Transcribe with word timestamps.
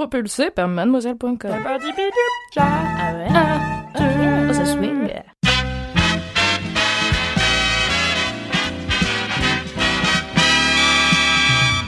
Propulsé 0.00 0.48
par 0.50 0.66
mademoiselle.com. 0.66 1.50
Ah 2.56 3.12
ouais. 3.12 3.28
Oh, 3.96 4.52
ça 4.54 4.64
swing. 4.64 5.10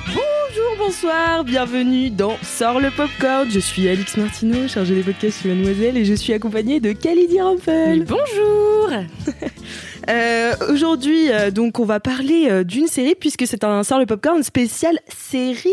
Bonjour, 0.08 0.76
bonsoir, 0.76 1.42
bienvenue 1.44 2.10
dans 2.10 2.36
Sors 2.42 2.80
le 2.80 2.90
Popcorn. 2.90 3.50
Je 3.50 3.58
suis 3.58 3.88
Alix 3.88 4.18
Martineau, 4.18 4.68
chargée 4.68 4.94
des 4.94 5.02
podcasts 5.02 5.42
chez 5.42 5.48
Mademoiselle, 5.48 5.96
et 5.96 6.04
je 6.04 6.12
suis 6.12 6.34
accompagnée 6.34 6.80
de 6.80 6.92
Kalidi 6.92 7.40
Rampel. 7.40 8.04
Bonjour. 8.04 8.90
Euh, 10.10 10.54
Aujourd'hui, 10.68 11.30
euh, 11.30 11.52
donc, 11.52 11.78
on 11.78 11.84
va 11.84 12.00
parler 12.00 12.48
euh, 12.50 12.64
d'une 12.64 12.88
série 12.88 13.14
puisque 13.14 13.46
c'est 13.46 13.62
un 13.62 13.84
Sors 13.84 14.00
le 14.00 14.06
Popcorn 14.06 14.42
spécial 14.42 14.98
série. 15.06 15.70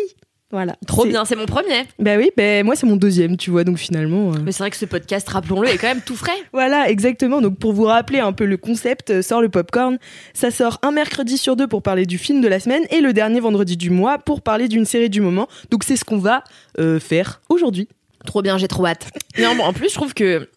Voilà. 0.52 0.76
Trop 0.88 1.06
bien, 1.06 1.26
c'est 1.26 1.36
mon 1.36 1.46
premier. 1.46 1.84
Bah 2.00 2.16
oui, 2.18 2.32
bah, 2.36 2.64
moi 2.64 2.76
c'est 2.76 2.88
mon 2.88 2.96
deuxième, 2.96 3.38
tu 3.38 3.52
vois, 3.52 3.64
donc 3.64 3.78
finalement. 3.78 4.32
euh, 4.34 4.38
Mais 4.44 4.52
c'est 4.52 4.64
vrai 4.64 4.72
que 4.72 4.78
ce 4.78 4.86
podcast, 4.86 5.30
rappelons-le, 5.30 5.68
est 5.70 5.78
quand 5.78 5.88
même 5.88 6.02
tout 6.02 6.16
frais. 6.16 6.32
Voilà, 6.54 6.90
exactement. 6.90 7.40
Donc 7.40 7.60
pour 7.60 7.72
vous 7.74 7.84
rappeler 7.84 8.20
un 8.20 8.34
peu 8.34 8.46
le 8.46 8.58
concept, 8.58 9.12
euh, 9.12 9.22
sort 9.22 9.42
le 9.42 9.50
popcorn. 9.50 10.00
Ça 10.34 10.50
sort 10.50 10.80
un 10.82 10.92
mercredi 10.92 11.38
sur 11.38 11.56
deux 11.56 11.68
pour 11.68 11.84
parler 11.84 12.08
du 12.08 12.18
film 12.18 12.42
de 12.42 12.48
la 12.48 12.60
semaine 12.60 12.82
et 12.90 13.00
le 13.02 13.14
dernier 13.14 13.40
vendredi 13.40 13.78
du 13.78 13.92
mois 13.92 14.18
pour 14.18 14.42
parler 14.42 14.68
d'une 14.68 14.86
série 14.86 15.10
du 15.12 15.22
moment. 15.22 15.48
Donc 15.70 15.84
c'est 15.84 15.96
ce 15.96 16.04
qu'on 16.04 16.18
va 16.18 16.44
euh, 16.80 17.00
faire 17.00 17.42
aujourd'hui. 17.50 17.88
Trop 18.26 18.42
bien, 18.42 18.58
j'ai 18.58 18.68
trop 18.68 18.88
hâte. 18.88 19.08
Non, 19.38 19.56
bon, 19.56 19.64
en 19.64 19.74
plus, 19.74 19.90
je 19.90 19.94
trouve 19.94 20.14
que. 20.16 20.50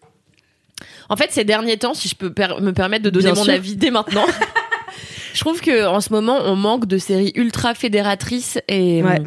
En 1.07 1.15
fait, 1.15 1.31
ces 1.31 1.43
derniers 1.43 1.77
temps, 1.77 1.93
si 1.93 2.09
je 2.09 2.15
peux 2.15 2.33
per- 2.33 2.55
me 2.61 2.71
permettre 2.71 3.03
de 3.03 3.09
donner 3.11 3.25
Bien 3.25 3.35
mon 3.35 3.43
sûr. 3.43 3.53
avis 3.53 3.75
dès 3.75 3.91
maintenant, 3.91 4.25
je 5.33 5.39
trouve 5.39 5.61
que 5.61 5.85
en 5.85 6.01
ce 6.01 6.11
moment, 6.11 6.39
on 6.45 6.55
manque 6.55 6.87
de 6.87 6.97
séries 6.97 7.31
ultra 7.35 7.75
fédératrices 7.75 8.57
et. 8.67 9.03
Ouais. 9.03 9.21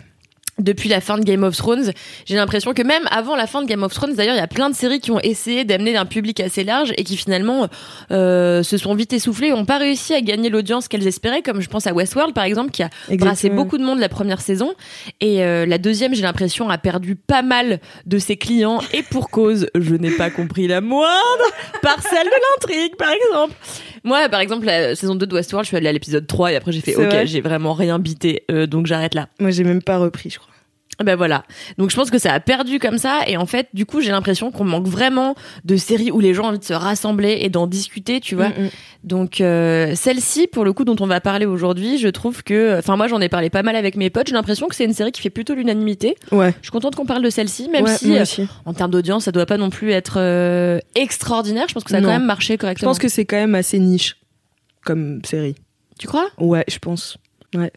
Depuis 0.59 0.89
la 0.89 1.03
fin 1.03 1.19
de 1.19 1.23
Game 1.23 1.43
of 1.43 1.55
Thrones, 1.55 1.93
j'ai 2.25 2.35
l'impression 2.35 2.73
que 2.73 2.83
même 2.83 3.03
avant 3.11 3.37
la 3.37 3.47
fin 3.47 3.61
de 3.61 3.67
Game 3.67 3.83
of 3.83 3.93
Thrones, 3.93 4.15
d'ailleurs, 4.15 4.35
il 4.35 4.39
y 4.39 4.41
a 4.41 4.47
plein 4.47 4.71
de 4.71 4.75
séries 4.75 5.01
qui 5.01 5.11
ont 5.11 5.21
essayé 5.21 5.65
d'amener 5.65 5.99
un 5.99 6.07
public 6.07 6.41
assez 6.41 6.65
large 6.65 6.95
et 6.97 7.05
qui 7.05 7.19
finalement 7.19 7.69
euh, 8.11 8.62
se 8.62 8.79
sont 8.79 8.95
vite 8.95 9.12
essoufflées, 9.12 9.49
et 9.49 9.53
ont 9.53 9.67
pas 9.67 9.77
réussi 9.77 10.15
à 10.15 10.23
gagner 10.23 10.49
l'audience 10.49 10.89
qu'elles 10.89 11.07
espéraient, 11.07 11.43
comme 11.43 11.61
je 11.61 11.69
pense 11.69 11.87
à 11.87 11.93
Westworld 11.93 12.34
par 12.34 12.45
exemple, 12.45 12.71
qui 12.71 12.83
a 12.83 12.89
brassé 13.19 13.51
beaucoup 13.51 13.77
de 13.77 13.84
monde 13.84 13.99
la 13.99 14.09
première 14.09 14.41
saison. 14.41 14.73
Et 15.21 15.45
euh, 15.45 15.67
la 15.67 15.77
deuxième, 15.77 16.15
j'ai 16.15 16.23
l'impression, 16.23 16.71
a 16.71 16.79
perdu 16.79 17.17
pas 17.17 17.43
mal 17.43 17.79
de 18.07 18.19
ses 18.19 18.39
clients. 18.39 18.81
Et 18.95 19.03
pour 19.03 19.29
cause, 19.29 19.69
je 19.75 19.95
n'ai 19.95 20.11
pas 20.11 20.31
compris 20.31 20.67
la 20.69 20.81
moindre 20.81 21.45
parcelle 21.83 22.27
de 22.27 22.71
l'intrigue, 22.71 22.97
par 22.97 23.11
exemple. 23.11 23.55
Moi, 24.07 24.29
par 24.29 24.39
exemple, 24.39 24.67
la 24.67 24.95
saison 24.95 25.17
2 25.17 25.27
de 25.27 25.35
Westworld, 25.35 25.65
je 25.65 25.69
suis 25.69 25.77
allée 25.77 25.89
à 25.89 25.93
l'épisode 25.93 26.29
3 26.29 26.53
et 26.53 26.57
après 26.57 26.71
j'ai 26.71 26.81
fait, 26.81 26.95
ok, 26.95 27.07
vrai 27.07 27.27
j'ai 27.27 27.41
vraiment 27.41 27.75
rien 27.75 27.99
bité, 27.99 28.45
euh, 28.53 28.69
donc 28.69 28.87
j'arrête 28.87 29.15
là. 29.15 29.29
Moi 29.41 29.51
j'ai 29.51 29.65
même 29.65 29.83
pas 29.83 29.99
repris, 29.99 30.31
je 30.31 30.39
crois. 30.39 30.55
Ben 31.05 31.15
voilà. 31.15 31.45
Donc 31.77 31.91
je 31.91 31.97
pense 31.97 32.11
que 32.11 32.19
ça 32.19 32.33
a 32.33 32.41
perdu 32.41 32.79
comme 32.79 32.97
ça 32.97 33.21
et 33.27 33.37
en 33.37 33.45
fait, 33.45 33.69
du 33.75 33.85
coup, 33.85 34.01
j'ai 34.01 34.11
l'impression 34.11 34.51
qu'on 34.51 34.65
manque 34.65 34.87
vraiment 34.87 35.35
de 35.65 35.77
séries 35.77 36.11
où 36.11 36.21
les 36.21 36.33
gens 36.33 36.45
ont 36.45 36.49
envie 36.49 36.59
de 36.59 36.65
se 36.65 36.73
rassembler 36.73 37.39
et 37.43 37.51
d'en 37.51 37.67
discuter, 37.67 38.21
tu 38.21 38.34
vois. 38.34 38.49
Mm, 38.49 38.62
mm. 38.65 38.69
Donc 39.05 39.41
euh, 39.41 39.95
celle-ci, 39.95 40.47
pour 40.47 40.65
le 40.65 40.73
coup, 40.73 40.85
dont 40.85 40.97
on 41.01 41.06
va 41.06 41.21
parler 41.21 41.45
aujourd'hui, 41.45 41.99
je 41.99 42.09
trouve 42.09 42.43
que, 42.43 42.79
enfin 42.79 42.97
moi, 42.97 43.09
j'en 43.09 43.21
ai 43.21 43.29
parlé 43.29 43.51
pas 43.51 43.62
mal 43.62 43.77
avec 43.77 43.97
mes 43.97 44.09
potes. 44.09 44.29
J'ai 44.29 44.35
l'impression 44.35 44.69
que 44.69 44.75
c'est 44.75 44.85
une 44.87 44.95
série 44.95 45.12
qui 45.12 45.21
fait 45.21 45.29
plutôt 45.31 45.55
l'unanimité. 45.55 46.17
Ouais. 46.33 46.53
Je 46.61 46.65
suis 46.65 46.71
contente 46.73 46.97
qu'on 46.97 47.05
parle 47.06 47.23
de 47.23 47.31
celle-ci, 47.31 47.69
même 47.69 47.85
Ouais, 47.85 47.97
si 47.97 48.17
euh, 48.19 48.25
en 48.65 48.73
termes 48.73 48.91
d'audience, 48.91 49.25
ça 49.25 49.33
doit 49.33 49.47
pas 49.47 49.59
non 49.59 49.69
plus 49.71 49.91
être 49.91 50.15
euh, 50.19 50.79
extraordinaire. 50.95 51.67
Je 51.69 51.75
pense 51.75 51.85
que 51.85 51.91
ça 51.91 51.99
a 51.99 52.01
Non. 52.01 52.09
quand 52.09 52.15
même 52.15 52.25
marché 52.27 52.55
Je 52.55 52.59
correctement. 52.59 52.91
pense 52.91 52.99
que 52.99 53.09
c'est 53.09 53.27
quand 53.27 53.37
même 53.37 53.55
assez 53.55 53.79
niche 53.79 54.17
comme 54.85 55.21
série. 55.25 55.56
tu 55.99 56.06
crois? 56.06 56.29
Ouais, 56.39 56.65
je 56.69 56.79
pense. 56.79 57.19
Ouais. 57.55 57.71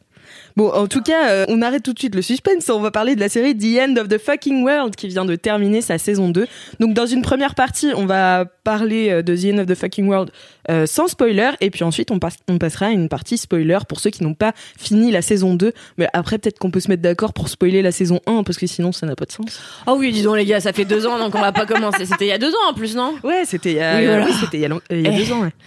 Bon, 0.56 0.70
en 0.72 0.88
tout 0.88 1.02
cas, 1.02 1.30
euh, 1.30 1.46
on 1.50 1.62
arrête 1.62 1.84
tout 1.84 1.94
de 1.94 2.00
suite 2.00 2.16
le 2.16 2.22
suspense. 2.22 2.70
On 2.70 2.80
va 2.82 2.92
parler 2.92 3.16
de 3.16 3.20
la 3.20 3.30
série 3.30 3.56
The 3.58 3.80
End 3.82 3.96
of 3.98 4.08
the 4.08 4.18
Fucking 4.18 4.64
World 4.64 4.96
qui 4.96 5.08
vient 5.08 5.26
de 5.26 5.36
terminer 5.36 5.82
sa 5.82 5.98
saison 5.98 6.30
2. 6.30 6.48
Donc, 6.80 6.94
dans 6.94 7.06
une 7.06 7.22
première 7.22 7.56
partie, 7.56 7.92
on 7.96 8.06
va 8.06 8.46
parler 8.64 9.10
euh, 9.10 9.22
de 9.22 9.36
The 9.36 9.54
End 9.56 9.58
of 9.60 9.66
the 9.68 9.76
Fucking 9.76 10.08
World 10.08 10.32
euh, 10.70 10.86
sans 10.86 11.08
spoiler. 11.08 11.52
Et 11.62 11.70
puis 11.70 11.84
ensuite, 11.84 12.12
on, 12.12 12.20
passe- 12.20 12.38
on 12.50 12.58
passera 12.58 12.88
à 12.88 12.90
une 12.90 13.10
partie 13.10 13.38
spoiler 13.38 13.78
pour 13.88 14.00
ceux 14.00 14.10
qui 14.10 14.24
n'ont 14.24 14.34
pas 14.34 14.54
fini 14.78 15.12
la 15.12 15.22
saison 15.22 15.56
2. 15.56 15.72
Mais 15.98 16.08
après, 16.14 16.38
peut-être 16.38 16.60
qu'on 16.60 16.72
peut 16.72 16.80
se 16.80 16.90
mettre 16.90 17.02
d'accord 17.02 17.34
pour 17.34 17.50
spoiler 17.50 17.82
la 17.82 17.92
saison 17.92 18.20
1 18.28 18.44
parce 18.44 18.58
que 18.58 18.68
sinon, 18.68 18.92
ça 18.92 19.06
n'a 19.06 19.16
pas 19.16 19.26
de 19.26 19.32
sens. 19.32 19.60
Oh 19.88 19.96
oui, 19.98 20.12
dis 20.12 20.22
donc 20.24 20.36
les 20.36 20.46
gars, 20.46 20.60
ça 20.60 20.74
fait 20.74 20.86
deux 20.86 21.06
ans 21.08 21.18
donc 21.20 21.34
on 21.36 21.42
va 21.42 21.52
pas 21.52 21.66
commencer. 21.66 22.06
C'était 22.06 22.26
il 22.26 22.30
y 22.30 22.32
a 22.34 22.38
deux 22.38 22.52
ans 22.52 22.70
en 22.70 22.74
plus, 22.74 22.96
non? 22.96 23.16
Ouais, 23.24 23.44
c'était 23.46 23.72
il 23.72 23.78
y 23.78 23.82
a, 23.82 23.98
Oui, 23.98 24.06
voilà. 24.06 24.26
oui, 24.26 24.32
c'était 24.40 24.58
il 24.58 24.62
y 24.62 24.66
a, 24.66 24.68
long- 24.68 24.82
il 24.92 25.02
y 25.02 25.08
a 25.08 25.12
Eh. 25.12 25.18
deux 25.18 25.32
ans. 25.32 25.42
ouais. 25.42 25.50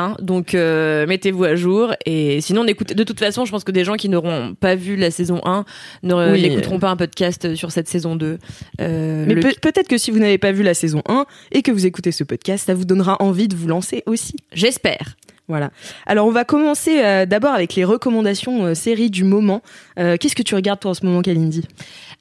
Hein, 0.00 0.14
donc 0.22 0.54
euh, 0.54 1.06
mettez-vous 1.08 1.42
à 1.42 1.56
jour 1.56 1.92
et 2.06 2.40
sinon 2.40 2.62
n'écoutez 2.62 2.94
de 2.94 3.02
toute 3.02 3.18
façon 3.18 3.44
je 3.44 3.50
pense 3.50 3.64
que 3.64 3.72
des 3.72 3.82
gens 3.82 3.96
qui 3.96 4.08
n'auront 4.08 4.54
pas 4.54 4.76
vu 4.76 4.94
la 4.94 5.10
saison 5.10 5.40
1 5.44 5.64
ne- 6.04 6.32
Oui. 6.32 6.40
n'écouteront 6.42 6.78
pas 6.78 6.88
un 6.90 6.96
podcast 6.96 7.56
sur 7.56 7.72
cette 7.72 7.88
saison 7.88 8.14
2 8.14 8.38
Euh, 8.80 9.24
Mais 9.26 9.34
le- 9.34 9.40
peut-être 9.60 9.88
que 9.88 9.98
si 9.98 10.12
vous 10.12 10.20
n'avez 10.20 10.38
pas 10.38 10.52
vu 10.52 10.62
la 10.62 10.74
saison 10.74 11.02
1 11.08 11.26
et 11.50 11.62
que 11.62 11.72
vous 11.72 11.84
écoutez 11.84 12.12
ce 12.12 12.22
podcast, 12.22 12.66
ça 12.66 12.74
vous 12.74 12.84
donnera 12.84 13.16
envie 13.20 13.48
de 13.48 13.56
vous 13.56 13.66
lancer 13.66 14.04
aussi. 14.06 14.36
j'espère 14.52 15.16
Voilà. 15.48 15.70
Alors 16.06 16.26
on 16.26 16.30
va 16.30 16.44
commencer 16.44 17.02
euh, 17.02 17.24
d'abord 17.24 17.54
avec 17.54 17.74
les 17.74 17.84
recommandations 17.84 18.66
euh, 18.66 18.74
séries 18.74 19.08
du 19.10 19.24
moment. 19.24 19.62
Euh, 19.98 20.16
Qu'est-ce 20.20 20.36
que 20.36 20.42
tu 20.42 20.54
regardes 20.54 20.80
toi 20.80 20.90
en 20.90 20.94
ce 20.94 21.06
moment, 21.06 21.22
Kalindi? 21.22 21.66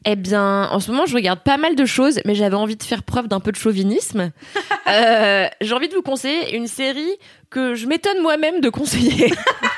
Eh 0.06 0.16
bien, 0.16 0.70
en 0.72 0.80
ce 0.80 0.92
moment, 0.92 1.06
je 1.06 1.14
regarde 1.16 1.40
pas 1.42 1.58
mal 1.58 1.76
de 1.76 1.86
choses, 1.86 2.22
mais 2.24 2.36
j'avais 2.36 2.56
envie 2.56 2.78
de 2.78 2.84
faire 2.84 3.04
preuve 3.04 3.28
d'un 3.28 3.40
peu 3.42 3.52
de 3.52 3.58
chauvinisme. 3.58 4.32
Euh, 4.90 5.48
J'ai 5.60 5.74
envie 5.74 5.90
de 5.90 5.96
vous 5.96 6.02
conseiller 6.02 6.56
une 6.56 6.68
série 6.68 7.12
que 7.50 7.76
je 7.76 7.88
m'étonne 7.88 8.22
moi-même 8.22 8.62
de 8.62 8.70
conseiller. 8.70 9.34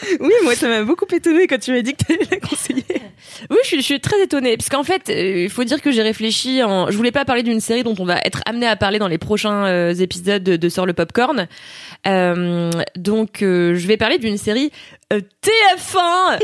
Oui, 0.20 0.32
moi 0.44 0.54
ça 0.54 0.68
m'a 0.68 0.82
beaucoup 0.82 1.06
étonné 1.12 1.46
quand 1.46 1.58
tu 1.58 1.72
m'as 1.72 1.82
dit 1.82 1.94
que 1.94 2.04
tu 2.04 2.12
allais 2.12 2.26
la 2.30 2.38
conseiller. 2.38 2.84
oui, 3.50 3.56
je 3.64 3.80
suis, 3.80 4.00
très 4.00 4.22
étonnée, 4.22 4.56
parce 4.56 4.68
qu'en 4.68 4.84
fait, 4.84 5.08
euh, 5.08 5.44
il 5.44 5.50
faut 5.50 5.64
dire 5.64 5.80
que 5.80 5.90
j'ai 5.90 6.02
réfléchi. 6.02 6.62
En... 6.62 6.90
Je 6.90 6.96
voulais 6.96 7.12
pas 7.12 7.24
parler 7.24 7.42
d'une 7.42 7.60
série 7.60 7.82
dont 7.82 7.94
on 7.98 8.04
va 8.04 8.18
être 8.24 8.40
amené 8.46 8.66
à 8.66 8.76
parler 8.76 8.98
dans 8.98 9.08
les 9.08 9.18
prochains 9.18 9.66
euh, 9.66 9.94
épisodes 9.94 10.42
de, 10.42 10.56
de 10.56 10.68
Sort 10.68 10.86
le 10.86 10.92
Popcorn. 10.92 11.48
Euh, 12.06 12.70
donc, 12.96 13.38
je 13.40 13.86
vais 13.86 13.96
parler 13.96 14.18
d'une 14.18 14.38
série 14.38 14.70
euh, 15.12 15.20
TF1. 15.42 16.40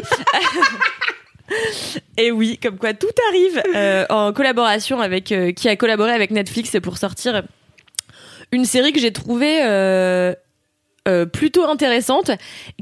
Et 2.19 2.33
oui, 2.33 2.59
comme 2.61 2.77
quoi 2.77 2.93
tout 2.93 3.07
arrive 3.31 3.63
en 4.11 4.33
collaboration 4.33 5.01
avec 5.01 5.33
qui 5.55 5.69
a 5.69 5.77
collaboré 5.77 6.11
avec 6.11 6.33
Netflix 6.33 6.77
pour 6.83 6.99
sortir 6.99 7.45
une 8.51 8.65
série 8.65 8.93
que 8.93 8.99
j'ai 8.99 9.13
trouvée 9.13 9.61
euh, 11.07 11.17
euh, 11.17 11.27
plutôt 11.27 11.65
intéressante 11.65 12.31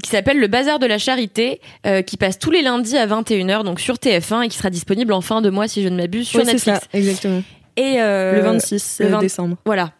qui 0.03 0.09
s'appelle 0.09 0.39
Le 0.39 0.47
Bazar 0.47 0.79
de 0.79 0.85
la 0.85 0.97
Charité 0.97 1.61
euh, 1.85 2.01
qui 2.01 2.17
passe 2.17 2.39
tous 2.39 2.51
les 2.51 2.61
lundis 2.61 2.97
à 2.97 3.07
21h 3.07 3.63
donc 3.63 3.79
sur 3.79 3.95
TF1 3.95 4.43
et 4.43 4.47
qui 4.49 4.57
sera 4.57 4.69
disponible 4.69 5.13
en 5.13 5.21
fin 5.21 5.41
de 5.41 5.49
mois 5.49 5.67
si 5.67 5.83
je 5.83 5.89
ne 5.89 5.97
m'abuse 5.97 6.27
sur 6.27 6.39
Netflix. 6.39 6.63
ça, 6.63 6.81
exactement. 6.93 7.43
Et 7.77 7.95
euh, 7.99 8.35
le 8.35 8.41
26 8.41 9.01
le 9.01 9.07
20 9.07 9.19
décembre. 9.19 9.57
voilà. 9.65 9.91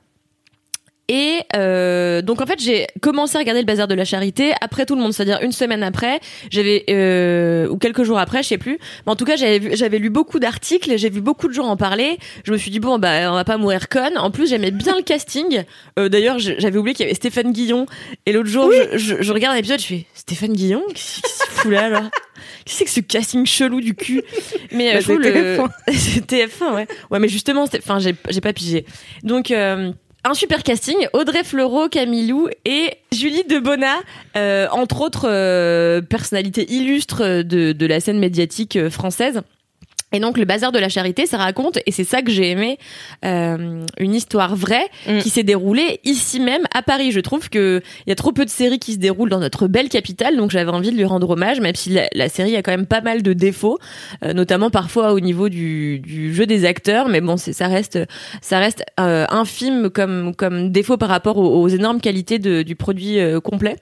Et 1.08 1.40
euh, 1.56 2.22
donc 2.24 2.42
en 2.42 2.48
fait 2.48 2.60
j'ai 2.60 2.88
commencé 3.02 3.36
à 3.36 3.40
regarder 3.40 3.62
le 3.62 3.66
bazar 3.68 3.88
de 3.88 3.94
la 3.94 4.06
charité 4.06 4.54
après 4.60 4.86
tout 4.88 4.96
le 4.96 5.02
monde, 5.02 5.14
c'est-à-dire 5.14 5.40
une 5.44 5.52
semaine 5.52 5.84
après, 5.84 6.20
j'avais 6.50 6.84
euh, 6.90 7.68
ou 7.70 7.78
quelques 7.78 8.02
jours 8.04 8.18
après, 8.18 8.42
je 8.42 8.48
sais 8.48 8.58
plus. 8.58 8.80
Mais 9.06 9.12
en 9.12 9.16
tout 9.16 9.26
cas 9.26 9.36
j'avais 9.36 9.76
j'avais 9.76 10.00
lu 10.00 10.10
beaucoup 10.10 10.40
d'articles, 10.40 10.98
j'ai 10.98 11.10
vu 11.12 11.22
beaucoup 11.22 11.48
de 11.48 11.54
gens 11.54 11.68
en 11.68 11.78
parler. 11.78 12.18
Je 12.44 12.52
me 12.52 12.58
suis 12.58 12.72
dit 12.72 12.80
bon 12.80 12.98
bah 12.98 13.32
on 13.32 13.36
va 13.36 13.44
pas 13.44 13.58
mourir 13.58 13.88
conne. 13.88 14.18
En 14.18 14.32
plus 14.32 14.50
j'aimais 14.50 14.72
bien 14.72 14.96
le 14.98 15.04
casting. 15.04 15.64
Euh, 16.00 16.10
D'ailleurs 16.10 16.40
j'avais 16.40 16.78
oublié 16.78 16.96
qu'il 16.96 17.04
y 17.06 17.08
avait 17.08 17.16
Stéphane 17.16 17.52
Guillon. 17.52 17.86
Et 18.26 18.32
l'autre 18.32 18.50
jour 18.50 18.72
je, 18.72 18.98
je, 18.98 19.22
je 19.22 19.34
regarde 19.34 19.56
l'épisode, 19.56 19.80
je 19.80 19.86
fais 19.86 20.06
Stéphane 20.16 20.54
Guillon, 20.54 20.82
qu'est-ce 20.90 21.22
qu'il 21.22 21.30
se 21.30 21.44
fout 21.52 21.72
là 21.72 21.86
alors? 21.86 22.04
Qu'est-ce 22.66 22.84
que 22.84 22.90
c'est 22.90 23.02
que 23.04 23.12
ce 23.12 23.18
casting 23.18 23.46
chelou 23.46 23.80
du 23.80 23.94
cul? 23.94 24.24
Mais 24.72 24.90
euh, 24.90 24.94
Bah, 24.96 25.00
je 25.02 25.04
trouve 25.06 25.22
c'est 25.24 25.32
le 25.32 25.58
TF1. 25.58 25.70
c'est 25.94 26.26
TF1 26.32 26.74
ouais. 26.76 26.88
Ouais 27.12 27.20
mais 27.20 27.28
justement 27.28 27.64
enfin 27.64 28.00
j'ai 28.00 28.16
j'ai 28.30 28.42
pas 28.42 28.54
pigé. 28.54 28.86
Donc 29.24 29.52
euh, 29.52 29.92
un 30.26 30.34
super 30.34 30.64
casting, 30.64 31.08
Audrey 31.14 31.44
Fleurot, 31.44 31.88
Camilou 31.88 32.50
et 32.66 32.98
Julie 33.12 33.44
Debona, 33.44 33.98
euh, 34.36 34.68
entre 34.72 35.02
autres 35.02 35.30
euh, 35.30 36.02
personnalités 36.02 36.70
illustres 36.74 37.44
de, 37.44 37.86
la 37.86 38.00
scène 38.00 38.18
médiatique 38.18 38.76
euh, 38.76 38.90
française. 38.90 39.42
Et 40.16 40.20
donc 40.20 40.38
le 40.38 40.46
bazar 40.46 40.72
de 40.72 40.80
la 40.80 40.88
charité, 40.90 41.26
ça 41.26 41.38
raconte, 41.38 41.80
et 41.86 41.92
c'est 41.92 42.04
ça 42.06 42.22
que 42.22 42.32
j'ai 42.32 42.50
aimé, 42.52 42.78
euh, 43.26 43.84
une 44.00 44.16
histoire 44.16 44.56
vraie 44.56 44.86
Mm. 45.08 45.20
qui 45.20 45.30
s'est 45.30 45.44
déroulée 45.44 46.00
ici 46.06 46.40
même 46.40 46.64
à 46.74 46.82
Paris. 46.82 47.12
Je 47.12 47.20
trouve 47.20 47.50
que 47.50 47.82
il 48.06 48.10
y 48.10 48.14
a 48.14 48.16
trop 48.16 48.32
peu 48.32 48.46
de 48.46 48.50
séries 48.50 48.80
qui 48.80 48.94
se 48.94 48.98
déroulent 48.98 49.30
dans 49.30 49.40
notre 49.40 49.68
belle 49.68 49.90
capitale, 49.90 50.38
donc 50.38 50.52
j'avais 50.52 50.72
envie 50.72 50.92
de 50.92 50.96
lui 50.96 51.04
rendre 51.06 51.30
hommage, 51.30 51.60
même 51.60 51.76
si 51.76 51.90
la, 51.90 52.08
la 52.14 52.30
série 52.30 52.56
a 52.56 52.62
quand 52.62 52.72
même 52.72 52.86
pas 52.86 53.02
mal 53.02 53.22
de 53.24 53.34
défauts, 53.34 53.78
euh, 54.24 54.34
notamment 54.34 54.70
parfois 54.70 55.12
au 55.14 55.20
niveau 55.20 55.50
du, 55.50 56.00
du 56.00 56.34
jeu 56.34 56.46
des 56.46 56.64
acteurs. 56.66 57.10
Mais 57.10 57.20
bon, 57.22 57.36
ça 57.38 57.68
reste 57.68 58.00
ça 58.42 58.60
reste 58.60 58.84
euh, 59.00 59.26
infime 59.30 59.90
comme 59.90 60.34
comme 60.36 60.72
défaut 60.72 60.98
par 60.98 61.10
rapport 61.10 61.38
aux, 61.38 61.62
aux 61.62 61.68
énormes 61.68 62.00
qualités 62.00 62.40
de- 62.40 62.62
du 62.64 62.76
produit 62.76 63.18
complet. 63.44 63.76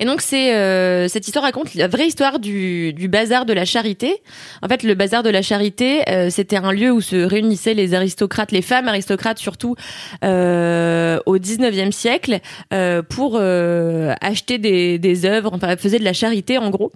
Et 0.00 0.04
donc 0.04 0.20
c'est 0.20 0.54
euh, 0.54 1.08
cette 1.08 1.26
histoire 1.26 1.44
raconte 1.44 1.74
la 1.74 1.88
vraie 1.88 2.06
histoire 2.06 2.38
du, 2.38 2.92
du 2.92 3.08
bazar 3.08 3.46
de 3.46 3.52
la 3.52 3.64
charité. 3.64 4.22
En 4.62 4.68
fait, 4.68 4.82
le 4.82 4.94
bazar 4.94 5.22
de 5.22 5.30
la 5.30 5.42
charité, 5.42 6.02
euh, 6.08 6.30
c'était 6.30 6.56
un 6.56 6.72
lieu 6.72 6.90
où 6.90 7.00
se 7.00 7.16
réunissaient 7.16 7.74
les 7.74 7.94
aristocrates, 7.94 8.52
les 8.52 8.62
femmes 8.62 8.88
aristocrates 8.88 9.38
surtout 9.38 9.76
euh, 10.24 11.18
au 11.26 11.38
19e 11.38 11.92
siècle 11.92 12.40
euh, 12.72 13.02
pour 13.02 13.36
euh, 13.36 14.14
acheter 14.20 14.58
des, 14.58 14.98
des 14.98 15.24
œuvres, 15.24 15.52
enfin 15.52 15.76
faisaient 15.76 15.98
de 15.98 16.04
la 16.04 16.12
charité 16.12 16.58
en 16.58 16.70
gros. 16.70 16.92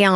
Et 0.00 0.04
un, 0.04 0.12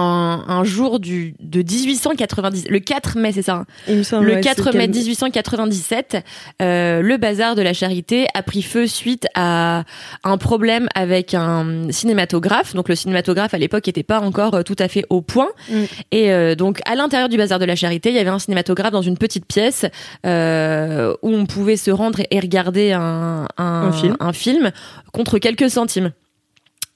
un 0.47 0.63
jour 0.63 1.01
du, 1.01 1.35
de 1.41 1.59
1890, 1.61 2.67
le 2.69 2.79
4 2.79 3.19
mai, 3.19 3.33
c'est 3.33 3.43
ça, 3.43 3.55
hein, 3.55 3.67
Il 3.89 3.97
me 3.97 4.03
semble, 4.05 4.27
le 4.27 4.35
ouais, 4.35 4.41
4 4.41 4.63
c'est 4.71 4.79
mai 4.79 4.85
quel- 4.87 4.91
1897, 4.95 6.25
euh, 6.63 7.03
le 7.03 7.17
bazar 7.17 7.57
de 7.57 7.63
la 7.63 7.73
charité 7.73 8.27
a 8.35 8.45
pris 8.45 8.63
feu 8.63 8.87
suite 8.87 9.27
à 9.35 9.83
un 10.23 10.39
problème 10.39 10.87
avec 10.95 11.35
un 11.35 11.91
cinématographe. 11.91 12.75
Donc 12.75 12.89
le 12.89 12.95
cinématographe 12.95 13.55
à 13.55 13.59
l'époque 13.59 13.85
n'était 13.89 14.05
pas 14.05 14.21
encore 14.21 14.55
euh, 14.55 14.63
tout 14.63 14.77
à 14.79 14.87
fait 14.87 15.05
au 15.11 15.21
point. 15.21 15.49
Mm. 15.69 15.75
Et 16.13 16.33
euh, 16.33 16.55
donc 16.55 16.81
à 16.87 16.95
l'intérieur 16.95 17.29
du 17.29 17.37
bazar 17.37 17.59
de 17.59 17.65
la 17.65 17.75
charité, 17.75 18.11
il 18.11 18.15
y 18.15 18.21
avait 18.21 18.31
un 18.31 18.39
cinématographe 18.39 18.93
dans 18.93 19.03
une 19.03 19.19
petite 19.19 19.47
pièce 19.47 19.85
euh, 20.27 21.13
où 21.23 21.35
on 21.35 21.47
pouvait 21.47 21.77
se 21.77 21.91
rendre 21.91 22.21
et 22.31 22.39
regarder 22.39 22.93
un, 22.93 23.47
un, 23.59 23.65
Un 23.89 23.93
film. 23.93 24.17
un 24.21 24.33
film 24.33 24.71
contre 25.13 25.39
quelques 25.39 25.71
centimes. 25.71 26.13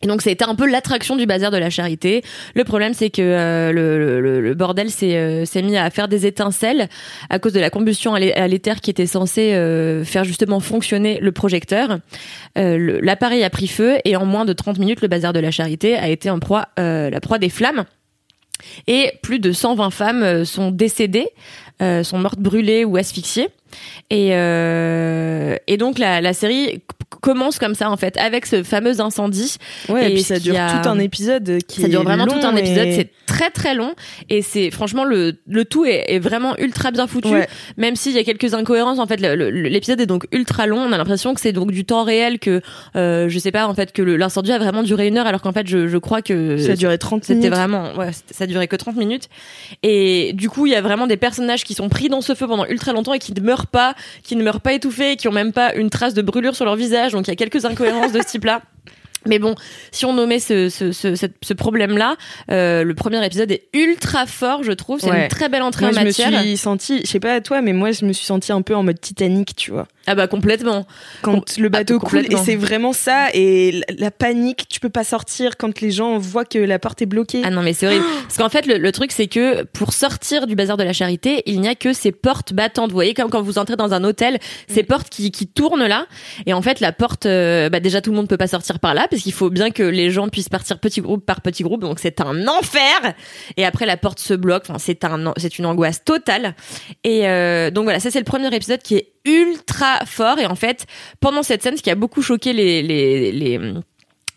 Et 0.02 0.08
donc, 0.08 0.20
ça 0.20 0.28
a 0.28 0.32
été 0.34 0.44
un 0.44 0.54
peu 0.54 0.66
l'attraction 0.70 1.16
du 1.16 1.24
bazar 1.24 1.50
de 1.50 1.56
la 1.56 1.70
charité. 1.70 2.22
Le 2.54 2.64
problème, 2.64 2.92
c'est 2.92 3.08
que 3.08 3.22
euh, 3.22 3.72
le, 3.72 4.20
le- 4.20 4.40
le 4.42 4.54
bordel 4.54 4.90
s'est 4.90 5.16
euh, 5.16 5.44
mis 5.62 5.76
à 5.78 5.88
faire 5.88 6.06
des 6.06 6.26
étincelles 6.26 6.90
à 7.30 7.38
cause 7.38 7.54
de 7.54 7.60
la 7.60 7.70
combustion 7.70 8.12
à 8.14 8.20
l'é- 8.20 8.34
à 8.34 8.46
l'éther 8.46 8.82
qui 8.82 8.90
était 8.90 9.06
censée 9.06 9.54
euh, 9.54 10.04
faire 10.04 10.24
justement 10.24 10.60
fonctionner 10.60 11.18
le 11.20 11.32
projecteur. 11.32 11.98
Euh, 12.58 12.98
L'appareil 13.02 13.42
a 13.42 13.48
pris 13.48 13.68
feu 13.68 13.96
et 14.04 14.16
en 14.16 14.26
moins 14.26 14.44
de 14.44 14.52
30 14.52 14.78
minutes, 14.78 15.00
le 15.00 15.08
bazar 15.08 15.32
de 15.32 15.40
la 15.40 15.50
charité 15.50 15.96
a 15.96 16.08
été 16.10 16.28
en 16.28 16.40
proie, 16.40 16.68
euh, 16.78 17.08
la 17.08 17.20
proie 17.22 17.38
des 17.38 17.48
flammes. 17.48 17.84
Et 18.86 19.12
plus 19.22 19.38
de 19.38 19.50
120 19.52 19.90
femmes 19.90 20.22
euh, 20.22 20.44
sont 20.44 20.70
décédées, 20.70 21.28
sont 21.80 22.18
mortes 22.18 22.38
brûlées 22.38 22.84
ou 22.84 22.96
asphyxiées. 22.98 23.48
Et, 24.10 24.30
euh, 24.34 25.56
et 25.66 25.76
donc 25.76 25.98
la, 25.98 26.20
la 26.20 26.32
série 26.32 26.82
commence 27.20 27.58
comme 27.58 27.74
ça 27.74 27.90
en 27.90 27.96
fait, 27.96 28.16
avec 28.18 28.46
ce 28.46 28.62
fameux 28.62 29.00
incendie. 29.00 29.56
Ouais, 29.88 30.04
et, 30.04 30.10
Et 30.10 30.14
puis 30.14 30.22
ça 30.22 30.38
dure 30.38 30.56
a- 30.58 30.80
tout 30.82 30.88
un 30.88 30.98
épisode 30.98 31.58
qui 31.66 31.80
Ça 31.82 31.88
dure 31.88 32.02
vraiment 32.02 32.26
tout 32.26 32.44
un 32.44 32.54
épisode, 32.56 32.86
et- 32.88 32.92
c'est 32.94 33.10
très 33.26 33.50
très 33.50 33.74
long 33.74 33.92
et 34.30 34.40
c'est 34.40 34.70
franchement 34.70 35.04
le, 35.04 35.34
le 35.48 35.64
tout 35.64 35.84
est, 35.84 36.04
est 36.08 36.18
vraiment 36.20 36.56
ultra 36.58 36.90
bien 36.92 37.06
foutu. 37.08 37.28
Ouais. 37.28 37.48
Même 37.76 37.96
s'il 37.96 38.12
y 38.12 38.18
a 38.18 38.24
quelques 38.24 38.54
incohérences, 38.54 39.00
en 39.00 39.06
fait, 39.06 39.16
l'épisode 39.20 40.00
est 40.00 40.06
donc 40.06 40.26
ultra 40.30 40.66
long. 40.66 40.78
On 40.78 40.92
a 40.92 40.98
l'impression 40.98 41.34
que 41.34 41.40
c'est 41.40 41.52
donc 41.52 41.72
du 41.72 41.84
temps 41.84 42.04
réel, 42.04 42.38
que 42.38 42.60
euh, 42.94 43.28
je 43.28 43.38
sais 43.38 43.50
pas 43.50 43.66
en 43.66 43.74
fait 43.74 43.92
que 43.92 44.02
l'incendie 44.02 44.52
a 44.52 44.58
vraiment 44.58 44.82
duré 44.84 45.08
une 45.08 45.18
heure, 45.18 45.26
alors 45.26 45.42
qu'en 45.42 45.52
fait 45.52 45.66
je, 45.66 45.88
je 45.88 45.98
crois 45.98 46.22
que 46.22 46.56
Ça 46.58 46.72
a 46.72 46.76
duré 46.76 46.98
30 46.98 47.24
c'était 47.24 47.48
vraiment, 47.48 47.94
ouais, 47.96 48.10
ça 48.30 48.46
durait 48.46 48.68
que 48.68 48.76
30 48.76 48.96
minutes. 48.96 49.28
Et 49.82 50.32
du 50.34 50.48
coup, 50.48 50.66
il 50.66 50.72
y 50.72 50.76
a 50.76 50.80
vraiment 50.80 51.06
des 51.06 51.16
personnages 51.16 51.64
qui 51.64 51.74
sont 51.74 51.88
pris 51.88 52.08
dans 52.08 52.20
ce 52.20 52.34
feu 52.34 52.46
pendant 52.46 52.64
ultra 52.66 52.92
longtemps 52.92 53.12
et 53.14 53.18
qui 53.18 53.32
ne 53.32 53.40
pas, 53.64 53.94
qui 54.22 54.36
ne 54.36 54.42
meurent 54.42 54.60
pas 54.60 54.74
étouffés, 54.74 55.16
qui 55.16 55.28
ont 55.28 55.32
même 55.32 55.54
pas 55.54 55.72
une 55.74 55.88
trace 55.88 56.12
de 56.12 56.20
brûlure 56.20 56.54
sur 56.54 56.66
leur 56.66 56.76
visage. 56.76 57.12
Donc 57.12 57.26
il 57.26 57.30
y 57.30 57.32
a 57.32 57.36
quelques 57.36 57.64
incohérences 57.64 58.12
de 58.12 58.20
ce 58.20 58.26
type-là. 58.26 58.60
Mais 59.28 59.38
bon, 59.38 59.54
si 59.92 60.04
on 60.04 60.12
nommait 60.12 60.38
ce, 60.38 60.68
ce, 60.68 60.92
ce, 60.92 61.14
ce 61.16 61.54
problème-là, 61.54 62.16
euh, 62.50 62.84
le 62.84 62.94
premier 62.94 63.24
épisode 63.24 63.50
est 63.50 63.68
ultra 63.74 64.26
fort, 64.26 64.62
je 64.62 64.72
trouve. 64.72 65.00
C'est 65.00 65.10
Ouais. 65.10 65.22
une 65.24 65.28
très 65.28 65.48
belle 65.48 65.62
entrée 65.62 65.86
Moi, 65.86 65.90
en 65.90 65.94
je 65.94 66.00
me 66.00 66.04
matière. 66.06 66.40
suis 66.40 66.56
sentie, 66.56 67.00
je 67.04 67.08
sais 67.10 67.20
pas 67.20 67.40
toi, 67.40 67.62
mais 67.62 67.72
moi, 67.72 67.92
je 67.92 68.04
me 68.04 68.12
suis 68.12 68.26
sentie 68.26 68.52
un 68.52 68.62
peu 68.62 68.74
en 68.74 68.82
mode 68.82 69.00
Titanic, 69.00 69.54
tu 69.56 69.70
vois. 69.70 69.86
Ah 70.08 70.14
bah 70.14 70.28
complètement. 70.28 70.86
Quand 71.22 71.58
le 71.58 71.68
bateau 71.68 71.98
coule, 71.98 72.26
et 72.32 72.36
c'est 72.36 72.54
vraiment 72.54 72.92
ça, 72.92 73.26
et 73.34 73.72
la, 73.72 73.80
la 73.98 74.10
panique, 74.12 74.68
tu 74.68 74.78
peux 74.78 74.88
pas 74.88 75.02
sortir 75.02 75.56
quand 75.56 75.80
les 75.80 75.90
gens 75.90 76.16
voient 76.18 76.44
que 76.44 76.58
la 76.60 76.78
porte 76.78 77.02
est 77.02 77.06
bloquée. 77.06 77.42
Ah 77.44 77.50
non 77.50 77.62
mais 77.62 77.72
c'est 77.72 77.86
horrible. 77.88 78.04
Parce 78.22 78.36
qu'en 78.38 78.48
fait 78.48 78.66
le, 78.66 78.78
le 78.78 78.92
truc 78.92 79.10
c'est 79.10 79.26
que 79.26 79.64
pour 79.64 79.92
sortir 79.92 80.46
du 80.46 80.54
bazar 80.54 80.76
de 80.76 80.84
la 80.84 80.92
charité, 80.92 81.42
il 81.46 81.60
n'y 81.60 81.66
a 81.68 81.74
que 81.74 81.92
ces 81.92 82.12
portes 82.12 82.52
battantes. 82.52 82.90
Vous 82.90 82.96
voyez 82.96 83.14
comme 83.14 83.30
quand 83.30 83.42
vous 83.42 83.58
entrez 83.58 83.74
dans 83.74 83.94
un 83.94 84.04
hôtel, 84.04 84.38
ces 84.68 84.82
Mm. 84.82 84.86
portes 84.86 85.08
qui, 85.10 85.32
qui 85.32 85.48
tournent 85.48 85.86
là. 85.86 86.06
Et 86.46 86.52
en 86.52 86.62
fait 86.62 86.78
la 86.78 86.92
porte, 86.92 87.26
euh, 87.26 87.68
bah 87.68 87.80
déjà 87.80 88.00
tout 88.00 88.10
le 88.10 88.16
monde 88.16 88.28
peut 88.28 88.36
pas 88.36 88.46
sortir 88.46 88.78
par 88.78 88.94
là 88.94 89.08
parce 89.16 89.22
qu'il 89.22 89.32
faut 89.32 89.48
bien 89.48 89.70
que 89.70 89.82
les 89.82 90.10
gens 90.10 90.28
puissent 90.28 90.50
partir 90.50 90.78
petit 90.78 91.00
groupe 91.00 91.24
par 91.24 91.40
petit 91.40 91.62
groupe. 91.62 91.80
Donc 91.80 91.98
c'est 91.98 92.20
un 92.20 92.46
enfer. 92.48 93.14
Et 93.56 93.64
après 93.64 93.86
la 93.86 93.96
porte 93.96 94.18
se 94.18 94.34
bloque. 94.34 94.64
Enfin 94.68 94.78
c'est 94.78 95.04
un 95.04 95.32
c'est 95.38 95.58
une 95.58 95.64
angoisse 95.64 96.04
totale. 96.04 96.54
Et 97.02 97.26
euh, 97.26 97.70
donc 97.70 97.84
voilà 97.84 97.98
ça 97.98 98.10
c'est 98.10 98.18
le 98.18 98.26
premier 98.26 98.54
épisode 98.54 98.82
qui 98.82 98.96
est 98.96 99.12
ultra 99.24 100.04
fort. 100.04 100.38
Et 100.38 100.44
en 100.44 100.54
fait 100.54 100.86
pendant 101.20 101.42
cette 101.42 101.62
scène 101.62 101.78
ce 101.78 101.82
qui 101.82 101.90
a 101.90 101.94
beaucoup 101.94 102.20
choqué 102.20 102.52
les 102.52 103.58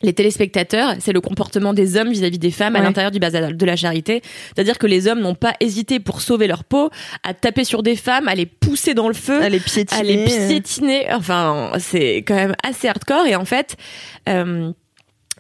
les 0.02 0.14
téléspectateurs, 0.14 0.96
c'est 1.00 1.12
le 1.12 1.22
comportement 1.22 1.74
des 1.74 1.98
hommes 1.98 2.12
vis-à-vis 2.12 2.40
des 2.40 2.52
femmes 2.52 2.76
à 2.76 2.82
l'intérieur 2.82 3.12
du 3.12 3.20
bazar 3.20 3.52
de 3.54 3.66
la 3.66 3.76
charité. 3.76 4.22
C'est-à-dire 4.56 4.78
que 4.78 4.88
les 4.88 5.08
hommes 5.08 5.20
n'ont 5.20 5.36
pas 5.36 5.54
hésité 5.60 6.00
pour 6.00 6.22
sauver 6.22 6.48
leur 6.48 6.64
peau 6.64 6.90
à 7.24 7.34
taper 7.34 7.64
sur 7.64 7.84
des 7.84 7.96
femmes, 7.96 8.28
à 8.28 8.36
les 8.36 8.46
pousser 8.46 8.94
dans 8.94 9.08
le 9.08 9.14
feu, 9.14 9.40
Elle 9.42 9.56
est 9.56 9.60
piétinée. 9.64 10.00
à 10.00 10.04
les 10.04 10.26
piétiner. 10.26 11.08
Enfin, 11.12 11.72
c'est 11.80 12.18
quand 12.18 12.36
même 12.36 12.56
assez 12.64 12.88
hardcore. 12.88 13.26
Et 13.26 13.36
en 13.36 13.46
fait, 13.46 13.76
euh, 14.30 14.72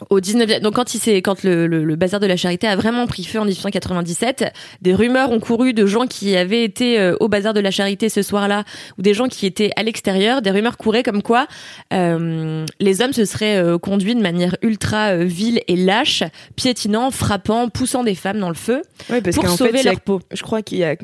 au 0.09 0.19
19e, 0.19 0.59
donc 0.61 0.75
quand 0.75 0.93
il 0.93 0.99
s'est, 0.99 1.17
quand 1.21 1.43
le, 1.43 1.67
le, 1.67 1.83
le 1.83 1.95
bazar 1.95 2.19
de 2.19 2.27
la 2.27 2.37
charité 2.37 2.67
a 2.67 2.75
vraiment 2.75 3.07
pris 3.07 3.23
feu 3.23 3.39
en 3.39 3.45
1897, 3.45 4.45
des 4.81 4.93
rumeurs 4.93 5.31
ont 5.31 5.39
couru 5.39 5.73
de 5.73 5.85
gens 5.85 6.07
qui 6.07 6.35
avaient 6.35 6.63
été 6.63 6.99
euh, 6.99 7.15
au 7.19 7.27
bazar 7.27 7.53
de 7.53 7.59
la 7.59 7.71
charité 7.71 8.09
ce 8.09 8.21
soir-là, 8.21 8.63
ou 8.97 9.01
des 9.01 9.13
gens 9.13 9.27
qui 9.27 9.45
étaient 9.45 9.71
à 9.75 9.83
l'extérieur. 9.83 10.41
Des 10.41 10.51
rumeurs 10.51 10.77
couraient 10.77 11.03
comme 11.03 11.21
quoi 11.23 11.47
euh, 11.93 12.65
les 12.79 13.01
hommes 13.01 13.13
se 13.13 13.25
seraient 13.25 13.57
euh, 13.57 13.77
conduits 13.77 14.15
de 14.15 14.21
manière 14.21 14.55
ultra 14.61 15.09
euh, 15.13 15.23
vile 15.23 15.61
et 15.67 15.75
lâche, 15.75 16.23
piétinant, 16.55 17.11
frappant, 17.11 17.69
poussant 17.69 18.03
des 18.03 18.15
femmes 18.15 18.39
dans 18.39 18.49
le 18.49 18.55
feu 18.55 18.81
Ouais, 19.09 19.21
parce 19.21 19.35
pour 19.35 19.49
sauver 19.49 19.71
fait, 19.71 19.79
il 19.79 19.85
y 19.85 19.87
a- 19.87 19.91
leur 19.91 20.01
peau. 20.01 20.21
je 20.31 20.41
crois 20.41 20.61
qu'il 20.61 20.77
y 20.79 20.83
a, 20.83 20.95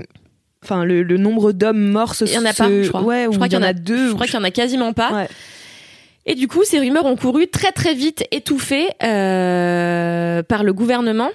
enfin, 0.64 0.84
le, 0.86 1.04
le 1.04 1.18
nombre 1.18 1.52
d'hommes 1.52 1.92
morts, 1.92 2.16
se, 2.16 2.26
Il 2.26 2.32
y 2.34 2.38
en 2.38 2.46
a 2.46 2.54
pas, 2.54 2.68
je 2.70 2.88
crois. 2.90 3.02
Ouais, 3.04 3.26
je 3.30 3.36
crois 3.36 3.48
il 3.48 3.54
y 3.54 3.58
en 3.58 3.62
a, 3.64 3.74
Je 3.74 3.80
deux. 3.80 4.14
crois 4.14 4.24
ou- 4.26 4.30
qu'il 4.30 4.36
y 4.36 4.42
en 4.42 4.44
a 4.44 4.52
quasiment 4.52 4.94
pas. 4.94 5.12
Ouais. 5.14 5.28
Et 6.26 6.36
du 6.36 6.48
coup, 6.48 6.64
ces 6.64 6.80
rumeurs 6.80 7.06
ont 7.06 7.16
couru 7.16 7.48
très 7.48 7.72
très 7.72 7.94
vite, 7.94 8.26
étouffées 8.32 8.90
euh, 9.04 10.42
par 10.44 10.64
le 10.64 10.74
gouvernement. 10.74 11.30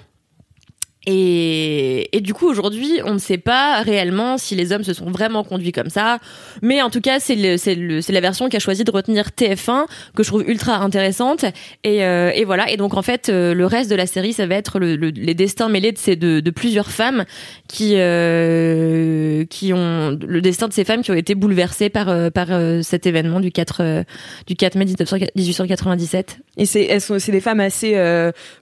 Et, 1.07 2.19
du 2.21 2.33
coup, 2.33 2.47
aujourd'hui, 2.47 2.99
on 3.05 3.13
ne 3.13 3.19
sait 3.19 3.39
pas 3.39 3.81
réellement 3.81 4.37
si 4.37 4.55
les 4.55 4.71
hommes 4.71 4.83
se 4.83 4.93
sont 4.93 5.09
vraiment 5.09 5.43
conduits 5.43 5.71
comme 5.71 5.89
ça. 5.89 6.19
Mais 6.61 6.81
en 6.83 6.91
tout 6.91 7.01
cas, 7.01 7.19
c'est 7.19 7.35
la 7.35 8.21
version 8.21 8.49
qu'a 8.49 8.59
choisi 8.59 8.83
de 8.83 8.91
retenir 8.91 9.29
TF1, 9.29 9.85
que 10.15 10.21
je 10.21 10.27
trouve 10.27 10.43
ultra 10.47 10.77
intéressante. 10.77 11.43
Et, 11.83 12.03
euh, 12.05 12.31
et 12.35 12.45
voilà. 12.45 12.69
Et 12.69 12.77
donc, 12.77 12.93
en 12.95 13.01
fait, 13.01 13.29
euh, 13.29 13.55
le 13.55 13.65
reste 13.65 13.89
de 13.89 13.95
la 13.95 14.05
série, 14.05 14.33
ça 14.33 14.45
va 14.45 14.55
être 14.55 14.77
le, 14.79 14.95
le- 14.95 15.09
les 15.09 15.33
destins 15.33 15.69
mêlés 15.69 15.91
de, 15.91 15.97
ces, 15.97 16.15
de, 16.15 16.39
de 16.39 16.51
plusieurs 16.51 16.91
femmes 16.91 17.25
qui, 17.67 17.95
euh, 17.97 19.43
qui 19.45 19.73
ont 19.73 20.17
le 20.21 20.41
destin 20.41 20.67
de 20.67 20.73
ces 20.73 20.83
femmes 20.83 21.01
qui 21.01 21.09
ont 21.11 21.15
été 21.15 21.33
bouleversées 21.33 21.89
par, 21.89 22.09
euh, 22.09 22.29
par 22.29 22.51
euh, 22.51 22.81
cet 22.83 23.07
événement 23.07 23.39
du 23.39 23.51
4, 23.51 23.81
euh, 23.81 24.03
du 24.45 24.55
4 24.55 24.75
mai 24.75 24.85
1900 24.85 25.17
1897. 25.35 26.37
Et 26.57 26.65
c'est, 26.67 26.87
des 27.31 27.39
femmes 27.41 27.59
assez 27.59 27.95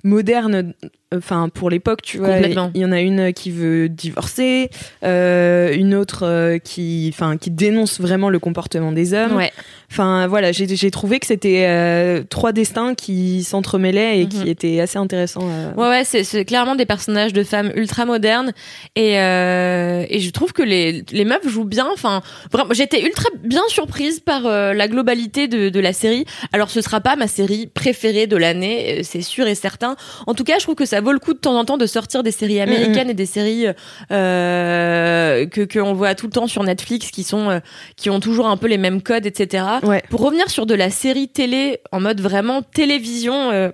modernes, 0.04 0.74
enfin 1.16 1.50
pour 1.50 1.70
l'époque, 1.70 2.02
tu 2.04 2.18
vois. 2.20 2.38
Il 2.40 2.82
y 2.82 2.86
en 2.86 2.92
a 2.92 3.00
une 3.02 3.34
qui 3.34 3.52
veut 3.52 3.90
divorcer, 3.90 4.70
euh, 5.04 5.74
une 5.74 5.96
autre 5.96 6.24
euh, 6.26 6.58
qui, 6.60 7.10
enfin, 7.14 7.38
qui 7.38 7.50
dénonce 7.52 8.00
vraiment 8.00 8.30
le 8.30 8.40
comportement 8.40 8.92
des 8.92 9.14
hommes. 9.14 9.36
Ouais. 9.36 9.52
Enfin 9.92 10.28
voilà, 10.28 10.52
j'ai, 10.52 10.68
j'ai 10.76 10.92
trouvé 10.92 11.20
que 11.20 11.26
c'était 11.26 11.66
euh, 11.68 12.24
trois 12.30 12.52
destins 12.52 12.94
qui 12.94 13.44
s'entremêlaient 13.44 14.20
et 14.20 14.24
Mhm. 14.26 14.30
qui 14.30 14.50
étaient 14.50 14.80
assez 14.80 14.98
intéressants. 15.00 15.48
euh. 15.50 15.74
Ouais, 15.74 15.90
ouais, 15.90 16.04
c'est, 16.04 16.46
clairement 16.46 16.76
des 16.76 16.86
personnages 16.86 17.34
de 17.34 17.44
femmes 17.44 17.72
ultra 17.76 18.06
modernes 18.06 18.54
et 18.96 19.20
euh, 19.20 20.06
et 20.10 20.20
je 20.20 20.30
trouve 20.30 20.54
que 20.54 20.62
les 20.62 21.04
les 21.12 21.26
meufs 21.26 21.48
jouent 21.48 21.64
bien. 21.66 21.88
Enfin, 21.92 22.22
vraiment, 22.52 22.72
j'étais 22.74 23.02
ultra 23.04 23.30
bien 23.44 23.64
surprise 23.68 24.20
par 24.20 24.46
euh, 24.46 24.74
la 24.74 24.88
globalité 24.88 25.48
de 25.48 25.70
de 25.70 25.80
la 25.80 25.94
série. 25.94 26.26
Alors, 26.54 26.70
ce 26.70 26.82
sera 26.82 27.02
pas 27.02 27.16
ma 27.16 27.28
série 27.28 27.66
préférée 27.66 28.28
de 28.28 28.38
l'année, 28.38 29.02
c'est 29.04 29.22
sûr 29.22 29.48
et 29.48 29.56
certain. 29.56 29.96
En 30.28 30.34
tout 30.36 30.44
cas, 30.44 30.60
je 30.60 30.64
trouve 30.64 30.76
que 30.76 30.86
ça 30.86 30.99
vaut 31.02 31.12
le 31.14 31.20
coup 31.20 31.34
de 31.34 31.40
temps 31.40 31.58
en 31.58 31.66
temps 31.66 31.78
de 31.78 31.86
sortir 31.86 32.24
des 32.24 32.32
séries 32.32 32.60
américaines 32.62 33.10
et 33.10 33.14
des 33.14 33.26
séries 33.26 33.66
euh, 34.12 35.46
que 35.46 35.62
que 35.62 35.80
on 35.80 35.94
voit 35.94 36.16
tout 36.16 36.26
le 36.28 36.32
temps 36.32 36.48
sur 36.48 36.64
Netflix 36.64 37.12
qui 37.12 37.24
sont 37.24 37.50
euh, 37.50 37.60
qui 37.96 38.10
ont 38.10 38.20
toujours 38.20 38.48
un 38.48 38.58
peu 38.58 38.68
les 38.68 38.78
mêmes 38.78 39.02
codes, 39.02 39.26
etc. 39.26 39.66
Ouais. 39.84 40.04
Pour 40.10 40.22
revenir 40.22 40.50
sur 40.50 40.66
de 40.66 40.76
la 40.76 40.90
série 40.90 41.28
télé 41.28 41.80
en 41.92 42.00
mode 42.00 42.22
vraiment 42.22 42.62
télévision. 42.62 43.52
euh, 43.52 43.72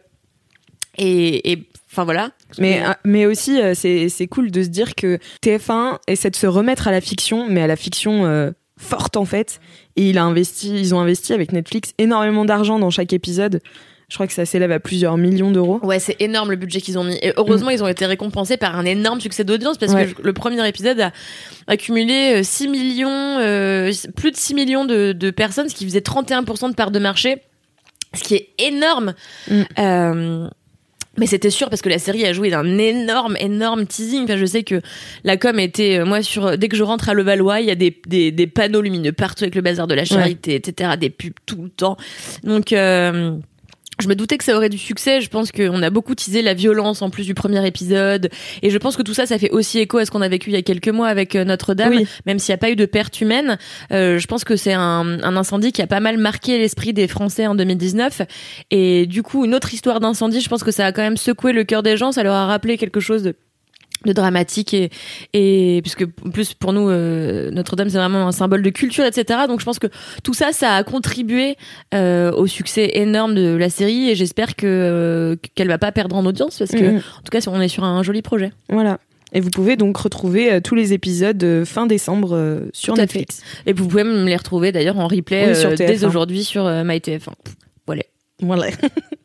Et, 0.97 1.63
enfin 1.91 2.03
voilà. 2.03 2.31
Mais, 2.57 2.83
mais 3.03 3.25
aussi, 3.25 3.59
c'est 3.75 4.27
cool 4.27 4.51
de 4.51 4.63
se 4.63 4.69
dire 4.69 4.95
que 4.95 5.19
TF1 5.43 5.97
essaie 6.07 6.29
de 6.29 6.35
se 6.35 6.47
remettre 6.47 6.87
à 6.87 6.91
la 6.91 7.01
fiction, 7.01 7.47
mais 7.49 7.61
à 7.61 7.67
la 7.67 7.75
fiction 7.75 8.53
forte 8.77 9.17
en 9.17 9.25
fait. 9.25 9.59
Et 9.95 10.09
il 10.09 10.17
a 10.17 10.23
investi, 10.23 10.69
ils 10.77 10.93
ont 10.95 10.99
investi 10.99 11.33
avec 11.33 11.51
Netflix 11.51 11.93
énormément 11.97 12.45
d'argent 12.45 12.79
dans 12.79 12.89
chaque 12.89 13.13
épisode. 13.13 13.61
Je 14.07 14.15
crois 14.15 14.27
que 14.27 14.33
ça 14.33 14.45
s'élève 14.45 14.71
à 14.71 14.79
plusieurs 14.79 15.17
millions 15.17 15.51
d'euros. 15.51 15.79
Ouais, 15.83 15.99
c'est 15.99 16.15
énorme 16.19 16.51
le 16.51 16.57
budget 16.57 16.79
qu'ils 16.79 16.99
ont 16.99 17.03
mis. 17.03 17.17
Et 17.21 17.33
heureusement, 17.37 17.69
mm. 17.69 17.73
ils 17.73 17.83
ont 17.83 17.87
été 17.87 18.05
récompensés 18.05 18.57
par 18.57 18.77
un 18.77 18.85
énorme 18.85 19.19
succès 19.19 19.43
d'audience 19.43 19.77
parce 19.77 19.93
que 19.93 20.21
le 20.21 20.33
premier 20.33 20.67
épisode 20.67 20.99
a 20.99 21.11
accumulé 21.67 22.43
6 22.43 22.65
euh, 22.65 22.69
millions, 22.69 23.39
euh, 23.39 23.91
plus 24.15 24.31
de 24.31 24.37
6 24.37 24.53
millions 24.53 24.85
de, 24.85 25.31
personnes, 25.31 25.69
ce 25.69 25.75
qui 25.75 25.85
faisait 25.85 25.99
31% 25.99 26.69
de 26.69 26.75
part 26.75 26.91
de 26.91 26.99
marché, 26.99 27.41
ce 28.13 28.23
qui 28.23 28.35
est 28.35 28.49
énorme. 28.59 29.15
Mm. 29.49 29.61
Euh, 29.79 30.47
mais 31.17 31.25
c'était 31.25 31.49
sûr 31.49 31.69
parce 31.69 31.81
que 31.81 31.89
la 31.89 31.97
série 31.97 32.25
a 32.25 32.33
joué 32.33 32.49
d'un 32.49 32.77
énorme, 32.77 33.37
énorme 33.39 33.87
teasing. 33.87 34.25
Enfin, 34.25 34.37
je 34.37 34.45
sais 34.45 34.63
que 34.63 34.81
la 35.23 35.37
com 35.37 35.57
était, 35.59 36.03
moi, 36.03 36.21
sur 36.21 36.57
dès 36.57 36.67
que 36.67 36.75
je 36.75 36.83
rentre 36.83 37.09
à 37.09 37.13
Levallois, 37.13 37.61
il 37.61 37.67
y 37.67 37.71
a 37.71 37.75
des, 37.75 38.01
des, 38.05 38.31
des 38.31 38.47
panneaux 38.47 38.81
lumineux 38.81 39.13
partout 39.13 39.45
avec 39.45 39.55
le 39.55 39.61
bazar 39.61 39.87
de 39.87 39.95
la 39.95 40.03
charité, 40.03 40.55
etc., 40.55 40.91
des 40.99 41.09
pubs 41.09 41.33
tout 41.45 41.63
le 41.63 41.69
temps. 41.69 41.95
Donc, 42.43 42.73
je 43.99 44.07
me 44.07 44.15
doutais 44.15 44.37
que 44.37 44.43
ça 44.43 44.55
aurait 44.55 44.69
du 44.69 44.77
succès. 44.77 45.21
Je 45.21 45.29
pense 45.29 45.51
qu'on 45.51 45.81
a 45.81 45.89
beaucoup 45.89 46.15
teasé 46.15 46.41
la 46.41 46.53
violence 46.53 47.01
en 47.01 47.09
plus 47.09 47.25
du 47.25 47.33
premier 47.33 47.65
épisode. 47.65 48.29
Et 48.61 48.69
je 48.69 48.77
pense 48.77 48.97
que 48.97 49.01
tout 49.01 49.13
ça, 49.13 49.25
ça 49.25 49.37
fait 49.39 49.51
aussi 49.51 49.79
écho 49.79 49.97
à 49.97 50.05
ce 50.05 50.11
qu'on 50.11 50.21
a 50.21 50.27
vécu 50.27 50.49
il 50.49 50.53
y 50.53 50.57
a 50.57 50.61
quelques 50.61 50.89
mois 50.89 51.07
avec 51.07 51.35
euh, 51.35 51.45
Notre-Dame. 51.45 52.01
Même 52.25 52.39
s'il 52.39 52.51
n'y 52.51 52.55
a 52.55 52.57
pas 52.57 52.69
eu 52.69 52.75
de 52.75 52.85
perte 52.85 53.21
humaine, 53.21 53.57
euh, 53.91 54.19
je 54.19 54.27
pense 54.27 54.43
que 54.43 54.55
c'est 54.55 54.73
un, 54.73 55.19
un, 55.23 55.37
incendie 55.37 55.71
qui 55.71 55.81
a 55.81 55.87
pas 55.87 55.99
mal 55.99 56.17
marqué 56.17 56.57
l'esprit 56.57 56.93
des 56.93 57.07
Français 57.07 57.47
en 57.47 57.55
2019. 57.55 58.21
Et 58.71 59.05
du 59.05 59.23
coup, 59.23 59.45
une 59.45 59.55
autre 59.55 59.73
histoire 59.73 59.99
d'incendie, 59.99 60.41
je 60.41 60.49
pense 60.49 60.63
que 60.63 60.71
ça 60.71 60.85
a 60.85 60.91
quand 60.91 61.01
même 61.01 61.17
secoué 61.17 61.53
le 61.53 61.63
cœur 61.63 61.83
des 61.83 61.97
gens. 61.97 62.11
Ça 62.11 62.23
leur 62.23 62.35
a 62.35 62.45
rappelé 62.45 62.77
quelque 62.77 62.99
chose 62.99 63.23
de 63.23 63.35
de 64.05 64.13
dramatique 64.13 64.73
et 64.73 64.89
et 65.33 65.79
puisque 65.81 66.05
en 66.25 66.29
plus 66.29 66.53
pour 66.53 66.73
nous 66.73 66.89
euh, 66.89 67.51
Notre-Dame 67.51 67.89
c'est 67.89 67.97
vraiment 67.97 68.27
un 68.27 68.31
symbole 68.31 68.61
de 68.61 68.69
culture 68.69 69.05
etc 69.05 69.41
donc 69.47 69.59
je 69.59 69.65
pense 69.65 69.79
que 69.79 69.87
tout 70.23 70.33
ça 70.33 70.51
ça 70.51 70.75
a 70.75 70.83
contribué 70.83 71.55
euh, 71.93 72.31
au 72.31 72.47
succès 72.47 72.91
énorme 72.93 73.35
de 73.35 73.55
la 73.55 73.69
série 73.69 74.09
et 74.09 74.15
j'espère 74.15 74.55
que 74.55 74.65
euh, 74.65 75.35
qu'elle 75.55 75.67
va 75.67 75.77
pas 75.77 75.91
perdre 75.91 76.15
en 76.15 76.25
audience 76.25 76.59
parce 76.59 76.71
que 76.71 76.77
mm-hmm. 76.77 76.97
en 76.97 77.21
tout 77.23 77.31
cas 77.31 77.39
on 77.47 77.61
est 77.61 77.67
sur 77.67 77.83
un 77.83 78.03
joli 78.03 78.21
projet 78.21 78.51
voilà 78.69 78.99
et 79.33 79.41
vous 79.41 79.49
pouvez 79.49 79.75
donc 79.75 79.97
retrouver 79.97 80.61
tous 80.61 80.75
les 80.75 80.93
épisodes 80.93 81.65
fin 81.65 81.87
décembre 81.87 82.61
sur 82.71 82.95
Netflix. 82.95 83.41
Et 83.65 83.73
vous 83.73 83.85
pouvez 83.85 84.05
même 84.05 84.25
les 84.27 84.35
retrouver 84.37 84.71
d'ailleurs 84.71 84.97
en 84.97 85.07
replay 85.07 85.51
dès 85.75 86.05
aujourd'hui 86.05 86.45
sur 86.45 86.63
MyTF1. 86.63 87.33
Voilà. 87.85 88.03
Voilà. 88.39 88.67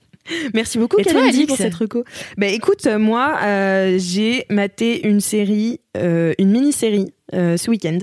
Merci 0.54 0.78
beaucoup, 0.78 0.96
Kalindi, 0.96 1.46
pour 1.46 1.56
cette 1.56 1.75
reco. 1.75 2.04
Bah, 2.37 2.46
écoute, 2.46 2.87
moi, 2.87 3.38
euh, 3.42 3.96
j'ai 3.99 4.46
maté 4.50 5.06
une 5.06 5.20
série, 5.20 5.80
euh, 5.96 6.34
une 6.38 6.50
mini-série 6.50 7.12
euh, 7.34 7.56
ce 7.56 7.70
week-end, 7.70 7.99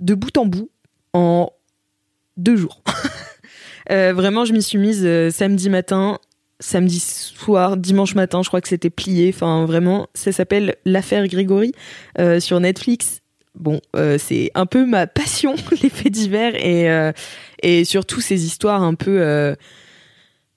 de 0.00 0.14
bout 0.14 0.36
en 0.36 0.46
bout, 0.46 0.70
en 1.12 1.50
deux 2.36 2.56
jours. 2.56 2.82
vraiment, 3.90 4.44
je 4.44 4.52
m'y 4.52 4.62
suis 4.62 4.78
mise 4.78 5.08
samedi 5.30 5.70
matin, 5.70 6.18
samedi 6.60 7.00
soir, 7.00 7.76
dimanche 7.76 8.14
matin, 8.14 8.42
je 8.42 8.48
crois 8.48 8.60
que 8.60 8.68
c'était 8.68 8.90
plié. 8.90 9.30
Enfin, 9.34 9.66
vraiment, 9.66 10.08
ça 10.14 10.32
s'appelle 10.32 10.76
L'affaire 10.84 11.26
Grégory 11.28 11.72
sur 12.40 12.60
Netflix. 12.60 13.20
Bon, 13.54 13.80
c'est 14.18 14.50
un 14.54 14.66
peu 14.66 14.84
ma 14.84 15.06
passion, 15.06 15.54
les 15.82 15.90
faits 15.90 16.12
divers 16.12 16.54
et, 16.56 17.12
et 17.62 17.84
surtout 17.84 18.20
ces 18.20 18.44
histoires 18.46 18.82
un 18.82 18.94
peu 18.94 19.54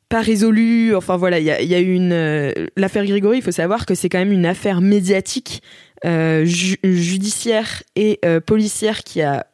pas 0.09 0.21
résolu. 0.21 0.95
Enfin 0.95 1.17
voilà, 1.17 1.39
il 1.39 1.45
y 1.45 1.51
a, 1.51 1.79
eu 1.79 1.93
une 1.93 2.13
euh, 2.13 2.51
l'affaire 2.75 3.05
Grégory. 3.05 3.37
Il 3.37 3.43
faut 3.43 3.51
savoir 3.51 3.85
que 3.85 3.95
c'est 3.95 4.09
quand 4.09 4.19
même 4.19 4.31
une 4.31 4.45
affaire 4.45 4.81
médiatique, 4.81 5.61
euh, 6.05 6.45
judiciaire 6.45 7.83
et 7.95 8.19
euh, 8.25 8.39
policière 8.39 9.03
qui 9.03 9.21
a 9.21 9.47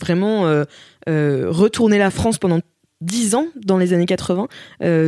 vraiment 0.00 0.64
retourné 1.06 1.98
la 1.98 2.10
France 2.10 2.38
pendant 2.38 2.60
dix 3.00 3.36
ans 3.36 3.46
dans 3.54 3.78
les 3.78 3.92
années 3.92 4.06
80. 4.06 4.48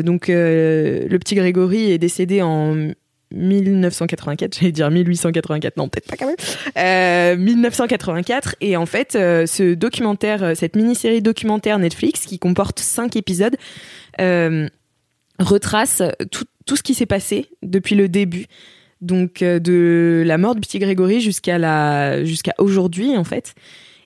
donc 0.02 0.28
le 0.28 1.16
petit 1.16 1.34
Grégory 1.34 1.90
est 1.90 1.98
décédé 1.98 2.40
en 2.40 2.92
1984, 3.32 4.56
j'allais 4.60 4.70
dire 4.70 4.88
1884, 4.88 5.76
non 5.76 5.88
peut-être 5.88 6.06
pas 6.06 6.16
quand 6.16 6.28
même, 6.28 7.40
1984 7.40 8.54
et 8.60 8.76
en 8.76 8.86
fait 8.86 9.14
ce 9.14 9.74
documentaire, 9.74 10.56
cette 10.56 10.76
mini-série 10.76 11.20
documentaire 11.20 11.80
Netflix 11.80 12.26
qui 12.26 12.38
comporte 12.38 12.78
cinq 12.78 13.16
épisodes 13.16 13.56
retrace 15.38 16.02
tout, 16.30 16.44
tout 16.66 16.76
ce 16.76 16.82
qui 16.82 16.94
s'est 16.94 17.06
passé 17.06 17.46
depuis 17.62 17.94
le 17.94 18.08
début. 18.08 18.46
Donc 19.00 19.42
euh, 19.42 19.58
de 19.58 20.22
la 20.26 20.38
mort 20.38 20.54
de 20.54 20.60
petit 20.60 20.78
Grégory 20.78 21.20
jusqu'à 21.20 21.58
aujourd'hui 22.58 23.16
en 23.16 23.24
fait. 23.24 23.54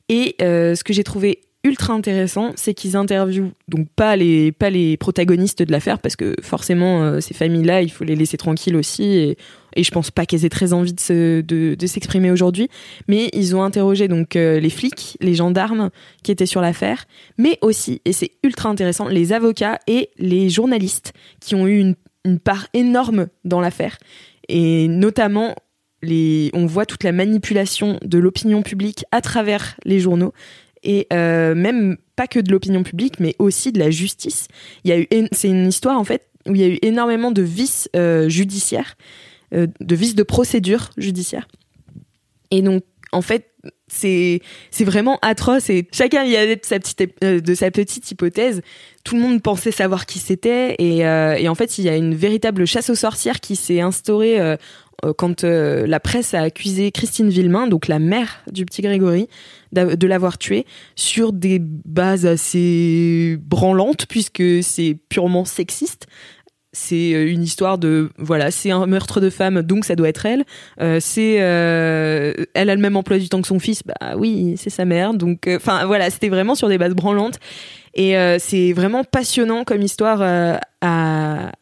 Et 0.09 0.35
euh, 0.43 0.75
ce 0.75 0.83
que 0.83 0.93
j'ai 0.93 1.05
trouvé 1.05 1.41
ultra 1.63 1.93
intéressant 1.93 2.53
c'est 2.57 2.75
qu'ils 2.75 2.97
interviewent 2.97 3.53
donc 3.69 3.89
pas 3.95 4.17
les 4.17 4.51
pas 4.51 4.71
les 4.71 4.97
protagonistes 4.97 5.63
de 5.63 5.71
l'affaire 5.71 5.99
parce 5.99 6.17
que 6.17 6.35
forcément 6.43 7.03
euh, 7.03 7.21
ces 7.21 7.35
familles 7.35 7.65
là 7.65 7.83
il 7.83 7.91
faut 7.91 8.03
les 8.03 8.17
laisser 8.17 8.39
tranquilles 8.39 8.77
aussi 8.77 9.37
et 9.77 9.85
je 9.85 9.91
pense 9.91 10.11
pas 10.11 10.27
qu'elles 10.27 10.45
aient 10.45 10.50
très 10.50 10.73
envie 10.73 10.93
de, 10.93 11.43
de, 11.47 11.87
s'exprimer 11.87 12.31
aujourd'hui. 12.31 12.69
Mais 13.09 13.29
ils 13.33 13.57
ont 13.57 13.62
interrogé 13.62 14.09
donc 14.09 14.37
euh, 14.37 14.61
les 14.61 14.71
flics, 14.71 15.17
les 15.21 15.35
gendarmes 15.35 15.91
qui 16.23 16.33
étaient 16.33 16.47
sur 16.47 16.61
l'affaire, 16.61 17.05
mais 17.39 17.59
aussi, 17.62 18.00
et 18.05 18.12
c'est 18.12 18.33
ultra 18.43 18.69
intéressant, 18.69 19.09
les 19.09 19.33
avocats 19.33 19.79
et 19.87 20.11
les 20.19 20.49
journalistes 20.50 21.12
qui 21.41 21.55
ont 21.55 21.67
eu 21.67 21.79
une, 21.79 21.95
une 22.25 22.39
part 22.39 22.67
énorme 22.75 23.29
dans 23.45 23.61
l'affaire. 23.61 23.99
Et 24.49 24.89
notamment, 24.89 25.55
les, 26.03 26.50
on 26.55 26.67
voit 26.67 26.87
toute 26.87 27.05
la 27.05 27.12
manipulation 27.12 27.99
de 28.03 28.19
l'opinion 28.19 28.62
publique 28.62 29.05
à 29.12 29.21
travers 29.21 29.77
les 29.85 30.00
journaux 30.00 30.33
et 30.83 31.07
euh, 31.12 31.55
même 31.55 31.97
pas 32.17 32.27
que 32.27 32.41
de 32.41 32.50
l'opinion 32.50 32.83
publique, 32.83 33.21
mais 33.21 33.35
aussi 33.39 33.73
de 33.73 33.79
la 33.79 33.91
justice. 33.91 34.49
Il 34.85 34.91
y 34.91 34.93
a 34.93 35.00
eu, 35.00 35.07
c'est 35.33 35.49
une 35.49 35.69
histoire 35.69 35.99
en 35.99 36.05
fait 36.05 36.29
où 36.47 36.55
il 36.55 36.61
y 36.61 36.65
a 36.65 36.69
eu 36.69 36.79
énormément 36.83 37.31
de 37.31 37.43
vices 37.43 37.89
euh, 37.97 38.29
judiciaires 38.29 38.97
de 39.52 39.95
vices 39.95 40.14
de 40.14 40.23
procédure 40.23 40.90
judiciaire. 40.97 41.49
Et 42.50 42.62
donc, 42.62 42.83
en 43.12 43.23
fait, 43.23 43.50
c'est 43.88 44.40
c'est 44.71 44.85
vraiment 44.85 45.19
atroce 45.21 45.69
et 45.69 45.87
chacun 45.92 46.25
y 46.25 46.37
allait 46.37 46.57
de 46.57 46.64
sa 46.64 46.78
petite 46.78 47.02
euh, 47.25 47.40
de 47.40 47.54
sa 47.54 47.71
petite 47.71 48.11
hypothèse 48.11 48.62
tout 49.04 49.16
le 49.16 49.21
monde 49.21 49.42
pensait 49.42 49.73
savoir 49.73 50.07
qui 50.07 50.19
c'était 50.19 50.76
et, 50.78 51.04
euh, 51.07 51.35
et, 51.35 51.49
en 51.49 51.54
fait 51.54 51.78
il 51.78 51.85
y 51.85 51.88
a 51.88 51.97
une 51.97 52.14
véritable 52.14 52.66
chasse 52.66 52.88
aux 52.88 52.95
sorcières 52.95 53.40
qui 53.40 53.57
s'est 53.57 53.80
instaurée 53.80 54.57
quand 55.16 55.45
la 55.45 55.99
presse 55.99 56.35
a 56.35 56.42
accusé 56.42 56.92
Christine 56.92 57.30
Villemain 57.30 57.66
donc 57.66 57.88
la 57.88 57.99
mère 57.99 58.42
du 58.50 58.64
petit 58.64 58.83
Grégory 58.83 59.28
de 59.73 60.07
l'avoir 60.07 60.37
tué 60.37 60.66
sur 60.95 61.33
des 61.33 61.59
bases 61.59 62.26
assez 62.26 63.38
branlantes 63.40 64.07
puisque 64.07 64.62
c'est 64.62 64.99
purement 65.09 65.45
sexiste 65.47 66.07
c'est 66.73 67.15
euh, 67.15 67.29
une 67.29 67.43
histoire 67.43 67.79
de 67.79 68.11
voilà 68.17 68.50
c'est 68.50 68.71
un 68.71 68.87
meurtre 68.87 69.21
de 69.21 69.29
femme 69.29 69.62
donc 69.62 69.85
ça 69.85 69.97
doit 69.97 70.09
être 70.09 70.25
elle. 70.27 70.45
Euh, 70.81 70.99
c'est 71.00 71.39
euh, 71.41 72.33
elle 72.55 72.71
a 72.71 72.75
le 72.75 72.81
même 72.81 72.97
emploi 72.97 73.19
du 73.19 73.29
temps 73.29 73.41
que 73.41 73.49
son 73.49 73.59
fils. 73.59 73.83
Bah 73.85 74.15
oui 74.17 74.55
c'est 74.57 74.71
sa 74.71 74.85
mère. 74.85 75.15
Donc 75.15 75.49
enfin 75.49 75.87
voilà 75.87 76.11
c'était 76.11 76.29
vraiment 76.29 76.55
sur 76.55 76.69
des 76.69 76.79
bases 76.79 76.95
branlantes. 76.95 77.39
Et 77.95 78.15
c'est 78.39 78.73
vraiment 78.73 79.03
passionnant 79.03 79.65
comme 79.65 79.83
histoire 79.83 80.23
à, 80.23 80.61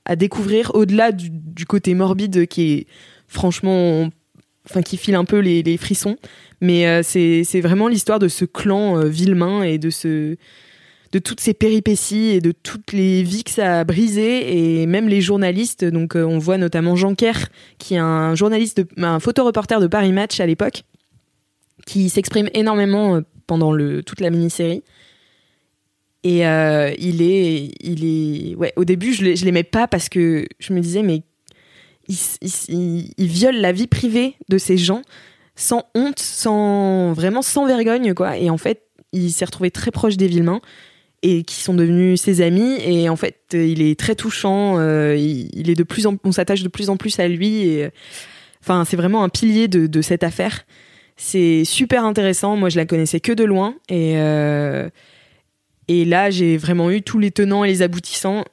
à, 0.05 0.17
découvrir 0.17 0.73
au-delà 0.75 1.11
du, 1.11 1.65
côté 1.65 1.95
morbide 1.95 2.47
qui 2.47 2.73
est 2.73 2.87
franchement 3.29 4.11
enfin 4.69 4.83
qui 4.83 4.99
file 4.99 5.15
un 5.15 5.25
peu 5.25 5.39
les, 5.39 5.77
frissons. 5.79 6.19
Mais 6.61 7.03
c'est 7.03 7.61
vraiment 7.63 7.89
l'histoire 7.89 8.19
de 8.19 8.29
ce 8.29 8.45
clan 8.45 8.99
Villemain 9.07 9.63
et 9.63 9.79
de 9.79 9.89
ce 9.89 10.37
de 11.13 11.19
toutes 11.19 11.41
ces 11.41 11.55
péripéties 11.55 12.31
et 12.31 12.41
de 12.41 12.53
toutes 12.53 12.93
les 12.93 13.23
vies 13.23 13.45
que 13.45 13.51
ça 13.51 13.81
a 13.81 13.85
brisées 13.85 14.81
et 14.81 14.87
même 14.87 15.09
les 15.09 15.21
journalistes. 15.21 15.85
Donc 15.85 16.17
euh, 16.17 16.25
on 16.25 16.39
voit 16.39 16.59
notamment 16.59 16.97
Jean 16.97 17.15
Kerr, 17.15 17.49
qui 17.79 17.95
est 17.95 17.99
un 17.99 18.35
journaliste, 18.35 18.83
un 18.99 19.21
photoreporter 19.21 19.81
de 19.81 19.87
Paris 19.87 20.13
Match 20.13 20.41
à 20.41 20.47
l'époque, 20.47 20.85
qui 21.87 22.11
s'exprime 22.11 22.49
énormément 22.53 23.17
euh, 23.17 23.21
pendant 23.47 23.73
le, 23.73 24.03
toute 24.03 24.21
la 24.21 24.31
mini-série. 24.31 24.83
Et 26.25 26.47
euh, 26.47 26.93
il 26.99 27.23
est, 27.23 27.71
il 27.81 28.05
est. 28.05 28.57
Au 28.77 28.85
début, 28.85 29.15
je 29.15 29.45
l'aimais 29.45 29.63
pas 29.63 29.87
parce 29.87 30.09
que 30.09 30.47
je 30.59 30.73
me 30.73 30.81
disais 30.81 31.03
mais 31.03 31.23
il, 32.09 33.27
viole 33.27 33.57
la 33.57 33.73
vie 33.73 33.87
privée 33.87 34.35
de 34.49 34.59
ces 34.59 34.77
gens 34.77 35.03
sans 35.55 35.85
honte, 35.95 36.19
sans 36.19 37.13
vraiment 37.13 37.43
sans 37.43 37.67
vergogne 37.67 38.15
quoi. 38.15 38.37
Et 38.37 38.51
en 38.51 38.59
fait, 38.59 38.83
il 39.13 39.31
s'est 39.33 39.45
retrouvé 39.45 39.71
très 39.71 39.91
proche 39.91 40.17
des 40.17 40.27
Villemains 40.27 40.61
et 41.23 41.43
qui 41.43 41.57
sont 41.57 41.75
devenus 41.75 42.21
ses 42.21 42.41
amis. 42.41 42.77
Et 42.85 43.09
en 43.09 43.17
fait, 43.17 43.39
il 43.53 43.83
est 43.83 43.99
très 43.99 44.15
touchant. 44.15 44.79
Euh, 44.79 45.17
il, 45.17 45.71
est 45.71 45.75
de 45.75 45.83
plus 45.83 46.07
en, 46.07 46.17
on 46.25 46.33
s'attache 46.33 46.63
de 46.63 46.69
plus 46.69 46.91
en 46.91 46.97
plus 46.97 47.19
à 47.19 47.29
lui. 47.29 47.69
Et 47.69 47.91
enfin, 48.63 48.85
c'est 48.85 48.97
vraiment 48.97 49.25
un 49.25 49.29
pilier 49.29 49.69
de, 49.69 50.03
cette 50.03 50.23
affaire. 50.23 50.65
C'est 51.17 51.65
super 51.65 52.05
intéressant. 52.05 52.57
Moi, 52.57 52.69
je 52.69 52.77
la 52.77 52.87
connaissais 52.87 53.21
que 53.21 53.33
de 53.33 53.45
loin. 53.45 53.75
Et, 53.89 54.15
euh, 54.17 54.89
et 55.89 56.05
là, 56.05 56.31
j'ai 56.31 56.57
vraiment 56.57 56.91
eu 56.91 57.03
tous 57.03 57.19
les 57.19 57.31
tenants 57.31 57.65
et 57.65 57.69
les 57.69 57.83
aboutissants. 57.83 58.45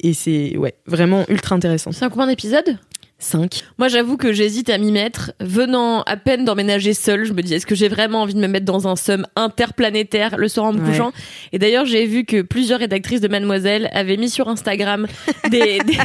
et 0.00 0.14
c'est 0.14 0.56
ouais 0.56 0.74
vraiment 0.86 1.26
ultra 1.28 1.54
intéressant. 1.54 1.92
C'est 1.92 2.04
un 2.04 2.10
combien 2.10 2.28
d'épisodes? 2.28 2.78
5. 3.18 3.62
Moi, 3.78 3.88
j'avoue 3.88 4.16
que 4.18 4.32
j'hésite 4.32 4.68
à 4.68 4.76
m'y 4.78 4.92
mettre. 4.92 5.32
Venant 5.40 6.02
à 6.02 6.16
peine 6.18 6.44
d'emménager 6.44 6.92
seule, 6.92 7.24
je 7.24 7.32
me 7.32 7.40
dis, 7.42 7.54
est-ce 7.54 7.64
que 7.66 7.74
j'ai 7.74 7.88
vraiment 7.88 8.22
envie 8.22 8.34
de 8.34 8.38
me 8.40 8.46
mettre 8.46 8.66
dans 8.66 8.86
un 8.88 8.96
somme 8.96 9.26
interplanétaire 9.36 10.36
le 10.36 10.48
soir 10.48 10.66
en 10.66 10.72
me 10.74 10.80
Ouais. 10.80 10.90
couchant? 10.90 11.12
Et 11.52 11.58
d'ailleurs, 11.58 11.86
j'ai 11.86 12.04
vu 12.06 12.24
que 12.24 12.42
plusieurs 12.42 12.78
rédactrices 12.80 13.20
de 13.22 13.28
Mademoiselle 13.28 13.88
avaient 13.92 14.16
mis 14.18 14.28
sur 14.28 14.48
Instagram 14.48 15.06
des, 15.50 15.78
des, 15.78 15.98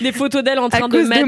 des 0.00 0.12
photos 0.12 0.42
d'elles 0.42 0.58
en 0.58 0.68
train 0.70 0.88
de 0.88 1.02
mater 1.02 1.22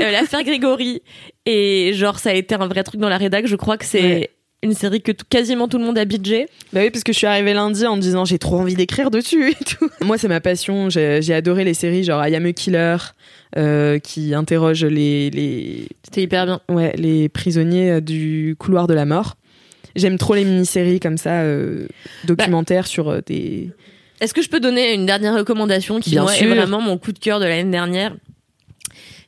euh, 0.00 0.10
l'affaire 0.10 0.42
Grégory. 0.42 1.02
Et 1.44 1.92
genre, 1.94 2.18
ça 2.18 2.30
a 2.30 2.34
été 2.34 2.54
un 2.54 2.66
vrai 2.66 2.82
truc 2.82 3.00
dans 3.00 3.08
la 3.10 3.18
rédac. 3.18 3.46
Je 3.46 3.56
crois 3.56 3.76
que 3.76 3.84
c'est 3.84 4.02
Ouais. 4.02 4.30
Une 4.62 4.74
série 4.74 5.00
que 5.00 5.12
quasiment 5.12 5.68
tout 5.68 5.78
le 5.78 5.84
monde 5.84 5.98
a 5.98 6.04
bidgé. 6.04 6.48
Bah 6.72 6.80
oui, 6.82 6.90
parce 6.90 7.04
que 7.04 7.12
je 7.12 7.18
suis 7.18 7.26
arrivée 7.26 7.54
lundi 7.54 7.86
en 7.86 7.96
me 7.96 8.00
disant 8.00 8.24
j'ai 8.24 8.38
trop 8.38 8.58
envie 8.58 8.74
d'écrire 8.74 9.10
dessus 9.10 9.50
et 9.50 9.64
tout. 9.64 9.88
Moi, 10.04 10.18
c'est 10.18 10.28
ma 10.28 10.40
passion. 10.40 10.90
J'ai 10.90 11.32
adoré 11.32 11.64
les 11.64 11.74
séries 11.74 12.04
genre 12.04 12.26
I 12.26 12.34
Am 12.34 12.44
a 12.44 12.52
Killer, 12.52 12.96
euh, 13.56 13.98
qui 13.98 14.34
interroge 14.34 14.84
les, 14.84 15.30
les, 15.30 15.88
C'était 16.02 16.22
hyper 16.22 16.46
bien. 16.46 16.60
ouais, 16.68 16.92
les 16.96 17.28
prisonniers 17.28 17.92
euh, 17.92 18.00
du 18.00 18.56
couloir 18.58 18.86
de 18.86 18.94
la 18.94 19.04
mort. 19.04 19.36
J'aime 19.96 20.18
trop 20.18 20.34
les 20.34 20.44
mini-séries 20.44 21.00
comme 21.00 21.18
ça, 21.18 21.42
euh, 21.42 21.86
documentaires 22.24 22.86
sur 22.86 23.08
euh, 23.08 23.20
des. 23.26 23.70
Est-ce 24.20 24.34
que 24.34 24.42
je 24.42 24.48
peux 24.48 24.60
donner 24.60 24.94
une 24.94 25.06
dernière 25.06 25.34
recommandation 25.34 26.00
qui 26.00 26.16
moi, 26.16 26.34
est 26.34 26.46
vraiment 26.46 26.80
mon 26.80 26.98
coup 26.98 27.12
de 27.12 27.18
cœur 27.18 27.38
de 27.40 27.44
l'année 27.46 27.70
dernière? 27.70 28.16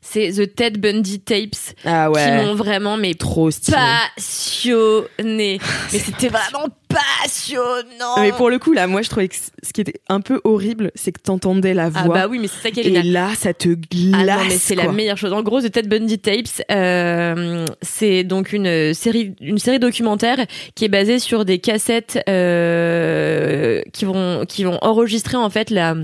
C'est 0.02 0.32
The 0.32 0.54
Ted 0.54 0.78
Bundy 0.78 1.20
Tapes 1.20 1.74
Ah 1.84 2.06
qui 2.12 2.12
ouais. 2.18 2.44
m'ont 2.44 2.54
vraiment 2.54 2.96
mais 2.96 3.14
Trop 3.14 3.50
stylé. 3.50 3.76
passionné. 3.76 5.58
mais 5.92 5.98
c'était 5.98 6.28
vraiment 6.28 6.68
passionnant. 6.88 8.16
Mais 8.18 8.32
pour 8.32 8.50
le 8.50 8.58
coup, 8.58 8.72
là, 8.72 8.86
moi, 8.86 9.02
je 9.02 9.08
trouvais 9.10 9.28
que 9.28 9.34
ce 9.36 9.72
qui 9.72 9.80
était 9.82 10.00
un 10.08 10.20
peu 10.20 10.40
horrible, 10.44 10.90
c'est 10.94 11.12
que 11.12 11.20
t'entendais 11.20 11.74
la 11.74 11.90
ah 11.94 12.04
voix. 12.04 12.14
bah 12.14 12.26
oui, 12.28 12.38
mais 12.38 12.48
c'est 12.48 12.62
ça 12.62 12.70
qui 12.70 12.80
est 12.80 12.86
et 12.86 13.02
là, 13.02 13.30
ça 13.38 13.52
te 13.54 13.68
Ah 13.68 14.22
glace. 14.24 14.38
non, 14.38 14.44
mais 14.48 14.58
c'est 14.58 14.74
la 14.74 14.90
meilleure 14.90 15.16
chose. 15.18 15.32
En 15.32 15.42
gros, 15.42 15.60
The 15.60 15.70
Ted 15.70 15.88
Bundy 15.88 16.18
Tapes, 16.18 16.62
euh, 16.70 17.64
c'est 17.82 18.24
donc 18.24 18.52
une 18.52 18.94
série, 18.94 19.34
une 19.40 19.58
série 19.58 19.78
documentaire 19.78 20.38
qui 20.74 20.84
est 20.86 20.88
basée 20.88 21.18
sur 21.18 21.44
des 21.44 21.58
cassettes 21.58 22.18
euh, 22.28 23.82
qui 23.92 24.04
vont, 24.06 24.44
qui 24.46 24.64
vont 24.64 24.78
enregistrer 24.82 25.36
en 25.36 25.50
fait 25.50 25.70
la 25.70 25.94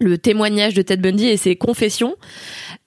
le 0.00 0.16
témoignage 0.18 0.74
de 0.74 0.82
Ted 0.82 1.00
Bundy 1.02 1.28
et 1.28 1.36
ses 1.36 1.56
confessions. 1.56 2.16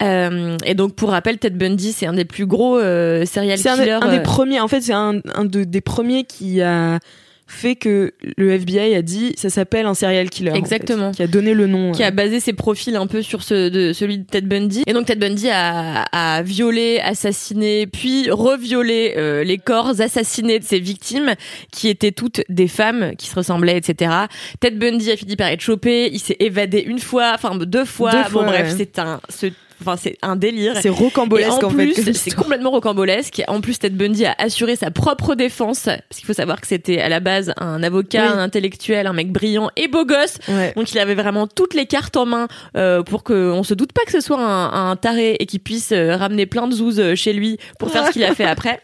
Euh, 0.02 0.58
et 0.66 0.74
donc, 0.74 0.96
pour 0.96 1.12
rappel, 1.12 1.38
Ted 1.38 1.56
Bundy, 1.56 1.92
c'est 1.94 2.08
un 2.08 2.14
des 2.14 2.26
plus 2.26 2.46
gros 2.46 2.78
euh, 2.80 3.26
serial 3.26 3.58
C'est 3.58 3.70
un, 3.70 3.78
killers. 3.78 3.92
un 4.02 4.10
des 4.12 4.18
euh, 4.18 4.22
premiers. 4.24 4.60
En 4.60 4.68
fait, 4.68 4.82
c'est 4.82 4.94
un, 4.94 5.22
un 5.36 5.46
de- 5.46 5.64
des 5.64 5.82
premiers 5.82 6.24
qui 6.24 6.62
a 6.62 7.00
fait 7.46 7.76
que 7.76 8.14
le 8.38 8.52
FBI 8.52 8.96
a 8.96 9.02
dit 9.02 9.34
ça 9.38 9.50
s'appelle 9.50 9.86
un 9.86 9.94
serial 9.94 10.30
killer. 10.30 10.52
en 10.52 10.54
fait, 10.54 10.60
Exactement. 10.60 11.12
qui 11.12 11.22
a 11.24 11.28
donné 11.28 11.54
le 11.54 11.68
nom. 11.68 11.92
qui 11.92 12.04
euh. 12.04 12.08
a 12.08 12.12
basé 12.12 12.40
ses 12.40 12.54
profils 12.54 12.96
un 12.96 13.06
peu 13.08 13.22
sur 13.22 13.44
ce, 13.44 13.70
de, 13.70 13.94
celui 13.94 14.20
de 14.20 14.24
Ted 14.24 14.48
Bundy. 14.48 14.84
Et 14.88 14.94
donc 14.94 15.06
Ted 15.06 15.20
Bundy 15.20 15.50
a, 15.50 16.04
a 16.12 16.42
violé, 16.42 17.00
assassiné, 17.04 17.86
puis 17.88 18.30
reviolé 18.32 19.14
euh, 19.18 19.44
les 19.44 19.58
corps 19.58 20.00
assassinés 20.02 20.60
de 20.60 20.64
ses 20.64 20.80
victimes, 20.80 21.34
qui 21.72 21.90
étaient 21.90 22.12
toutes 22.12 22.42
des 22.50 22.68
femmes 22.68 23.14
qui 23.18 23.28
se 23.28 23.36
ressemblaient, 23.36 23.78
etc. 23.78 24.12
Ted 24.60 24.78
Bundy 24.78 25.12
a 25.12 25.18
fini 25.18 25.36
par 25.36 25.48
être 25.48 25.62
chopé, 25.62 26.10
il 26.12 26.20
s'est 26.20 26.38
évadé 26.40 26.80
une 26.80 27.00
fois, 27.00 27.34
enfin 27.36 27.56
deux 27.58 27.86
fois. 27.86 28.12
Deux 28.12 28.18
bon 28.24 28.30
fois, 28.30 28.44
bref, 28.46 28.70
ouais. 28.72 28.76
c'est 28.78 29.00
un, 29.00 29.20
ce- 29.30 29.48
enfin 29.86 29.98
c'est 29.98 30.18
un 30.22 30.36
délire. 30.36 30.76
C'est 30.82 30.90
rocambolesque 30.90 31.64
en 31.64 31.68
en, 31.68 31.70
plus, 31.72 31.94
fait. 31.94 32.14
c'est 32.14 32.32
complètement 32.36 32.72
rocambolesque. 32.72 33.42
En 33.48 33.62
plus, 33.62 33.80
Ted 33.80 33.96
Bundy 33.96 34.26
a 34.26 34.36
assuré 34.38 34.76
sa 34.76 34.92
propre 34.92 35.36
défense, 35.36 35.84
parce 35.84 36.18
qu'il 36.18 36.26
faut 36.26 36.34
savoir 36.34 36.62
que 36.62 36.68
c'était 36.68 37.00
à 37.00 37.10
la 37.10 37.20
base 37.20 37.54
un 37.58 37.84
avocat, 37.84 38.24
Oui. 38.28 38.34
un 38.34 38.40
intellectuel, 38.40 39.08
un 39.08 39.14
mec 39.14 39.32
brillant 39.32 39.70
et 39.76 39.88
beau 39.88 40.06
gosse. 40.06 40.38
Ouais. 40.48 40.74
Donc 40.76 40.92
il 40.92 41.00
avait 41.00 41.16
vraiment 41.16 41.48
toutes 41.48 41.74
les 41.74 41.86
cartes 41.86 42.16
en 42.18 42.26
main 42.26 42.48
euh, 42.78 43.04
pour 43.04 43.24
qu'on 43.24 43.64
se 43.64 43.74
doute 43.74 43.94
pas 43.94 44.02
que 44.06 44.12
ce 44.12 44.22
soit 44.22 44.40
un, 44.40 44.92
un 44.92 44.96
taré 44.96 45.36
et 45.40 45.46
qu'il 45.46 45.60
puisse 45.60 45.92
euh, 45.92 46.16
ramener 46.16 46.46
plein 46.46 46.68
de 46.68 46.74
zouzes 46.74 47.00
euh, 47.00 47.16
chez 47.16 47.34
lui 47.34 47.58
pour 47.80 47.92
faire 47.92 48.08
ce 48.08 48.12
qu'il 48.12 48.24
a 48.24 48.34
fait 48.36 48.46
après. 48.46 48.82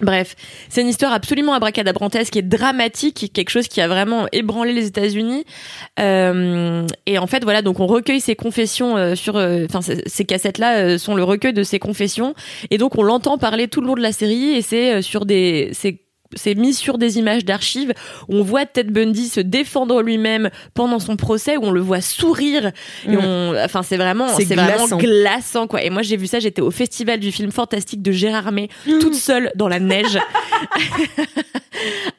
Bref, 0.00 0.34
c'est 0.68 0.82
une 0.82 0.88
histoire 0.88 1.12
absolument 1.12 1.54
abracadabrantesque 1.54 2.36
et 2.36 2.42
dramatique, 2.42 3.30
quelque 3.32 3.48
chose 3.48 3.66
qui 3.66 3.80
a 3.80 3.88
vraiment 3.88 4.26
ébranlé 4.30 4.74
les 4.74 4.86
États-Unis. 4.86 5.44
Euh, 5.98 6.86
et 7.06 7.18
en 7.18 7.26
fait, 7.26 7.42
voilà, 7.44 7.62
donc 7.62 7.80
on 7.80 7.86
recueille 7.86 8.20
ses 8.20 8.36
confessions 8.36 8.96
euh, 8.98 9.14
sur, 9.14 9.36
euh, 9.36 9.64
enfin, 9.68 9.80
ces- 9.80 10.02
ces 10.06 10.24
cassettes-là 10.26 10.98
sont 10.98 11.14
le 11.14 11.24
recueil 11.24 11.54
de 11.54 11.62
ses 11.62 11.78
confessions, 11.78 12.34
et 12.70 12.76
donc 12.76 12.98
on 12.98 13.02
l'entend 13.02 13.38
parler 13.38 13.68
tout 13.68 13.80
le 13.80 13.86
long 13.86 13.94
de 13.94 14.02
la 14.02 14.12
série, 14.12 14.54
et 14.54 14.62
c'est 14.62 15.00
sur 15.00 15.24
des, 15.24 15.70
c'est 15.72 16.00
c'est 16.34 16.54
mis 16.54 16.74
sur 16.74 16.98
des 16.98 17.18
images 17.18 17.44
d'archives 17.44 17.92
où 18.28 18.36
on 18.36 18.42
voit 18.42 18.66
Ted 18.66 18.90
Bundy 18.90 19.28
se 19.28 19.40
défendre 19.40 20.02
lui-même 20.02 20.50
pendant 20.74 20.98
son 20.98 21.16
procès 21.16 21.56
où 21.56 21.64
on 21.64 21.70
le 21.70 21.80
voit 21.80 22.00
sourire. 22.00 22.72
Et 23.06 23.16
Mm. 23.16 23.20
on 23.24 23.54
enfin 23.64 23.82
c'est 23.82 23.96
vraiment 23.96 24.28
C'est 24.28 24.44
vraiment 24.54 24.96
glaçant. 24.98 25.66
quoi. 25.66 25.82
Et 25.82 25.90
moi 25.90 26.02
j'ai 26.02 26.16
vu 26.16 26.26
ça 26.26 26.38
j'étais 26.40 26.60
au 26.62 26.70
festival 26.70 27.20
du 27.20 27.32
film 27.32 27.50
fantastique 27.52 28.02
de 28.02 28.12
Gérard 28.12 28.52
May 28.52 28.68
toute 29.00 29.14
seule 29.14 29.52
dans 29.54 29.68
la 29.68 29.78
neige 29.80 30.18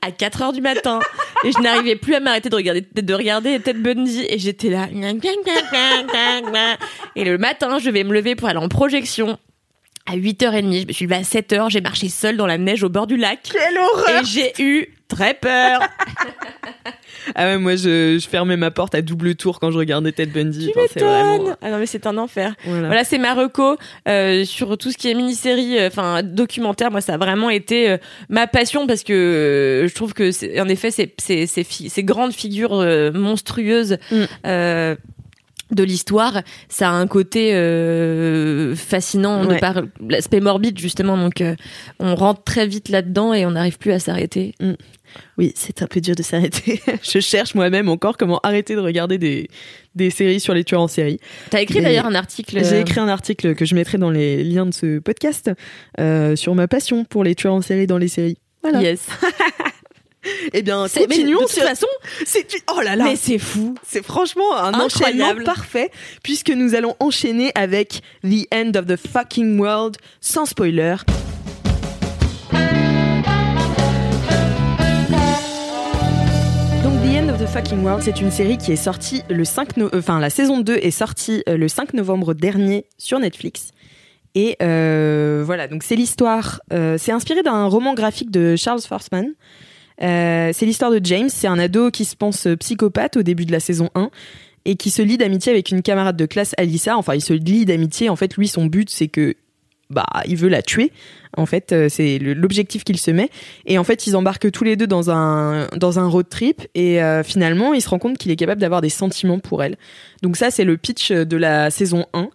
à 0.01 0.11
4 0.11 0.41
heures 0.41 0.53
du 0.53 0.61
matin. 0.61 0.99
Et 1.43 1.51
je 1.51 1.59
n'arrivais 1.59 1.95
plus 1.95 2.15
à 2.15 2.19
m'arrêter 2.19 2.49
de 2.49 2.55
regarder 2.55 2.85
de 2.95 3.13
regarder 3.13 3.59
Ted 3.59 3.79
Bundy. 3.79 4.25
Et 4.29 4.39
j'étais 4.39 4.69
là 4.69 4.87
et 7.15 7.23
le 7.23 7.37
matin 7.37 7.77
je 7.79 7.89
vais 7.89 8.03
me 8.03 8.13
lever 8.13 8.35
pour 8.35 8.47
aller 8.47 8.59
en 8.59 8.69
projection 8.69 9.37
à 10.11 10.15
8h30, 10.15 10.81
je 10.81 10.87
me 10.87 10.91
suis 10.93 11.05
levée 11.05 11.15
à 11.17 11.21
7h, 11.21 11.69
j'ai 11.69 11.81
marché 11.81 12.09
seule 12.09 12.37
dans 12.37 12.47
la 12.47 12.57
neige 12.57 12.83
au 12.83 12.89
bord 12.89 13.07
du 13.07 13.17
lac 13.17 13.39
Quelle 13.51 13.77
horreur 13.77 14.21
et 14.21 14.25
j'ai 14.25 14.53
eu 14.59 14.87
très 15.07 15.33
peur. 15.33 15.81
Ah 17.35 17.43
ouais, 17.47 17.57
moi 17.57 17.75
je, 17.75 18.17
je 18.21 18.27
fermais 18.27 18.55
ma 18.55 18.71
porte 18.71 18.95
à 18.95 19.01
double 19.01 19.35
tour 19.35 19.59
quand 19.59 19.69
je 19.69 19.77
regardais 19.77 20.13
Ted 20.13 20.31
Bundy. 20.31 20.71
Tu 20.71 20.79
Enfin, 20.79 20.87
c'est 20.93 20.99
vraiment- 21.03 21.33
m'étonnes. 21.39 21.55
Ah 21.61 21.71
non 21.71 21.77
mais 21.79 21.85
c'est 21.85 22.07
un 22.07 22.17
enfer. 22.17 22.55
Voilà. 22.63 22.87
Voilà, 22.87 23.03
c'est 23.03 23.17
ma 23.17 23.33
reco 23.33 23.75
euh, 24.07 24.45
sur 24.45 24.77
tout 24.77 24.91
ce 24.91 24.97
qui 24.97 25.09
est 25.09 25.13
mini-série, 25.13 25.77
euh, 25.77 25.87
enfin 25.87 26.23
documentaire. 26.23 26.89
Moi, 26.89 27.01
ça 27.01 27.15
a 27.15 27.17
vraiment 27.17 27.49
été 27.49 27.89
euh, 27.89 27.97
ma 28.29 28.47
passion 28.47 28.87
parce 28.87 29.03
que 29.03 29.11
euh, 29.13 29.87
je 29.89 29.93
trouve 29.93 30.13
que, 30.13 30.31
en 30.61 30.69
effet, 30.69 30.89
ces, 30.89 31.13
ces, 31.17 31.47
ces, 31.47 31.65
fi- 31.65 31.89
ces 31.89 32.03
grandes 32.03 32.31
figures 32.33 32.75
euh, 32.79 33.11
monstrueuses 33.11 33.97
Mm. 34.09 34.23
De 35.71 35.83
l'histoire, 35.83 36.41
ça 36.69 36.89
a 36.89 36.93
un 36.93 37.07
côté 37.07 37.53
euh, 37.53 38.75
fascinant 38.75 39.45
de 39.45 39.55
par 39.55 39.81
l'aspect 40.07 40.39
morbide 40.39 40.79
justement. 40.79 41.17
Donc, 41.17 41.41
euh, 41.41 41.55
on 41.99 42.15
rentre 42.15 42.43
très 42.43 42.67
vite 42.67 42.89
là-dedans 42.89 43.33
et 43.33 43.45
on 43.45 43.51
n'arrive 43.51 43.77
plus 43.77 43.91
à 43.91 43.99
s'arrêter. 43.99 44.53
Oui, 45.37 45.53
c'est 45.55 45.81
un 45.81 45.87
peu 45.87 46.01
dur 46.01 46.15
de 46.15 46.23
s'arrêter. 46.23 46.81
je 47.03 47.19
cherche 47.19 47.55
moi-même 47.55 47.89
encore 47.89 48.17
comment 48.17 48.39
arrêter 48.43 48.75
de 48.75 48.81
regarder 48.81 49.17
des, 49.17 49.49
des 49.95 50.09
séries 50.09 50.39
sur 50.39 50.53
les 50.53 50.63
tueurs 50.63 50.81
en 50.81 50.87
série. 50.87 51.19
T'as 51.49 51.61
écrit 51.61 51.81
d'ailleurs 51.81 52.05
un 52.05 52.15
article. 52.15 52.63
J'ai 52.63 52.75
euh, 52.75 52.81
écrit 52.81 52.99
un 52.99 53.07
article 53.07 53.55
que 53.55 53.65
je 53.65 53.75
mettrai 53.75 53.97
dans 53.97 54.11
les 54.11 54.43
liens 54.43 54.65
de 54.65 54.73
ce 54.73 54.99
podcast 54.99 55.51
euh, 55.99 56.35
sur 56.35 56.55
ma 56.55 56.67
passion 56.67 57.05
pour 57.05 57.23
les 57.23 57.35
tueurs 57.35 57.53
en 57.53 57.61
série 57.61 57.87
dans 57.87 57.97
les 57.97 58.07
séries. 58.07 58.37
Voilà. 58.63 58.81
Yes. 58.81 59.07
Eh 60.53 60.61
bien, 60.61 60.87
C'est- 60.87 61.01
mais 61.01 61.07
continuons 61.07 61.41
de 61.41 61.45
toute 61.45 61.59
façon, 61.59 61.87
C'est 62.25 62.47
oh 62.75 62.81
là 62.81 62.95
là. 62.95 63.03
mais 63.05 63.15
c'est 63.15 63.37
fou. 63.37 63.75
C'est 63.87 64.03
franchement 64.03 64.55
un 64.55 64.73
Incroyable. 64.73 65.21
enchaînement 65.23 65.43
parfait 65.45 65.91
puisque 66.23 66.49
nous 66.49 66.75
allons 66.75 66.95
enchaîner 66.99 67.51
avec 67.55 68.01
The 68.23 68.47
End 68.53 68.71
of 68.75 68.85
the 68.87 68.95
Fucking 68.97 69.59
World 69.59 69.97
sans 70.21 70.45
spoiler. 70.45 70.95
Donc 76.83 76.93
The 77.01 77.17
End 77.17 77.29
of 77.29 77.39
the 77.41 77.47
Fucking 77.47 77.83
World, 77.83 78.03
c'est 78.03 78.21
une 78.21 78.31
série 78.31 78.57
qui 78.57 78.71
est 78.71 78.75
sortie 78.75 79.23
le 79.29 79.43
5 79.45 79.77
no- 79.77 79.87
euh, 79.93 79.99
enfin 79.99 80.19
la 80.19 80.29
saison 80.29 80.59
2 80.59 80.75
est 80.75 80.91
sortie 80.91 81.43
euh, 81.49 81.57
le 81.57 81.67
5 81.67 81.93
novembre 81.93 82.33
dernier 82.33 82.85
sur 82.97 83.19
Netflix. 83.19 83.71
Et 84.35 84.55
euh, 84.61 85.41
voilà, 85.45 85.67
donc 85.67 85.83
c'est 85.83 85.95
l'histoire, 85.95 86.61
euh, 86.71 86.97
c'est 86.99 87.11
inspiré 87.11 87.41
d'un 87.41 87.65
roman 87.65 87.93
graphique 87.95 88.29
de 88.31 88.55
Charles 88.55 88.81
Forsman. 88.81 89.33
Euh, 90.01 90.51
c'est 90.53 90.65
l'histoire 90.65 90.91
de 90.91 90.99
James, 91.03 91.29
c'est 91.29 91.47
un 91.47 91.57
ado 91.57 91.91
qui 91.91 92.05
se 92.05 92.15
pense 92.15 92.47
psychopathe 92.59 93.17
au 93.17 93.23
début 93.23 93.45
de 93.45 93.51
la 93.51 93.59
saison 93.59 93.89
1 93.95 94.09
et 94.65 94.75
qui 94.75 94.89
se 94.89 95.01
lie 95.01 95.17
d'amitié 95.17 95.51
avec 95.51 95.71
une 95.71 95.81
camarade 95.81 96.17
de 96.17 96.25
classe, 96.25 96.53
Alyssa. 96.57 96.97
Enfin, 96.97 97.15
il 97.15 97.21
se 97.21 97.33
lie 97.33 97.65
d'amitié. 97.65 98.09
En 98.09 98.15
fait, 98.15 98.35
lui, 98.35 98.47
son 98.47 98.65
but, 98.65 98.89
c'est 98.89 99.07
que 99.07 99.35
bah, 99.89 100.05
il 100.25 100.35
veut 100.35 100.49
la 100.49 100.61
tuer. 100.61 100.91
En 101.37 101.45
fait, 101.45 101.71
euh, 101.71 101.87
c'est 101.89 102.19
l'objectif 102.19 102.83
qu'il 102.83 102.97
se 102.97 103.09
met. 103.11 103.29
Et 103.65 103.77
en 103.77 103.85
fait, 103.85 104.07
ils 104.07 104.17
embarquent 104.17 104.51
tous 104.51 104.65
les 104.65 104.75
deux 104.75 104.87
dans 104.87 105.09
un 105.09 105.67
dans 105.77 105.99
un 105.99 106.07
road 106.07 106.27
trip. 106.29 106.67
Et 106.75 107.01
euh, 107.01 107.23
finalement, 107.23 107.73
il 107.73 107.81
se 107.81 107.89
rend 107.89 107.99
compte 107.99 108.17
qu'il 108.17 108.29
est 108.31 108.35
capable 108.35 108.59
d'avoir 108.59 108.81
des 108.81 108.89
sentiments 108.89 109.39
pour 109.39 109.63
elle. 109.63 109.77
Donc 110.21 110.35
ça, 110.35 110.51
c'est 110.51 110.65
le 110.65 110.75
pitch 110.75 111.11
de 111.11 111.37
la 111.37 111.71
saison 111.71 112.05
1. 112.13 112.29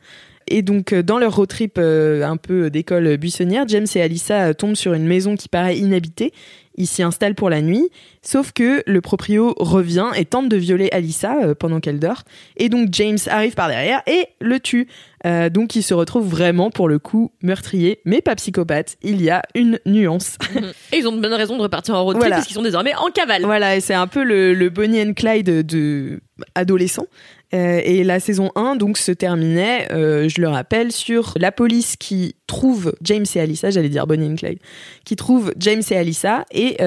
Et 0.49 0.63
donc, 0.63 0.93
euh, 0.93 1.03
dans 1.03 1.19
leur 1.19 1.37
road 1.37 1.49
trip 1.49 1.77
euh, 1.79 2.23
un 2.25 2.37
peu 2.37 2.71
d'école 2.71 3.17
buissonnière, 3.17 3.65
James 3.69 3.87
et 3.95 4.03
Alyssa 4.03 4.49
euh, 4.49 4.53
tombent 4.53 4.77
sur 4.77 4.93
une 4.95 5.07
maison 5.07 5.37
qui 5.37 5.49
paraît 5.49 5.79
inhabitée. 5.79 6.33
Ils 6.77 6.87
s'y 6.87 7.03
installent 7.03 7.35
pour 7.35 7.51
la 7.51 7.61
nuit, 7.61 7.91
sauf 8.23 8.53
que 8.53 8.83
le 8.87 9.01
proprio 9.03 9.53
revient 9.59 10.07
et 10.17 10.25
tente 10.25 10.49
de 10.49 10.57
violer 10.57 10.89
Alyssa 10.91 11.55
pendant 11.59 11.81
qu'elle 11.81 11.99
dort. 11.99 12.23
Et 12.57 12.71
donc 12.71 12.89
James 12.93 13.19
arrive 13.27 13.53
par 13.53 13.69
derrière 13.69 14.01
et 14.07 14.29
le 14.41 14.59
tue. 14.59 14.89
Euh, 15.27 15.51
donc 15.51 15.77
il 15.77 15.83
se 15.83 15.93
retrouve 15.93 16.27
vraiment 16.27 16.71
pour 16.71 16.89
le 16.89 16.99
coup 16.99 17.31
meurtrier, 17.43 18.01
mais 18.07 18.23
pas 18.23 18.35
psychopathe. 18.37 18.97
Il 19.03 19.21
y 19.21 19.29
a 19.29 19.43
une 19.55 19.81
nuance. 19.85 20.39
Et 20.93 20.97
ils 20.97 21.07
ont 21.07 21.13
de 21.15 21.21
bonnes 21.21 21.35
raisons 21.35 21.59
de 21.59 21.63
repartir 21.63 21.95
en 21.95 22.05
road 22.05 22.15
trip 22.15 22.23
Voilà. 22.23 22.37
parce 22.37 22.47
qu'ils 22.47 22.57
sont 22.57 22.63
désormais 22.63 22.95
en 22.95 23.11
cavale. 23.11 23.43
Voilà, 23.45 23.77
et 23.77 23.81
c'est 23.81 23.93
un 23.93 24.07
peu 24.07 24.25
le, 24.25 24.55
le 24.55 24.71
Bonnie 24.71 25.03
and 25.03 25.13
Clyde 25.13 25.67
de 25.67 26.21
adolescent. 26.55 27.07
Et 27.53 28.03
la 28.05 28.19
saison 28.19 28.51
1 28.55 28.77
donc 28.77 28.97
se 28.97 29.12
terminait, 29.12 29.87
je 29.91 30.41
le 30.41 30.49
rappelle, 30.49 30.91
sur 30.91 31.35
la 31.37 31.53
police 31.53 31.97
qui 31.97 32.35
trouve 32.47 32.95
James 33.03 33.27
et 33.35 33.41
Alyssa, 33.41 33.71
j'allais 33.71 33.88
dire 33.91 34.07
Bonnie 34.07 34.27
and 34.27 34.37
Clyde, 34.37 34.59
qui 35.05 35.17
trouve 35.17 35.53
James 35.59 35.83
et 35.91 35.97
Alyssa 35.97 36.45
et 36.51 36.79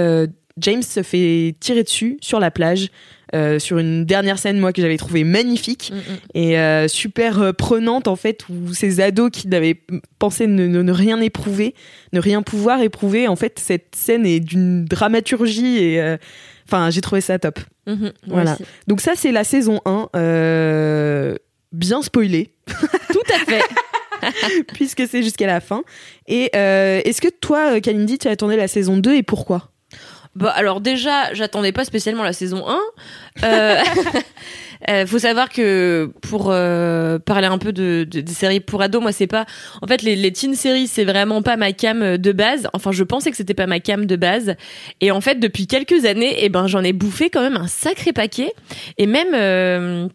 James 0.57 0.83
se 0.83 1.03
fait 1.03 1.55
tirer 1.59 1.83
dessus 1.83 2.17
sur 2.21 2.39
la 2.39 2.51
plage. 2.51 2.89
Euh, 3.33 3.57
sur 3.57 3.79
une 3.79 4.05
dernière 4.05 4.37
scène 4.37 4.59
moi 4.59 4.71
que 4.71 4.81
j'avais 4.81 4.97
trouvé 4.97 5.23
magnifique 5.23 5.91
mm, 5.91 5.95
mm. 5.95 6.17
et 6.35 6.59
euh, 6.59 6.87
super 6.87 7.41
euh, 7.41 7.51
prenante 7.53 8.07
en 8.07 8.15
fait 8.15 8.47
où 8.49 8.71
ces 8.73 9.01
ados 9.01 9.31
qui 9.31 9.47
n'avaient 9.47 9.81
pensé 10.19 10.45
ne, 10.45 10.67
ne, 10.67 10.91
rien 10.91 11.19
éprouver 11.19 11.73
ne 12.13 12.19
rien 12.19 12.43
pouvoir 12.43 12.81
éprouver 12.81 13.27
en 13.27 13.35
fait 13.35 13.57
cette 13.57 13.95
scène 13.95 14.27
est 14.27 14.39
d'une 14.39 14.85
dramaturgie 14.85 15.79
et 15.79 16.17
enfin 16.67 16.89
j'ai 16.89 17.01
trouvé 17.01 17.21
ça 17.21 17.39
top. 17.39 17.59
Mm-hmm. 17.87 18.13
voilà. 18.27 18.57
donc 18.87 19.01
ça 19.01 19.13
c'est 19.15 19.31
la 19.31 19.43
saison 19.43 19.79
1 19.85 20.09
bien 21.71 22.01
spoilé 22.01 22.53
tout 23.11 23.33
à 23.33 23.39
fait. 23.45 23.63
Puisque 24.73 25.07
c'est 25.07 25.21
jusqu'à 25.21 25.45
la 25.45 25.59
fin. 25.59 25.83
Et 26.27 26.55
est-ce 26.55 27.21
que 27.21 27.27
toi 27.27 27.79
Kalindi 27.79 28.17
tu 28.17 28.27
as 28.27 28.31
attendu 28.31 28.55
la 28.55 28.67
saison 28.67 28.97
2 28.97 29.15
et 29.15 29.23
pourquoi? 29.23 29.69
Bah 30.35 30.51
alors 30.51 30.81
déjà, 30.81 31.33
j'attendais 31.33 31.71
pas 31.71 31.85
spécialement 31.85 32.23
la 32.23 32.33
saison 32.33 32.65
1. 32.67 32.79
Euh, 33.43 33.81
euh, 34.89 35.05
faut 35.05 35.19
savoir 35.19 35.49
que 35.49 36.11
pour 36.21 36.47
euh, 36.49 37.19
parler 37.19 37.47
un 37.47 37.57
peu 37.57 37.73
de, 37.73 38.05
de, 38.09 38.21
des 38.21 38.33
séries 38.33 38.59
pour 38.59 38.81
ados, 38.81 39.01
moi 39.01 39.11
c'est 39.11 39.27
pas. 39.27 39.45
En 39.81 39.87
fait, 39.87 40.01
les, 40.01 40.15
les 40.15 40.31
teen 40.31 40.55
séries 40.55 40.87
c'est 40.87 41.05
vraiment 41.05 41.41
pas 41.41 41.57
ma 41.57 41.71
cam 41.71 42.17
de 42.17 42.31
base. 42.31 42.67
Enfin, 42.73 42.91
je 42.91 43.03
pensais 43.03 43.31
que 43.31 43.37
c'était 43.37 43.53
pas 43.53 43.67
ma 43.67 43.79
cam 43.79 44.05
de 44.05 44.15
base. 44.15 44.55
Et 45.01 45.11
en 45.11 45.21
fait, 45.21 45.39
depuis 45.39 45.67
quelques 45.67 46.05
années, 46.05 46.35
eh 46.39 46.49
ben 46.49 46.67
j'en 46.67 46.83
ai 46.83 46.93
bouffé 46.93 47.29
quand 47.29 47.41
même 47.41 47.57
un 47.57 47.67
sacré 47.67 48.13
paquet. 48.13 48.51
Et 48.97 49.07
même 49.07 49.33
euh, 49.33 50.07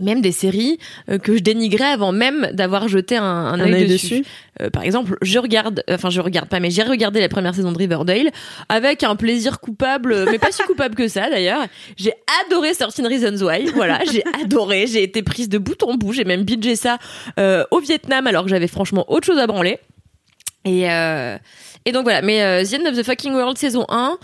même 0.00 0.20
des 0.20 0.32
séries 0.32 0.78
euh, 1.08 1.18
que 1.18 1.36
je 1.36 1.42
dénigrais 1.42 1.92
avant 1.92 2.12
même 2.12 2.48
d'avoir 2.52 2.88
jeté 2.88 3.16
un, 3.16 3.24
un, 3.24 3.60
œil, 3.60 3.86
dessus. 3.86 4.24
Euh, 4.60 4.70
par 4.70 4.82
exemple, 4.82 5.16
je 5.22 5.38
regarde, 5.38 5.82
enfin 5.90 6.10
je 6.10 6.20
regarde 6.20 6.48
pas, 6.48 6.60
mais 6.60 6.70
j'ai 6.70 6.82
regardé 6.82 7.20
la 7.20 7.28
première 7.28 7.54
saison 7.54 7.72
de 7.72 7.78
Riverdale 7.78 8.30
avec 8.68 9.02
un 9.02 9.16
plaisir 9.16 9.60
coupable, 9.60 10.30
mais 10.30 10.38
pas 10.38 10.52
si 10.52 10.62
coupable 10.62 10.94
que 10.94 11.08
ça 11.08 11.28
d'ailleurs. 11.28 11.66
J'ai 11.96 12.12
adoré 12.46 12.72
13 12.72 13.06
Reasons 13.06 13.46
Why, 13.46 13.66
voilà, 13.74 14.00
j'ai 14.10 14.24
adoré, 14.42 14.86
j'ai 14.86 15.02
été 15.02 15.22
prise 15.22 15.48
de 15.48 15.58
bout 15.58 15.82
en 15.82 15.94
bout, 15.94 16.12
j'ai 16.12 16.24
même 16.24 16.42
bidgé 16.42 16.76
ça 16.76 16.98
euh, 17.38 17.64
au 17.70 17.80
Vietnam 17.80 18.26
alors 18.26 18.44
que 18.44 18.50
j'avais 18.50 18.68
franchement 18.68 19.04
autre 19.10 19.26
chose 19.26 19.38
à 19.38 19.46
branler. 19.46 19.78
Et, 20.66 20.84
et 21.84 21.92
donc 21.92 22.04
voilà, 22.04 22.22
mais 22.22 22.64
The 22.64 22.80
End 22.80 22.88
of 22.88 22.96
the 22.96 23.02
Fucking 23.02 23.34
World 23.34 23.58
saison 23.58 23.84
1 23.90 24.18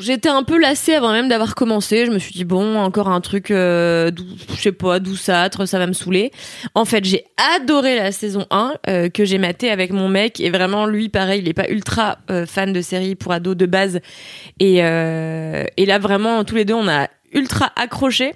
j'étais 0.00 0.28
un 0.28 0.42
peu 0.42 0.58
lassée 0.58 0.94
avant 0.94 1.12
même 1.12 1.28
d'avoir 1.28 1.54
commencé. 1.54 2.06
Je 2.06 2.10
me 2.10 2.18
suis 2.18 2.32
dit 2.32 2.44
bon, 2.44 2.78
encore 2.78 3.08
un 3.08 3.20
truc, 3.20 3.50
euh, 3.50 4.10
je 4.54 4.60
sais 4.60 4.72
pas, 4.72 4.98
douceâtre, 4.98 5.66
ça 5.66 5.78
va 5.78 5.86
me 5.86 5.92
saouler. 5.92 6.30
En 6.74 6.84
fait, 6.84 7.04
j'ai 7.04 7.24
adoré 7.56 7.96
la 7.96 8.12
saison 8.12 8.46
1 8.50 8.74
euh, 8.88 9.08
que 9.08 9.24
j'ai 9.24 9.38
maté 9.38 9.70
avec 9.70 9.92
mon 9.92 10.08
mec 10.08 10.40
et 10.40 10.50
vraiment 10.50 10.86
lui, 10.86 11.08
pareil, 11.08 11.40
il 11.42 11.48
est 11.48 11.54
pas 11.54 11.68
ultra 11.68 12.18
euh, 12.30 12.46
fan 12.46 12.72
de 12.72 12.80
séries 12.80 13.14
pour 13.14 13.32
ados 13.32 13.56
de 13.56 13.66
base 13.66 14.00
et 14.60 14.84
euh, 14.84 15.64
et 15.76 15.86
là 15.86 15.98
vraiment 15.98 16.44
tous 16.44 16.54
les 16.54 16.64
deux 16.64 16.74
on 16.74 16.88
a 16.88 17.08
ultra 17.32 17.72
accroché. 17.76 18.34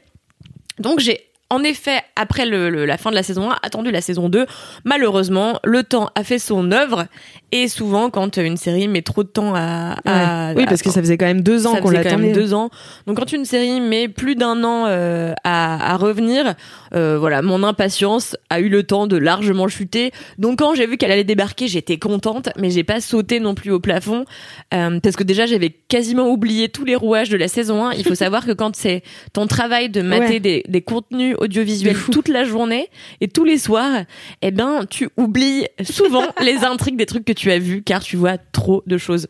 Donc 0.79 1.01
j'ai 1.01 1.30
en 1.51 1.65
effet, 1.65 2.01
après 2.15 2.47
le, 2.47 2.87
la 2.87 2.97
fin 2.97 3.11
de 3.11 3.17
la 3.17 3.25
saison 3.25 3.51
1, 3.51 3.57
attendu 3.63 3.91
la 3.91 4.01
saison 4.01 4.29
2, 4.29 4.47
malheureusement, 4.85 5.59
le 5.65 5.83
temps 5.83 6.11
a 6.15 6.23
fait 6.23 6.39
son 6.39 6.71
œuvre. 6.71 7.07
Et 7.51 7.67
souvent, 7.67 8.11
quand 8.11 8.37
une 8.37 8.57
série 8.57 8.87
met 8.87 9.03
trop 9.03 9.25
de 9.25 9.29
temps 9.29 9.55
à... 9.57 10.53
oui, 10.57 10.65
parce 10.67 10.83
que 10.83 10.91
ça 10.91 11.01
faisait 11.01 11.19
quand 11.19 11.27
même 11.27 11.43
deux 11.43 11.67
ans 11.67 11.75
qu'on 11.77 11.91
l'attendait. 11.91 12.33
deux 12.33 12.55
ans. 12.55 12.71
Donc 13.07 13.19
quand 13.19 13.33
une 13.33 13.45
série 13.45 13.81
met 13.81 14.09
plus 14.09 14.37
d'un 14.37 14.63
an 14.63 14.85
euh, 14.87 15.35
à, 15.43 15.93
à, 15.93 15.97
revenir, 15.97 16.55
euh, 16.95 17.19
voilà, 17.19 17.43
mon 17.43 17.65
impatience 17.65 18.37
a 18.49 18.61
eu 18.61 18.69
le 18.69 18.85
temps 18.85 19.09
de 19.09 19.17
largement 19.17 19.67
chuter. 19.67 20.13
Donc 20.39 20.61
quand 20.61 20.75
j'ai 20.75 20.87
vu 20.87 20.97
qu'elle 20.97 21.11
allait 21.11 21.25
débarquer, 21.25 21.67
j'étais 21.67 21.99
contente, 21.99 22.51
mais 22.57 22.71
j'ai 22.71 22.85
pas 22.85 23.01
sauté 23.01 23.41
non 23.41 23.57
plus 23.57 23.73
au 23.73 23.81
plafond. 23.81 24.25
Euh, 24.73 25.01
parce 25.01 25.17
que 25.17 25.25
déjà, 25.25 25.47
j'avais 25.47 25.71
quasiment 25.71 26.29
oublié 26.29 26.69
tous 26.69 26.85
les 26.85 26.95
rouages 26.95 27.31
de 27.31 27.37
la 27.37 27.49
saison 27.49 27.87
1. 27.87 27.95
Il 27.95 28.05
faut 28.05 28.15
savoir 28.15 28.47
que 28.47 28.53
quand 28.53 28.77
c'est 28.77 29.03
ton 29.33 29.49
travail 29.49 29.91
de 29.91 30.03
mater 30.03 30.39
des, 30.39 30.63
des 30.69 30.83
contenus 30.83 31.35
audiovisuel 31.41 31.97
toute 32.13 32.29
la 32.29 32.45
journée 32.45 32.89
et 33.21 33.29
tous 33.29 33.45
les 33.45 33.59
soirs, 33.59 34.05
eh 34.43 34.51
ben, 34.51 34.87
tu 34.89 35.09
oublies 35.17 35.67
souvent 35.83 36.27
les 36.43 36.65
intrigues 36.65 36.97
des 36.97 37.07
trucs 37.07 37.25
que 37.25 37.33
tu 37.33 37.51
as 37.51 37.59
vus 37.59 37.83
car 37.83 38.03
tu 38.03 38.17
vois 38.17 38.39
trop 38.39 38.83
de 38.87 38.99
choses. 38.99 39.27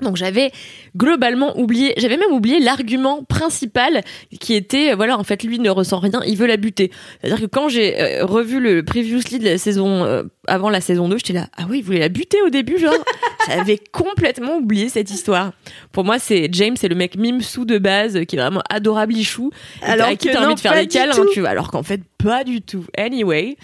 Donc 0.00 0.16
j'avais 0.16 0.50
globalement 0.96 1.58
oublié, 1.58 1.94
j'avais 1.96 2.16
même 2.16 2.32
oublié 2.32 2.60
l'argument 2.60 3.22
principal 3.24 4.02
qui 4.40 4.54
était 4.54 4.94
voilà 4.94 5.18
en 5.18 5.24
fait 5.24 5.42
lui 5.44 5.58
ne 5.58 5.70
ressent 5.70 5.98
rien, 5.98 6.20
il 6.26 6.36
veut 6.36 6.46
la 6.46 6.56
buter. 6.56 6.90
C'est-à-dire 7.20 7.40
que 7.40 7.46
quand 7.46 7.68
j'ai 7.68 8.00
euh, 8.00 8.24
revu 8.24 8.60
le 8.60 8.82
previously 8.82 9.38
de 9.38 9.44
la 9.44 9.58
saison 9.58 10.04
euh, 10.04 10.24
avant 10.46 10.70
la 10.70 10.80
saison 10.80 11.08
2, 11.08 11.18
j'étais 11.18 11.32
là 11.32 11.46
ah 11.56 11.64
oui, 11.68 11.78
il 11.78 11.84
voulait 11.84 12.00
la 12.00 12.08
buter 12.08 12.42
au 12.42 12.50
début 12.50 12.78
genre. 12.78 12.94
j'avais 13.48 13.78
complètement 13.92 14.56
oublié 14.56 14.88
cette 14.88 15.10
histoire. 15.10 15.52
Pour 15.92 16.04
moi, 16.04 16.18
c'est 16.18 16.48
James, 16.52 16.76
c'est 16.76 16.88
le 16.88 16.94
mec 16.94 17.16
mime 17.16 17.40
sous 17.40 17.64
de 17.64 17.78
base 17.78 18.18
qui 18.26 18.36
est 18.36 18.38
vraiment 18.38 18.62
adorable 18.70 19.14
ichou 19.14 19.50
alors 19.82 20.08
qui 20.10 20.28
t'as 20.28 20.44
envie 20.44 20.54
de 20.54 20.60
faire 20.60 20.74
des 20.74 20.86
câlins, 20.86 21.14
tu 21.32 21.40
vois, 21.40 21.50
alors 21.50 21.70
qu'en 21.70 21.82
fait 21.82 22.00
pas 22.22 22.44
du 22.44 22.62
tout. 22.62 22.84
Anyway. 22.96 23.56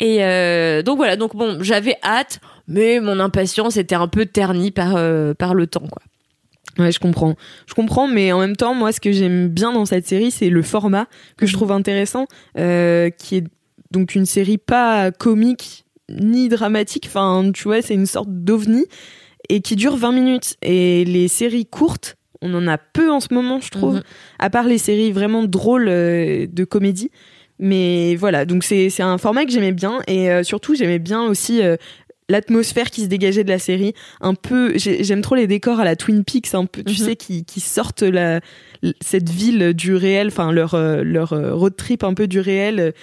Et 0.00 0.24
euh, 0.24 0.82
donc 0.82 0.96
voilà, 0.96 1.16
donc 1.16 1.34
bon, 1.34 1.58
j'avais 1.60 1.96
hâte 2.04 2.40
mais 2.68 3.00
mon 3.00 3.20
impatience 3.20 3.76
était 3.76 3.94
un 3.94 4.08
peu 4.08 4.26
ternie 4.26 4.70
par, 4.70 4.94
euh, 4.96 5.34
par 5.34 5.54
le 5.54 5.66
temps, 5.66 5.86
quoi. 5.90 6.02
Ouais, 6.78 6.92
je 6.92 7.00
comprends. 7.00 7.36
Je 7.66 7.72
comprends, 7.72 8.06
mais 8.06 8.32
en 8.32 8.40
même 8.40 8.56
temps, 8.56 8.74
moi, 8.74 8.92
ce 8.92 9.00
que 9.00 9.10
j'aime 9.10 9.48
bien 9.48 9.72
dans 9.72 9.86
cette 9.86 10.06
série, 10.06 10.30
c'est 10.30 10.50
le 10.50 10.62
format 10.62 11.06
que 11.38 11.46
je 11.46 11.52
mhm. 11.52 11.56
trouve 11.56 11.72
intéressant, 11.72 12.26
euh, 12.58 13.08
qui 13.08 13.36
est 13.36 13.44
donc 13.90 14.14
une 14.14 14.26
série 14.26 14.58
pas 14.58 15.10
comique 15.10 15.86
ni 16.10 16.48
dramatique. 16.48 17.04
Enfin, 17.06 17.50
tu 17.54 17.64
vois, 17.64 17.80
c'est 17.80 17.94
une 17.94 18.06
sorte 18.06 18.28
d'ovni 18.28 18.84
et 19.48 19.60
qui 19.60 19.76
dure 19.76 19.96
20 19.96 20.12
minutes. 20.12 20.56
Et 20.60 21.04
les 21.04 21.28
séries 21.28 21.66
courtes, 21.66 22.16
on 22.42 22.52
en 22.54 22.66
a 22.68 22.78
peu 22.78 23.10
en 23.10 23.20
ce 23.20 23.32
moment, 23.32 23.60
je 23.60 23.70
trouve, 23.70 23.96
mhm. 23.96 24.02
à 24.38 24.50
part 24.50 24.64
les 24.64 24.78
séries 24.78 25.12
vraiment 25.12 25.44
drôles 25.44 25.88
euh, 25.88 26.46
de 26.46 26.64
comédie. 26.64 27.10
Mais 27.58 28.16
voilà, 28.16 28.44
donc 28.44 28.64
c'est 28.64 29.00
un 29.00 29.16
format 29.16 29.46
que 29.46 29.50
j'aimais 29.50 29.72
bien 29.72 30.00
et 30.06 30.30
euh, 30.30 30.42
surtout 30.42 30.74
j'aimais 30.74 30.98
bien 30.98 31.22
aussi 31.22 31.62
euh, 31.62 31.76
l'atmosphère 32.28 32.90
qui 32.90 33.02
se 33.02 33.06
dégageait 33.06 33.44
de 33.44 33.48
la 33.48 33.58
série 33.58 33.94
un 34.20 34.34
peu 34.34 34.76
j'aime 34.76 35.22
trop 35.22 35.34
les 35.34 35.46
décors 35.46 35.80
à 35.80 35.84
la 35.84 35.96
Twin 35.96 36.24
Peaks 36.24 36.54
un 36.54 36.66
peu 36.66 36.82
tu 36.82 37.00
mhm. 37.00 37.06
sais 37.08 37.16
qui, 37.16 37.44
qui 37.44 37.60
sortent 37.60 38.02
la 38.02 38.40
cette 39.00 39.30
ville 39.30 39.72
du 39.74 39.94
réel 39.94 40.28
enfin 40.28 40.52
leur 40.52 40.74
euh, 40.74 41.02
leur 41.02 41.30
road 41.30 41.76
trip 41.76 42.04
un 42.04 42.14
peu 42.14 42.26
du 42.26 42.40
réel 42.40 42.94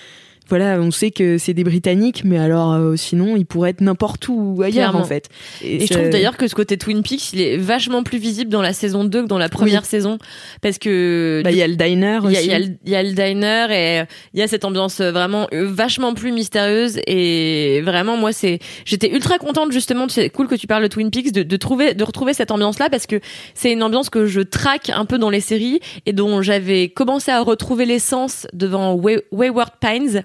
voilà, 0.56 0.80
on 0.80 0.92
sait 0.92 1.10
que 1.10 1.40
c'est 1.40 1.56
des 1.56 1.64
Britanniques, 1.64 2.22
mais 2.24 2.38
alors 2.38 2.74
euh, 2.74 2.96
sinon, 2.96 3.36
ils 3.36 3.46
pourraient 3.48 3.72
être 3.72 3.82
n'importe 3.82 4.28
où 4.28 4.62
ailleurs 4.62 4.96
en 4.96 5.04
fait. 5.04 5.28
Et, 5.64 5.88
je 5.88 5.92
trouve 5.92 6.10
d'ailleurs 6.12 6.38
que 6.38 6.48
ce 6.48 6.54
côté 6.54 6.78
Twin 6.78 7.02
Peaks, 7.02 7.34
il 7.34 7.42
est 7.42 7.58
vachement 7.58 8.04
plus 8.04 8.20
visible 8.20 8.52
dans 8.52 8.62
la 8.62 8.72
saison 8.72 9.04
2 9.04 9.24
que 9.24 9.28
dans 9.28 9.40
la 9.40 9.50
première 9.50 9.84
saison, 9.84 10.20
parce 10.62 10.78
que 10.78 11.42
bah, 11.44 11.50
il 11.50 11.58
y 11.58 11.64
a 11.64 11.68
le 11.68 11.76
diner 11.76 12.20
aussi. 12.24 12.36
Il 12.36 12.78
y, 12.86 12.96
a 12.96 13.02
le 13.02 13.14
diner 13.14 13.66
et 13.72 14.04
il 14.36 14.40
y 14.42 14.44
a 14.44 14.48
cette 14.48 14.64
ambiance 14.64 15.02
vraiment 15.02 15.48
euh, 15.56 15.66
vachement 15.68 16.14
plus 16.14 16.32
mystérieuse 16.32 17.00
et 17.08 17.82
vraiment 17.82 18.16
moi 18.16 18.32
c'est, 18.32 18.60
j'étais 18.86 19.12
ultra 19.12 19.40
contente 19.40 19.72
justement, 19.72 20.08
c'est 20.08 20.30
cool 20.30 20.48
que 20.48 20.54
tu 20.54 20.68
parles 20.68 20.84
de 20.84 20.88
Twin 20.88 21.10
Peaks, 21.10 21.32
de, 21.32 21.42
de 21.42 21.58
trouver, 21.58 21.96
de 21.96 22.04
retrouver 22.04 22.36
cette 22.36 22.52
ambiance 22.52 22.78
là 22.78 22.92
parce 22.92 23.08
que 23.08 23.20
c'est 23.56 23.72
une 23.72 23.82
ambiance 23.82 24.12
que 24.12 24.28
je 24.28 24.42
traque 24.42 24.92
un 24.92 25.06
peu 25.06 25.18
dans 25.18 25.32
les 25.32 25.42
séries 25.42 25.80
et 26.06 26.14
dont 26.14 26.44
j'avais 26.44 26.90
commencé 26.90 27.32
à 27.32 27.42
retrouver 27.42 27.88
l'essence 27.88 28.46
devant 28.54 28.94
Wayward 29.32 29.72
Pines 29.82 30.24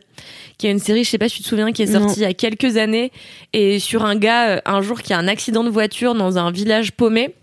qui 0.59 0.67
est 0.67 0.73
une 0.73 0.81
série, 0.81 1.05
je 1.05 1.11
sais 1.11 1.19
pas 1.19 1.29
si 1.29 1.37
tu 1.37 1.43
te 1.45 1.49
souviens, 1.49 1.73
qui 1.73 1.83
est 1.83 1.93
sortie 1.93 2.21
il 2.21 2.23
y 2.23 2.27
a 2.27 2.35
quelques 2.35 2.77
années, 2.77 3.13
et 3.53 3.79
sur 3.79 4.05
un 4.05 4.17
gars, 4.17 4.49
euh, 4.49 4.61
un 4.67 4.83
jour, 4.83 5.01
qui 5.01 5.13
a 5.13 5.19
un 5.19 5.29
accident 5.29 5.63
de 5.63 5.71
voiture 5.71 6.15
dans 6.15 6.37
un 6.37 6.51
village 6.51 6.93
paumé. 6.93 7.35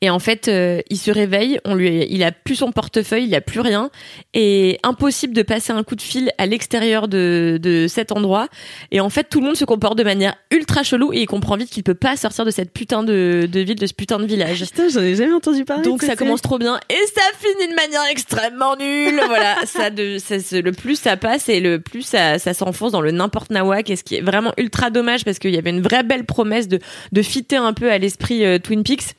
Et 0.00 0.10
en 0.10 0.18
fait, 0.18 0.48
euh, 0.48 0.80
il 0.90 0.96
se 0.96 1.10
réveille, 1.10 1.60
on 1.64 1.74
lui, 1.74 2.06
il 2.10 2.22
a 2.22 2.32
plus 2.32 2.56
son 2.56 2.72
portefeuille, 2.72 3.24
il 3.24 3.34
a 3.34 3.40
plus 3.40 3.60
rien, 3.60 3.90
et 4.34 4.78
impossible 4.82 5.34
de 5.34 5.42
passer 5.42 5.72
un 5.72 5.82
coup 5.82 5.94
de 5.94 6.02
fil 6.02 6.30
à 6.38 6.46
l'extérieur 6.46 7.08
de, 7.08 7.58
de 7.62 7.86
cet 7.88 8.12
endroit. 8.12 8.48
Et 8.90 9.00
en 9.00 9.10
fait, 9.10 9.24
tout 9.24 9.40
le 9.40 9.46
monde 9.46 9.56
se 9.56 9.64
comporte 9.64 9.98
de 9.98 10.04
manière 10.04 10.34
ultra 10.50 10.82
chelou 10.82 11.12
et 11.12 11.20
il 11.20 11.26
comprend 11.26 11.56
vite 11.56 11.70
qu'il 11.70 11.82
peut 11.82 11.94
pas 11.94 12.16
sortir 12.16 12.44
de 12.44 12.50
cette 12.50 12.72
putain 12.72 13.02
de, 13.02 13.48
de 13.50 13.60
ville, 13.60 13.78
de 13.78 13.86
ce 13.86 13.94
putain 13.94 14.18
de 14.18 14.26
village. 14.26 14.60
Putain, 14.60 14.88
j'en 14.88 15.00
ai 15.00 15.14
jamais 15.14 15.32
entendu 15.32 15.64
parler. 15.64 15.82
Donc 15.82 16.02
ça 16.02 16.16
commence 16.16 16.42
trop 16.42 16.58
bien 16.58 16.78
et 16.88 17.06
ça 17.14 17.22
finit 17.38 17.70
de 17.70 17.74
manière 17.74 18.04
extrêmement 18.10 18.76
nulle. 18.76 19.20
voilà, 19.26 19.56
ça 19.66 19.90
de, 19.90 20.18
ça, 20.18 20.36
le 20.60 20.72
plus 20.72 20.96
ça 20.96 21.16
passe 21.16 21.48
et 21.48 21.60
le 21.60 21.80
plus 21.80 22.02
ça, 22.02 22.38
ça 22.38 22.54
s'enfonce 22.54 22.92
dans 22.92 23.00
le 23.00 23.10
n'importe 23.10 23.50
nawak 23.50 23.90
et 23.90 23.96
ce 23.96 24.04
qui 24.04 24.16
est 24.16 24.20
vraiment 24.20 24.52
ultra 24.56 24.90
dommage 24.90 25.24
parce 25.24 25.38
qu'il 25.38 25.54
y 25.54 25.58
avait 25.58 25.70
une 25.70 25.82
vraie 25.82 26.02
belle 26.02 26.24
promesse 26.24 26.68
de 26.68 26.78
de 27.12 27.22
fitter 27.22 27.56
un 27.56 27.72
peu 27.72 27.90
à 27.90 27.98
l'esprit 27.98 28.44
euh, 28.44 28.58
Twin 28.58 28.82
Peaks 28.82 29.14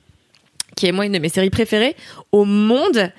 qui 0.75 0.87
est 0.87 0.91
moi 0.91 1.05
une 1.05 1.13
de 1.13 1.19
mes 1.19 1.29
séries 1.29 1.49
préférées 1.49 1.95
au 2.31 2.45
monde. 2.45 3.11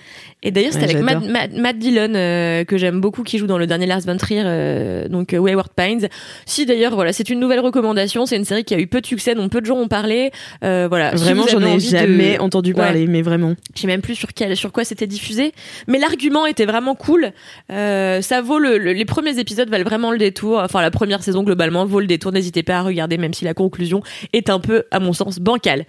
Et 0.45 0.51
d'ailleurs, 0.51 0.73
c'était 0.73 0.87
Ouais, 0.87 0.95
avec 0.97 1.05
Matt. 1.05 1.29
Matt- 1.29 1.53
Matt 1.57 1.79
Dillon, 1.79 2.15
euh, 2.15 2.65
que 2.65 2.77
j'aime 2.77 3.01
beaucoup, 3.01 3.23
qui 3.23 3.39
joue 3.39 3.47
dans 3.47 3.59
le 3.59 3.67
dernier 3.69 3.87
Lars 3.87 4.01
von 4.01 4.17
Trier, 4.17 4.43
euh, 4.45 5.07
donc 5.09 5.35
euh, 5.35 5.39
Wayward 5.39 5.71
Pines. 5.77 6.09
Si 6.47 6.67
d'ailleurs, 6.67 6.95
voilà, 6.97 7.13
c'est 7.13 7.31
une 7.31 7.39
nouvelle 7.39 7.61
recommandation. 7.61 8.27
C'est 8.27 8.37
une 8.37 8.45
série 8.45 8.65
qui 8.65 8.75
a 8.75 8.79
eu 8.81 8.87
peu 8.89 9.01
de 9.01 9.07
succès, 9.07 9.35
dont 9.37 9.49
peu 9.49 9.61
de 9.61 9.67
gens 9.67 9.77
ont 9.77 9.87
parlé. 9.89 10.33
Euh, 10.65 10.87
voilà. 10.89 11.13
Vraiment, 11.15 11.47
j'en 11.47 11.61
ai 11.61 11.75
de- 11.75 11.79
jamais 11.81 12.39
entendu 12.41 12.71
Ouais. 12.71 12.77
parler, 12.77 13.07
mais 13.07 13.23
vraiment. 13.23 13.55
je 13.75 13.81
sais 13.83 13.87
même 13.87 14.01
plus 14.03 14.15
sur 14.17 14.33
quel, 14.35 14.57
sur 14.57 14.73
quoi 14.73 14.85
c'était 14.85 15.07
diffusé, 15.07 15.53
mais 15.87 15.99
l'argument 15.99 16.45
était 16.47 16.67
vraiment 16.67 16.95
cool. 16.97 17.31
Euh, 17.71 18.21
ça 18.21 18.41
vaut 18.43 18.59
le, 18.59 18.79
le- 18.79 18.93
les 18.93 19.05
premiers 19.05 19.39
épisodes 19.39 19.69
valent 19.71 19.85
vraiment 19.85 20.11
le 20.11 20.19
détour. 20.19 20.59
Enfin, 20.59 20.83
la 20.83 20.91
première 20.91 21.23
saison 21.23 21.45
globalement 21.45 21.87
vaut 21.87 22.01
le 22.01 22.07
détour. 22.07 22.33
N'hésitez 22.33 22.63
pas 22.65 22.79
à 22.79 22.83
regarder, 22.83 23.17
même 23.17 23.33
si 23.35 23.45
la 23.45 23.55
conclusion 23.55 24.03
est 24.33 24.51
un 24.51 24.59
peu, 24.59 24.85
à 24.91 24.99
mon 24.99 25.13
sens, 25.13 25.39
bancale. 25.39 25.85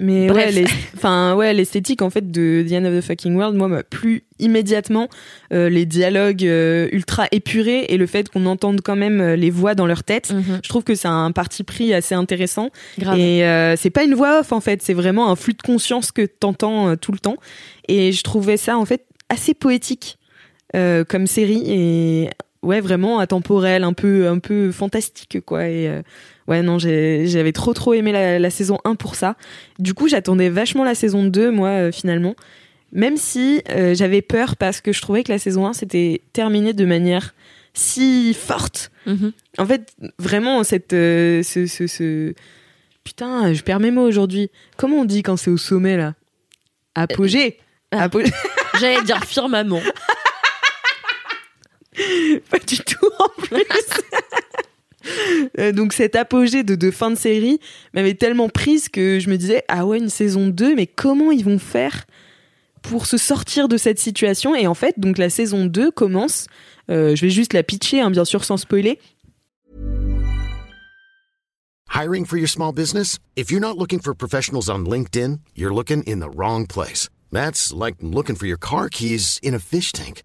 Mais 0.00 0.28
Bref. 0.28 0.54
ouais, 0.54 0.64
enfin 0.96 1.34
ouais, 1.34 1.52
l'esthétique 1.52 2.02
en 2.02 2.10
fait 2.10 2.30
de 2.30 2.64
The 2.68 2.72
End 2.74 2.84
of 2.84 2.94
the 2.96 3.00
Fucking 3.04 3.34
World, 3.34 3.56
moi 3.56 3.66
m'a 3.88 3.98
plu 3.98 4.24
immédiatement. 4.38 5.08
Euh, 5.52 5.68
les 5.68 5.86
dialogues 5.86 6.44
euh, 6.44 6.88
ultra 6.92 7.26
épurés 7.32 7.86
et 7.88 7.96
le 7.96 8.06
fait 8.06 8.28
qu'on 8.28 8.46
entende 8.46 8.80
quand 8.82 8.96
même 8.96 9.20
euh, 9.20 9.36
les 9.36 9.50
voix 9.50 9.74
dans 9.74 9.86
leur 9.86 10.04
tête. 10.04 10.32
Je 10.62 10.68
trouve 10.68 10.84
que 10.84 10.94
c'est 10.94 11.08
un 11.08 11.32
parti 11.32 11.64
pris 11.64 11.92
assez 11.94 12.14
intéressant. 12.14 12.70
Grave. 12.98 13.18
Et 13.18 13.42
c'est 13.76 13.90
pas 13.90 14.04
une 14.04 14.14
voix 14.14 14.40
off 14.40 14.52
en 14.52 14.60
fait, 14.60 14.82
c'est 14.82 14.94
vraiment 14.94 15.30
un 15.30 15.36
flux 15.36 15.54
de 15.54 15.62
conscience 15.62 16.12
que 16.12 16.22
t'entends 16.22 16.96
tout 16.96 17.12
le 17.12 17.18
temps. 17.18 17.36
Et 17.88 18.12
je 18.12 18.22
trouvais 18.22 18.56
ça 18.56 18.76
en 18.76 18.84
fait 18.84 19.04
assez 19.28 19.54
poétique 19.54 20.18
comme 20.72 21.26
série 21.26 21.62
et 21.66 22.30
ouais 22.62 22.80
vraiment 22.80 23.18
atemporel, 23.18 23.84
un 23.84 23.92
peu 23.92 24.28
un 24.28 24.38
peu 24.38 24.70
fantastique 24.72 25.40
quoi. 25.44 25.68
Et 25.68 26.02
ouais 26.46 26.62
non 26.62 26.78
j'avais 26.78 27.52
trop 27.52 27.74
trop 27.74 27.94
aimé 27.94 28.12
la, 28.12 28.38
la 28.38 28.50
saison 28.50 28.78
1 28.84 28.94
pour 28.94 29.14
ça. 29.14 29.36
Du 29.78 29.94
coup 29.94 30.08
j'attendais 30.08 30.48
vachement 30.48 30.84
la 30.84 30.94
saison 30.94 31.24
2 31.24 31.50
moi 31.50 31.92
finalement. 31.92 32.34
Même 32.92 33.16
si 33.16 33.62
euh, 33.70 33.94
j'avais 33.94 34.22
peur 34.22 34.56
parce 34.56 34.80
que 34.80 34.92
je 34.92 35.00
trouvais 35.02 35.22
que 35.24 35.30
la 35.32 35.38
saison 35.38 35.66
1 35.66 35.72
s'était 35.74 36.22
terminée 36.32 36.72
de 36.72 36.84
manière 36.86 37.34
si 37.74 38.34
forte. 38.34 38.90
Mhm. 39.06 39.32
En 39.58 39.66
fait, 39.66 39.92
vraiment, 40.18 40.64
cette, 40.64 40.92
euh, 40.94 41.42
ce, 41.42 41.66
ce, 41.66 41.86
ce- 41.86 42.32
Putain, 43.04 43.52
je 43.54 43.62
perds 43.62 43.80
mes 43.80 43.90
mots 43.90 44.06
aujourd'hui. 44.06 44.50
Comment 44.76 44.98
on 45.00 45.04
dit 45.04 45.22
quand 45.22 45.36
c'est 45.36 45.50
au 45.50 45.56
sommet, 45.56 45.96
là? 45.96 46.14
Apogée 46.94 47.58
Ah. 47.90 48.04
Apogée 48.04 48.32
J'allais 48.80 49.02
dire 49.02 49.22
firmament. 49.24 49.80
Pas 52.50 52.58
du 52.58 52.78
tout, 52.78 53.10
en 53.18 53.28
plus 53.42 53.64
Euh, 55.58 55.72
Donc 55.72 55.94
cet 55.94 56.16
apogée 56.16 56.62
de, 56.64 56.74
de 56.74 56.90
fin 56.90 57.10
de 57.10 57.16
série 57.16 57.60
m'avait 57.94 58.12
tellement 58.14 58.48
prise 58.50 58.88
que 58.90 59.18
je 59.20 59.30
me 59.30 59.36
disais, 59.38 59.64
ah 59.68 59.86
ouais, 59.86 59.98
une 59.98 60.10
saison 60.10 60.48
2, 60.48 60.74
mais 60.74 60.86
comment 60.86 61.30
ils 61.32 61.44
vont 61.44 61.58
faire? 61.58 62.04
Pour 62.88 63.06
se 63.06 63.16
sortir 63.16 63.68
de 63.68 63.76
cette 63.76 63.98
situation 63.98 64.54
Et 64.54 64.66
en 64.66 64.74
fait, 64.74 64.98
donc 64.98 65.18
la 65.18 65.30
saison 65.30 65.66
2 65.66 65.90
commence, 65.90 66.46
euh, 66.90 67.14
je 67.14 67.26
vais 67.26 67.30
juste 67.30 67.52
la 67.52 67.62
pitcher, 67.62 68.00
hein, 68.00 68.10
bien 68.10 68.24
sûr 68.24 68.44
sans 68.44 68.56
spoiler, 68.56 68.98
Hiring 71.90 72.26
for 72.26 72.36
your 72.36 72.48
small 72.48 72.70
business? 72.70 73.18
If 73.34 73.50
you're 73.50 73.60
not 73.60 73.76
looking 73.76 73.98
for 73.98 74.14
professionals 74.14 74.70
on 74.70 74.86
LinkedIn, 74.86 75.40
you're 75.56 75.74
looking 75.74 76.04
in 76.04 76.20
the 76.20 76.30
wrong 76.30 76.64
place. 76.64 77.08
That's 77.32 77.72
like 77.72 77.96
looking 78.00 78.36
for 78.36 78.46
your 78.46 78.58
car 78.58 78.88
keys 78.88 79.40
in 79.42 79.52
a 79.52 79.58
fish 79.58 79.90
tank. 79.90 80.22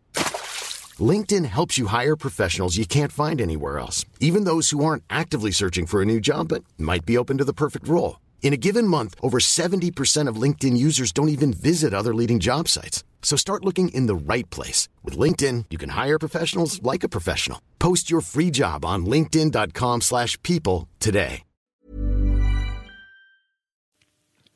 LinkedIn 1.00 1.46
helps 1.46 1.80
you 1.80 1.88
hire 1.88 2.16
professionals 2.16 2.78
you 2.78 2.86
can't 2.86 3.12
find 3.12 3.42
anywhere 3.42 3.80
else, 3.80 4.06
even 4.20 4.44
those 4.44 4.70
who 4.70 4.86
aren't 4.86 5.04
actively 5.10 5.50
searching 5.52 5.88
for 5.88 6.02
a 6.04 6.06
new 6.06 6.20
job 6.20 6.50
but 6.50 6.64
might 6.78 7.08
be 7.08 7.18
open 7.18 7.40
to 7.40 7.46
the 7.46 7.54
perfect 7.54 7.88
role. 7.88 8.20
In 8.44 8.54
a 8.54 8.58
given 8.58 8.86
month, 8.88 9.16
over 9.22 9.40
70% 9.40 10.28
of 10.28 10.36
LinkedIn 10.36 10.76
users 10.78 11.12
don't 11.14 11.30
even 11.30 11.54
visit 11.54 11.94
other 11.94 12.14
leading 12.14 12.40
job 12.42 12.68
sites. 12.68 13.04
So 13.24 13.38
start 13.38 13.64
looking 13.64 13.88
in 13.94 14.06
the 14.06 14.16
right 14.16 14.48
place. 14.52 14.90
With 15.04 15.18
LinkedIn, 15.18 15.66
you 15.72 15.78
can 15.80 15.92
hire 15.98 16.20
professionals 16.20 16.80
like 16.84 17.06
a 17.06 17.10
professional. 17.10 17.60
Post 17.80 18.12
your 18.12 18.22
free 18.22 18.52
job 18.52 18.84
on 18.86 19.06
linkedin.com/people 19.06 20.02
slash 20.02 20.38
people 20.44 20.88
today. 21.00 21.44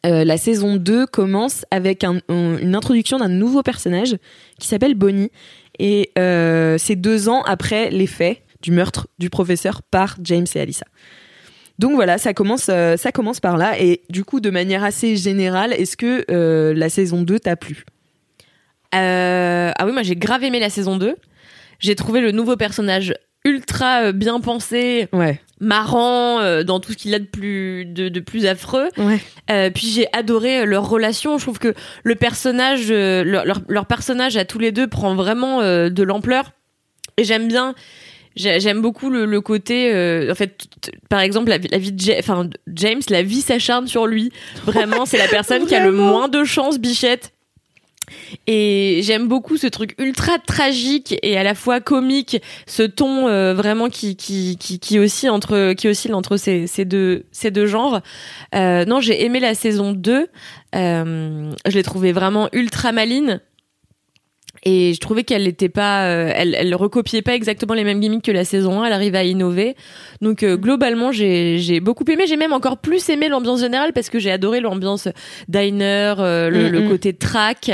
Euh, 0.05 0.23
la 0.25 0.37
saison 0.37 0.75
2 0.77 1.05
commence 1.07 1.65
avec 1.71 2.03
un- 2.03 2.19
une 2.29 2.75
introduction 2.75 3.17
d'un 3.19 3.29
nouveau 3.29 3.63
personnage 3.63 4.17
qui 4.59 4.67
s'appelle 4.67 4.95
Bonnie. 4.95 5.31
Et 5.79 6.11
euh, 6.19 6.77
c'est 6.77 6.95
deux 6.97 7.29
ans 7.29 7.41
après 7.43 7.89
les 7.89 8.07
faits 8.07 8.41
du 8.61 8.71
meurtre 8.71 9.07
du 9.17 9.29
professeur 9.29 9.81
par 9.81 10.17
James 10.23 10.45
et 10.55 10.59
Alyssa. 10.59 10.85
Donc 11.79 11.93
voilà, 11.93 12.17
ça 12.17 12.33
commence, 12.33 12.67
euh, 12.69 12.97
ça 12.97 13.11
commence 13.11 13.39
par 13.39 13.57
là. 13.57 13.79
Et 13.79 14.01
du 14.09 14.23
coup, 14.23 14.39
de 14.39 14.49
manière 14.49 14.83
assez 14.83 15.15
générale, 15.15 15.73
est-ce 15.73 15.95
que 15.97 16.25
euh, 16.31 16.73
la 16.73 16.89
saison 16.89 17.21
2 17.21 17.39
t'a 17.39 17.55
plu? 17.55 17.85
Euh, 18.95 19.71
ah 19.75 19.85
oui, 19.85 19.91
moi 19.91 20.01
j'ai 20.03 20.15
grave 20.15 20.43
aimé 20.43 20.59
la 20.59 20.69
saison 20.69 20.97
2. 20.97 21.15
J'ai 21.79 21.95
trouvé 21.95 22.21
le 22.21 22.31
nouveau 22.31 22.55
personnage 22.55 23.13
ultra 23.45 24.11
bien 24.11 24.39
pensé, 24.39 25.07
Ouais. 25.13 25.39
marrant 25.61 26.39
euh, 26.39 26.63
dans 26.63 26.79
tout 26.79 26.91
ce 26.93 26.97
qu'il 26.97 27.13
a 27.13 27.19
de 27.19 27.25
plus 27.25 27.85
de, 27.85 28.09
de 28.09 28.19
plus 28.19 28.45
affreux. 28.45 28.89
Ouais. 28.97 29.19
Euh, 29.51 29.69
puis 29.69 29.87
j'ai 29.87 30.07
adoré 30.13 30.65
leur 30.65 30.89
relation. 30.89 31.37
Je 31.37 31.43
trouve 31.43 31.59
que 31.59 31.73
le 32.03 32.15
personnage, 32.15 32.87
euh, 32.89 33.23
leur, 33.67 33.85
personnage 33.85 34.35
à 34.37 34.45
tous 34.45 34.59
les 34.59 34.71
deux 34.71 34.87
prend 34.87 35.15
vraiment 35.15 35.61
de 35.61 36.03
l'ampleur. 36.03 36.51
Et 37.17 37.23
j'aime 37.23 37.47
bien. 37.47 37.73
J'ai- 38.37 38.59
J'aime 38.61 38.81
beaucoup 38.81 39.09
le, 39.09 39.25
le 39.25 39.41
côté, 39.41 39.91
euh, 39.93 40.31
en 40.31 40.35
fait, 40.35 40.65
par 41.09 41.19
exemple, 41.19 41.49
la, 41.49 41.57
vie- 41.57 41.67
la 41.69 41.77
vie 41.77 41.91
de 41.91 41.99
Ja- 42.01 42.15
enfin, 42.19 42.49
James, 42.67 43.01
la 43.09 43.23
vie 43.23 43.41
s'acharne 43.41 43.87
sur 43.87 44.07
lui. 44.07 44.31
Vraiment, 44.65 45.05
c'est 45.05 45.17
la 45.17 45.27
personne 45.27 45.65
qui 45.65 45.75
a 45.75 45.79
le 45.85 45.91
moins 45.91 46.27
de 46.29 46.43
chance, 46.45 46.79
bichette. 46.79 47.33
Et 48.47 49.01
j'aime 49.03 49.27
beaucoup 49.27 49.57
ce 49.57 49.67
truc 49.67 49.93
ultra 49.99 50.39
tragique 50.39 51.17
et 51.23 51.37
à 51.37 51.43
la 51.43 51.53
fois 51.55 51.81
comique, 51.81 52.41
ce 52.65 52.83
ton 52.83 53.27
euh, 53.27 53.53
vraiment 53.53 53.89
qui 53.89 54.15
qui 54.15 54.55
qui 54.57 54.79
qui 54.79 54.97
oscille 54.97 55.29
entre 55.29 55.73
qui 55.73 55.89
oscille 55.89 56.13
entre 56.13 56.37
ces 56.37 56.67
ces 56.67 56.85
deux 56.85 57.25
ces 57.33 57.51
deux 57.51 57.65
genres. 57.65 57.99
Euh, 58.55 58.85
non, 58.85 59.01
j'ai 59.01 59.25
aimé 59.25 59.41
la 59.41 59.55
saison 59.55 59.91
2. 59.91 60.27
Euh, 60.75 61.51
je 61.67 61.71
l'ai 61.73 61.83
trouvée 61.83 62.13
vraiment 62.13 62.47
ultra 62.53 62.93
maline. 62.93 63.41
Et 64.69 64.93
je 64.93 64.99
trouvais 64.99 65.23
qu'elle 65.23 65.43
n'était 65.43 65.69
pas, 65.69 66.07
euh, 66.07 66.31
elle, 66.35 66.53
elle 66.53 66.75
recopiait 66.75 67.21
pas 67.21 67.33
exactement 67.33 67.73
les 67.73 67.85
mêmes 67.85 68.01
gimmicks 68.01 68.25
que 68.25 68.31
la 68.31 68.43
saison 68.43 68.81
1. 68.81 68.85
Elle 68.85 68.93
arrivait 68.93 69.17
à 69.17 69.23
innover. 69.23 69.75
Donc 70.21 70.43
euh, 70.43 70.57
globalement, 70.57 71.11
j'ai 71.13 71.57
j'ai 71.57 71.79
beaucoup 71.79 72.03
aimé. 72.11 72.25
J'ai 72.27 72.35
même 72.35 72.51
encore 72.53 72.77
plus 72.77 73.07
aimé 73.09 73.29
l'ambiance 73.29 73.61
générale 73.61 73.93
parce 73.93 74.09
que 74.09 74.19
j'ai 74.19 74.31
adoré 74.31 74.59
l'ambiance 74.59 75.07
diner, 75.47 76.15
euh, 76.19 76.49
le, 76.49 76.67
Mm, 76.67 76.71
le 76.71 76.81
mm. 76.81 76.89
côté 76.89 77.13
track. 77.13 77.67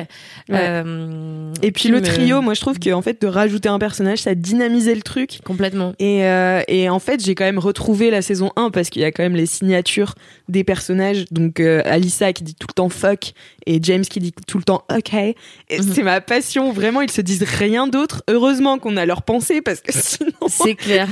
Ouais. 0.49 0.57
Euh, 0.59 1.51
Et 1.61 1.71
puis 1.71 1.89
le 1.89 2.01
trio, 2.01 2.41
moi 2.41 2.53
je 2.53 2.61
trouve 2.61 2.79
que 2.79 2.91
en 2.91 3.01
fait 3.01 3.21
de 3.21 3.27
rajouter 3.27 3.69
un 3.69 3.79
personnage, 3.79 4.19
ça 4.19 4.35
dynamisait 4.35 4.95
le 4.95 5.01
truc. 5.01 5.39
complètement. 5.43 5.93
Et, 5.99 6.25
euh, 6.25 6.61
et 6.67 6.89
en 6.89 6.99
fait, 6.99 7.23
j'ai 7.23 7.35
quand 7.35 7.45
même 7.45 7.59
retrouvé 7.59 8.11
la 8.11 8.21
saison 8.21 8.51
1 8.55 8.69
parce 8.71 8.89
qu'il 8.89 9.01
y 9.01 9.05
a 9.05 9.11
quand 9.11 9.23
même 9.23 9.35
les 9.35 9.45
signatures 9.45 10.15
des 10.49 10.63
personnages. 10.63 11.25
Donc, 11.31 11.59
euh, 11.59 11.81
Alissa 11.85 12.33
qui 12.33 12.43
dit 12.43 12.55
tout 12.55 12.67
le 12.69 12.73
temps 12.73 12.89
fuck 12.89 13.33
et 13.65 13.79
James 13.81 14.03
qui 14.05 14.19
dit 14.19 14.33
tout 14.47 14.57
le 14.57 14.63
temps 14.63 14.83
ok. 14.95 15.13
Et 15.13 15.35
Mhm. 15.71 15.93
c'est 15.93 16.03
ma 16.03 16.21
passion. 16.21 16.71
Vraiment, 16.71 17.01
ils 17.01 17.11
se 17.11 17.21
disent 17.21 17.43
rien 17.43 17.87
d'autre. 17.87 18.23
Heureusement 18.29 18.79
qu'on 18.79 18.97
a 18.97 19.05
leur 19.05 19.21
pensée 19.23 19.61
parce 19.61 19.81
que 19.81 19.91
sinon. 19.93 20.31
C'est 20.47 20.75
clair. 20.75 21.07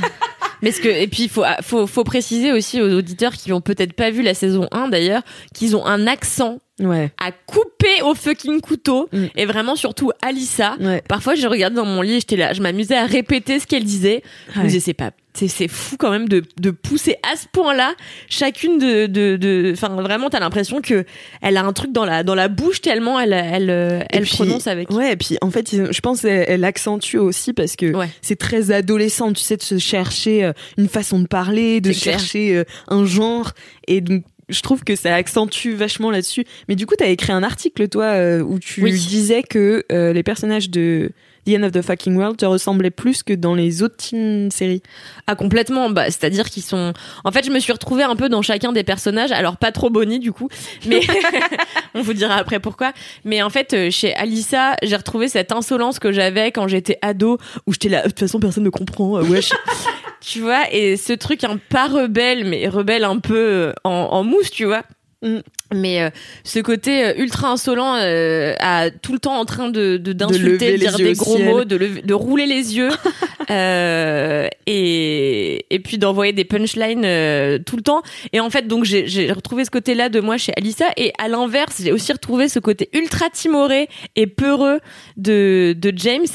Mais 0.62 0.72
ce 0.72 0.80
que 0.80 0.90
et 0.90 1.08
puis 1.08 1.24
il 1.24 1.30
faut 1.30 1.44
faut 1.64 1.88
faut 1.88 2.04
préciser 2.04 2.52
aussi 2.52 2.80
aux 2.82 2.92
auditeurs 2.98 3.34
qui 3.34 3.52
ont 3.52 3.62
peut-être 3.62 3.94
pas 3.94 4.12
vu 4.12 4.22
la 4.22 4.34
saison 4.36 4.68
1 4.72 4.90
d'ailleurs 4.90 5.24
qu'ils 5.56 5.76
ont 5.76 5.86
un 5.86 6.06
accent 6.08 6.60
Ouais. 6.80 7.12
à 7.24 7.32
couper 7.32 8.02
au 8.04 8.16
fucking 8.16 8.60
couteau 8.60 9.08
Mm. 9.12 9.26
et 9.36 9.46
vraiment 9.46 9.76
surtout 9.76 10.12
Alissa. 10.24 10.76
Ouais. 10.80 11.04
Parfois, 11.08 11.36
je 11.36 11.46
regardais 11.48 11.76
dans 11.76 11.86
mon 11.86 12.02
lit, 12.02 12.16
j'étais 12.22 12.36
là, 12.38 12.54
je 12.54 12.62
m'amusais 12.62 12.96
à 12.96 13.06
répéter 13.06 13.60
ce 13.60 13.68
qu'elle 13.68 13.84
disait. 13.84 14.24
Je 14.56 14.60
me 14.62 14.66
disais, 14.66 14.80
c'est 14.80 14.94
pas, 14.96 15.12
c'est, 15.34 15.68
fou 15.68 15.96
quand 15.98 16.12
même 16.12 16.28
de, 16.28 16.44
de 16.60 16.72
pousser 16.72 17.16
à 17.24 17.36
ce 17.36 17.46
point-là 17.52 17.94
chacune 18.30 18.78
de, 18.80 19.06
de, 19.08 19.38
de, 19.38 19.72
enfin, 19.74 19.90
vraiment, 20.02 20.30
t'as 20.30 20.40
l'impression 20.40 20.82
que 20.82 21.06
elle 21.42 21.58
a 21.58 21.64
un 21.64 21.74
truc 21.74 21.92
dans 21.92 22.06
la, 22.06 22.24
dans 22.24 22.36
la 22.36 22.48
bouche 22.48 22.82
tellement 22.82 23.20
elle, 23.20 23.34
elle, 23.34 23.70
euh, 23.70 24.02
elle 24.10 24.24
puis- 24.24 24.36
prononce 24.36 24.68
avec. 24.68 24.90
Ouais, 24.92 25.14
et 25.14 25.16
puis 25.16 25.38
en 25.42 25.50
fait, 25.52 25.70
je 25.92 26.00
pense 26.02 26.22
qu'elle 26.22 26.46
elle 26.48 26.64
accentue 26.66 27.18
aussi 27.18 27.54
parce 27.54 27.76
que 27.76 27.96
Ouais. 27.96 28.10
c'est 28.22 28.38
très 28.38 28.72
adolescent, 28.72 29.32
tu 29.34 29.42
sais, 29.42 29.58
de 29.58 29.64
se 29.64 29.78
chercher 29.78 30.44
euh, 30.44 30.54
une 30.78 30.88
façon 30.88 31.20
de 31.20 31.28
parler, 31.28 31.82
de 31.82 31.92
clair. 31.92 32.20
chercher 32.20 32.56
euh, 32.56 32.64
un 32.90 33.06
genre. 33.06 33.52
Et 33.88 34.02
donc, 34.02 34.24
je 34.50 34.62
trouve 34.62 34.84
que 34.84 34.96
ça 34.98 35.16
accentue 35.16 35.74
vachement 35.74 36.12
là-dessus. 36.12 36.44
Mais 36.68 36.76
du 36.76 36.86
coup, 36.86 36.96
t'as 36.98 37.08
écrit 37.08 37.32
un 37.32 37.42
article, 37.44 37.88
toi, 37.88 38.16
où 38.42 38.60
tu 38.60 38.84
Oui. 38.84 38.92
disais 38.92 39.44
que 39.44 39.86
euh, 39.94 40.12
les 40.12 40.24
personnages 40.24 40.70
de 40.70 41.12
The 41.48 41.52
End 41.58 41.64
of 41.64 41.72
the 41.72 41.82
Fucking 41.82 42.16
World 42.16 42.38
te 42.38 42.46
ressemblaient 42.46 42.92
plus 42.92 43.24
que 43.24 43.34
dans 43.34 43.56
les 43.56 43.82
autres 43.84 43.98
teen 43.98 44.52
séries. 44.52 44.82
Ah 45.28 45.36
complètement, 45.36 45.90
bah 45.90 46.06
c'est-à-dire 46.06 46.50
qu'ils 46.50 46.64
sont. 46.64 46.94
En 47.24 47.32
fait, 47.32 47.46
je 47.46 47.52
me 47.52 47.60
suis 47.60 47.72
retrouvée 47.74 48.04
un 48.04 48.16
peu 48.16 48.30
dans 48.30 48.42
chacun 48.42 48.72
des 48.72 48.84
personnages. 48.84 49.32
Alors 49.32 49.58
pas 49.58 49.72
trop 49.72 49.90
Bonnie 49.90 50.20
du 50.20 50.32
coup, 50.32 50.50
mais 50.88 51.02
on 51.96 52.02
vous 52.02 52.14
dira 52.14 52.36
après 52.36 52.60
pourquoi. 52.60 52.94
Mais 53.26 53.42
en 53.42 53.50
fait, 53.50 53.74
euh, 53.74 53.90
chez 53.92 54.14
Alissa, 54.16 54.76
j'ai 54.84 54.96
retrouvé 54.96 55.28
cette 55.28 55.52
insolence 55.52 56.00
que 56.00 56.12
j'avais 56.12 56.52
quand 56.52 56.68
j'étais 56.68 56.98
ado, 57.02 57.38
où 57.66 57.74
j'étais 57.74 57.90
là. 57.90 58.04
De 58.04 58.10
toute 58.10 58.20
façon, 58.20 58.40
personne 58.40 58.64
ne 58.64 58.70
comprend. 58.70 59.18
euh, 59.18 59.24
wesh. 59.24 59.50
tu 60.22 60.42
vois, 60.42 60.72
et 60.72 60.98
ce 60.98 61.14
truc 61.14 61.44
un 61.44 61.58
pas 61.58 61.88
rebelle, 61.88 62.46
mais 62.46 62.68
rebelle 62.68 63.04
un 63.04 63.18
peu 63.18 63.36
euh, 63.38 63.74
en, 63.84 63.90
en 64.12 64.24
mousse, 64.24 64.52
tu 64.52 64.66
vois. 64.66 64.84
Mm. 65.24 65.38
Mais 65.76 66.02
euh, 66.02 66.10
ce 66.44 66.60
côté 66.60 67.06
euh, 67.06 67.14
ultra 67.18 67.50
insolent, 67.52 67.96
euh, 67.98 68.56
à 68.60 68.90
tout 68.90 69.14
le 69.14 69.20
temps 69.20 69.38
en 69.40 69.46
train 69.46 69.70
de 69.70 69.98
de- 69.98 70.14
d'insulter, 70.14 70.72
de, 70.74 70.78
dire 70.78 70.98
des 70.98 71.14
gros 71.14 71.36
ciel. 71.38 71.48
mots, 71.48 71.64
de, 71.64 71.76
lever- 71.78 72.02
de 72.02 72.14
rouler 72.14 72.46
les 72.48 72.76
yeux, 72.76 72.90
euh, 73.52 74.48
et 74.68 75.66
et 75.70 75.80
puis 75.80 75.98
d'envoyer 75.98 76.34
des 76.34 76.44
punchlines 76.46 77.04
euh, 77.06 77.60
tout 77.64 77.76
le 77.76 77.84
temps. 77.84 78.02
Et 78.34 78.40
en 78.40 78.50
fait, 78.50 78.68
donc 78.68 78.84
j'ai 78.84 79.08
j'ai 79.08 79.32
retrouvé 79.32 79.64
ce 79.66 79.70
côté-là 79.70 80.10
de 80.10 80.20
moi 80.20 80.38
chez 80.38 80.54
Alissa, 80.58 80.86
et 80.98 81.14
à 81.20 81.28
l'inverse, 81.28 81.82
j'ai 81.84 81.92
aussi 81.92 82.12
retrouvé 82.12 82.50
ce 82.50 82.60
côté 82.60 82.90
ultra 82.94 83.30
timoré 83.30 83.88
et 84.16 84.28
peureux 84.28 84.80
de 85.18 85.76
de 85.78 85.94
James. 85.96 86.26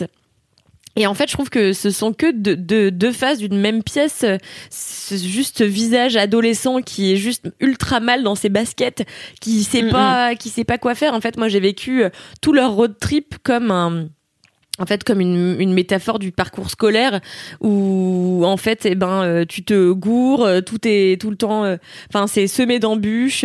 Et 0.97 1.07
en 1.07 1.15
fait, 1.15 1.29
je 1.29 1.35
trouve 1.35 1.51
que 1.51 1.73
ce 1.73 1.91
sont 1.91 2.13
que 2.13 2.33
deux, 2.33 2.57
deux, 2.57 2.91
deux 2.91 3.13
faces 3.13 3.39
d'une 3.39 3.59
même 3.59 3.83
pièce. 3.83 4.25
C'est 4.71 5.19
juste 5.19 5.59
ce 5.59 5.65
visage 5.65 6.17
adolescent 6.17 6.81
qui 6.81 7.13
est 7.13 7.17
juste 7.17 7.53
ultra 7.61 8.01
mal 8.01 8.23
dans 8.23 8.35
ses 8.35 8.49
baskets, 8.49 9.07
qui 9.41 9.63
sait 9.63 9.83
Mm, 9.83 9.91
pas, 9.91 10.35
qui 10.35 10.49
sait 10.49 10.65
pas 10.65 10.79
quoi 10.79 10.95
faire. 10.95 11.15
En 11.15 11.21
fait, 11.21 11.37
moi, 11.37 11.49
j'ai 11.49 11.61
vécu 11.61 12.05
tout 12.41 12.53
leur 12.53 12.73
road 12.73 12.95
trip 12.99 13.37
comme 13.43 13.71
un, 13.71 14.09
en 14.79 14.87
fait, 14.87 15.05
comme 15.05 15.21
une, 15.21 15.57
une 15.59 15.73
métaphore 15.73 16.19
du 16.19 16.33
parcours 16.33 16.71
scolaire 16.71 17.21
où, 17.61 18.43
en 18.45 18.57
fait, 18.57 18.85
eh 18.87 18.95
ben, 18.95 19.23
euh, 19.23 19.45
tu 19.49 19.65
te 19.65 19.93
gourres, 19.93 20.45
euh, 20.45 20.61
tout 20.61 20.79
est 20.85 21.21
tout 21.21 21.31
le 21.31 21.37
temps, 21.37 21.65
euh, 21.65 21.77
enfin, 22.11 22.27
c'est 22.27 22.47
semé 22.47 22.79
d'embûches 22.79 23.45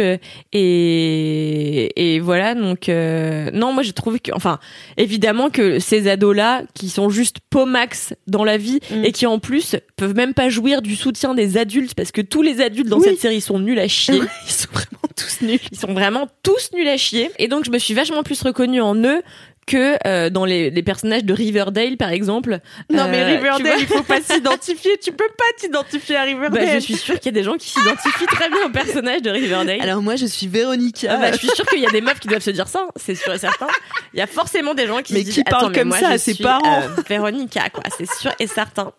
et, 0.54 2.14
et 2.16 2.20
voilà. 2.20 2.56
Donc, 2.56 2.90
euh, 2.90 3.50
non, 3.54 3.74
moi, 3.74 3.84
j'ai 3.84 3.94
trouvé 3.94 4.20
que, 4.20 4.32
enfin, 4.34 4.60
évidemment 4.98 5.50
que 5.50 5.80
ces 5.80 6.08
ados-là, 6.10 6.64
qui 6.74 6.90
sont 6.90 7.10
juste 7.10 7.38
max 7.68 8.14
dans 8.28 8.44
la 8.44 8.58
vie 8.58 8.80
Mm. 8.92 9.06
et 9.06 9.12
qui 9.12 9.26
en 9.26 9.38
plus 9.40 9.76
peuvent 9.98 10.16
même 10.16 10.34
pas 10.34 10.50
jouir 10.50 10.82
du 10.82 10.96
soutien 10.96 11.34
des 11.34 11.58
adultes 11.58 11.94
parce 11.96 12.12
que 12.12 12.22
tous 12.22 12.42
les 12.42 12.62
adultes 12.62 12.88
dans 12.88 12.98
Oui. 12.98 13.04
cette 13.06 13.20
série 13.20 13.42
sont 13.42 13.60
nuls 13.60 13.80
à 13.80 13.88
chier. 13.88 14.20
Ils 14.48 14.52
sont 14.52 14.68
vraiment 14.72 15.02
tous 15.16 15.42
nuls. 15.42 15.60
Ils 15.72 15.78
sont 15.78 15.94
vraiment 15.94 16.28
tous 16.44 16.72
nuls 16.74 16.88
à 16.88 16.98
chier. 16.98 17.30
Et 17.40 17.48
donc, 17.48 17.66
je 17.66 17.72
me 17.72 17.78
suis 17.78 17.94
vachement 17.94 18.24
plus 18.24 18.42
reconnue 18.42 18.82
en 18.82 18.96
eux 18.96 19.22
que 19.68 19.96
euh, 20.08 20.30
dans 20.30 20.44
les, 20.44 20.70
les 20.70 20.84
personnages 20.84 21.24
de 21.24 21.34
Riverdale, 21.34 21.96
par 21.98 22.10
exemple. 22.10 22.60
Non, 22.92 23.08
mais 23.10 23.22
Euh, 23.22 23.28
Riverdale, 23.38 23.62
vois 23.62 23.76
il 23.80 23.88
faut 23.88 24.04
pas 24.04 24.20
s'identifier. 24.22 24.98
Tu 25.02 25.12
peux 25.12 25.30
pas 25.38 25.44
t'identifier 25.58 26.16
à 26.18 26.24
Riverdale. 26.24 26.66
Bah, 26.66 26.74
je 26.74 26.80
suis 26.80 26.96
sûre 26.96 27.16
qu'il 27.20 27.28
y 27.28 27.38
a 27.38 27.40
des 27.40 27.44
gens 27.44 27.56
qui 27.58 27.70
s'identifient 27.70 28.26
très 28.26 28.50
bien 28.50 28.66
au 28.66 28.70
personnage 28.70 29.22
de 29.22 29.30
Riverdale. 29.30 29.80
Alors 29.82 30.02
moi, 30.02 30.16
je 30.16 30.26
suis 30.26 30.48
Véronica. 30.48 31.08
Ah 31.14 31.18
bah, 31.18 31.32
je 31.32 31.38
suis 31.38 31.50
sûre 31.50 31.66
qu'il 31.68 31.80
y 31.80 31.86
a 31.86 31.92
des 31.92 32.02
meufs 32.02 32.20
qui 32.20 32.28
doivent 32.28 32.42
se 32.42 32.50
dire 32.52 32.68
ça, 32.68 32.86
hein, 32.88 32.92
c'est 32.96 33.16
sûr 33.16 33.34
et 33.34 33.38
certain. 33.40 33.68
Il 34.14 34.20
y 34.20 34.22
a 34.24 34.28
forcément 34.28 34.74
des 34.74 34.88
gens 34.88 35.02
qui 35.02 35.14
Mais 35.14 35.20
se 35.20 35.26
disent 35.26 35.34
qui 35.36 35.44
parlent 35.44 35.72
comme 35.74 35.90
moi, 35.90 36.00
ça 36.00 36.10
à 36.10 36.18
ses 36.18 36.36
parents. 36.36 36.82
euh, 36.82 37.02
Véronica, 37.08 37.70
quoi, 37.70 37.84
c'est 37.98 38.12
sûr 38.12 38.32
et 38.40 38.48
certain. 38.48 38.92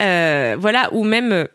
Euh, 0.00 0.56
voilà, 0.58 0.88
ou 0.92 1.04
même. 1.04 1.46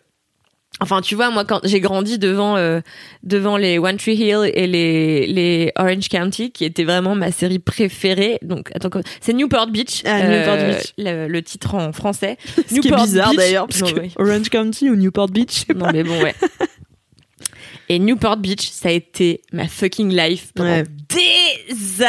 Euh, 0.82 0.84
Enfin, 0.89 1.02
tu 1.02 1.15
vois, 1.15 1.30
moi, 1.30 1.44
quand 1.46 1.60
j'ai 1.63 1.80
grandi 1.80 2.18
devant 2.18 2.56
euh, 2.58 2.80
devant 3.24 3.58
les 3.58 3.78
One 3.80 3.98
Tree 3.98 4.15
Hill 4.15 4.50
et 4.54 4.65
les 4.68 5.28
les 5.28 5.72
Orange 5.78 6.08
County, 6.10 6.52
qui 6.52 6.65
étaient 6.65 6.84
vraiment 6.86 7.15
ma 7.15 7.32
série 7.32 7.60
préférée. 7.60 8.39
Donc, 8.42 8.70
attends, 8.76 8.89
c'est 9.22 9.34
Newport 9.34 9.68
Beach, 9.68 10.02
Ah, 10.06 10.22
Newport 10.28 10.58
Beach. 10.58 10.94
le, 10.98 11.28
le 11.28 11.42
titre 11.42 11.76
en 11.76 11.92
français. 11.92 12.38
Ce 12.56 12.62
qui 12.62 12.76
est 12.88 12.92
Newport 12.92 13.04
bizarre 13.06 13.34
d'ailleurs, 13.36 13.68
parce 13.68 13.82
Non, 13.82 13.92
que 13.92 14.00
oui. 14.00 14.13
Orange 14.18 14.50
County 14.50 14.89
ou 14.89 14.96
Newport 14.96 15.28
Beach, 15.30 15.65
Non 15.76 15.88
mais 15.92 16.04
bon 16.04 16.22
ouais. 16.24 16.36
Et 17.91 17.97
Newport 17.97 18.38
Beach, 18.38 18.69
ça 18.69 18.89
a 18.89 18.91
été 18.91 19.41
ma 19.52 19.67
fucking 19.67 20.15
life 20.15 20.52
pendant 20.54 20.69
Ouais. 20.69 20.84
des 21.10 22.04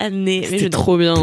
années. 0.00 0.46
Mais 0.50 0.58
je 0.58 0.68
trop 0.68 0.96
bien. 0.96 1.14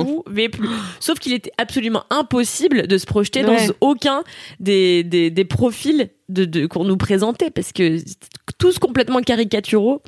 plus. 0.49 0.67
Sauf 0.99 1.17
qu'il 1.19 1.31
était 1.33 1.51
absolument 1.57 2.03
impossible 2.09 2.87
de 2.87 2.97
se 2.97 3.05
projeter 3.05 3.45
Ouais. 3.45 3.67
dans 3.67 3.73
aucun 3.79 4.23
des, 4.59 5.03
des, 5.05 5.29
des 5.31 5.45
profils 5.45 6.09
de, 6.27 6.43
de, 6.45 6.65
qu'on 6.65 6.83
nous 6.83 6.97
présentait 6.97 7.51
parce 7.51 7.71
que 7.71 7.97
c'était 7.99 8.27
tous 8.57 8.79
complètement 8.79 9.21
caricaturaux. 9.21 10.01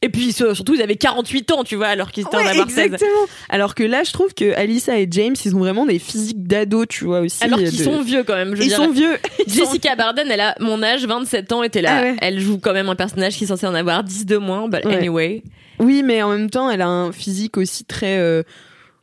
Et 0.00 0.10
puis 0.10 0.32
surtout, 0.32 0.74
ils 0.74 0.82
avaient 0.82 0.94
48 0.96 1.50
ans, 1.52 1.64
tu 1.64 1.74
vois, 1.74 1.88
alors 1.88 2.12
qu'ils 2.12 2.24
étaient 2.24 2.36
en 2.36 2.46
avoir 2.46 2.70
16. 2.70 2.78
exactement. 2.78 3.26
Alors 3.48 3.74
que 3.74 3.82
là, 3.82 4.04
je 4.04 4.12
trouve 4.12 4.32
que 4.32 4.54
Alissa 4.54 4.96
et 4.98 5.08
James, 5.10 5.34
ils 5.44 5.56
ont 5.56 5.58
vraiment 5.58 5.86
des 5.86 5.98
physiques 5.98 6.46
d'ados, 6.46 6.86
tu 6.88 7.04
vois 7.04 7.20
aussi. 7.20 7.42
Alors 7.42 7.58
qu'ils 7.58 7.76
de- 7.76 7.82
sont 7.82 8.00
vieux 8.02 8.22
quand 8.22 8.34
même. 8.36 8.54
Je 8.54 8.62
Ils 8.68 8.70
sont 8.70 8.90
vieux. 8.90 9.18
Jessica 9.48 9.96
Barden, 9.96 10.28
elle 10.30 10.40
a 10.40 10.54
mon 10.60 10.82
âge, 10.84 11.04
27 11.04 11.50
ans, 11.52 11.62
était 11.64 11.82
là. 11.82 11.96
Ah 11.98 12.02
ouais. 12.02 12.16
Elle 12.20 12.38
joue 12.38 12.58
quand 12.58 12.72
même 12.72 12.88
un 12.88 12.94
personnage 12.94 13.36
qui 13.36 13.44
est 13.44 13.48
censé 13.48 13.66
en 13.66 13.74
avoir 13.74 14.04
10 14.04 14.24
de 14.26 14.36
moins, 14.36 14.68
but 14.68 14.84
Ouais. 14.84 14.96
anyway. 14.96 15.42
Oui, 15.80 16.02
mais 16.04 16.22
en 16.22 16.30
même 16.30 16.48
temps, 16.50 16.70
elle 16.70 16.82
a 16.82 16.88
un 16.88 17.10
physique 17.12 17.56
aussi 17.56 17.84
très 17.84 18.18
euh, 18.18 18.42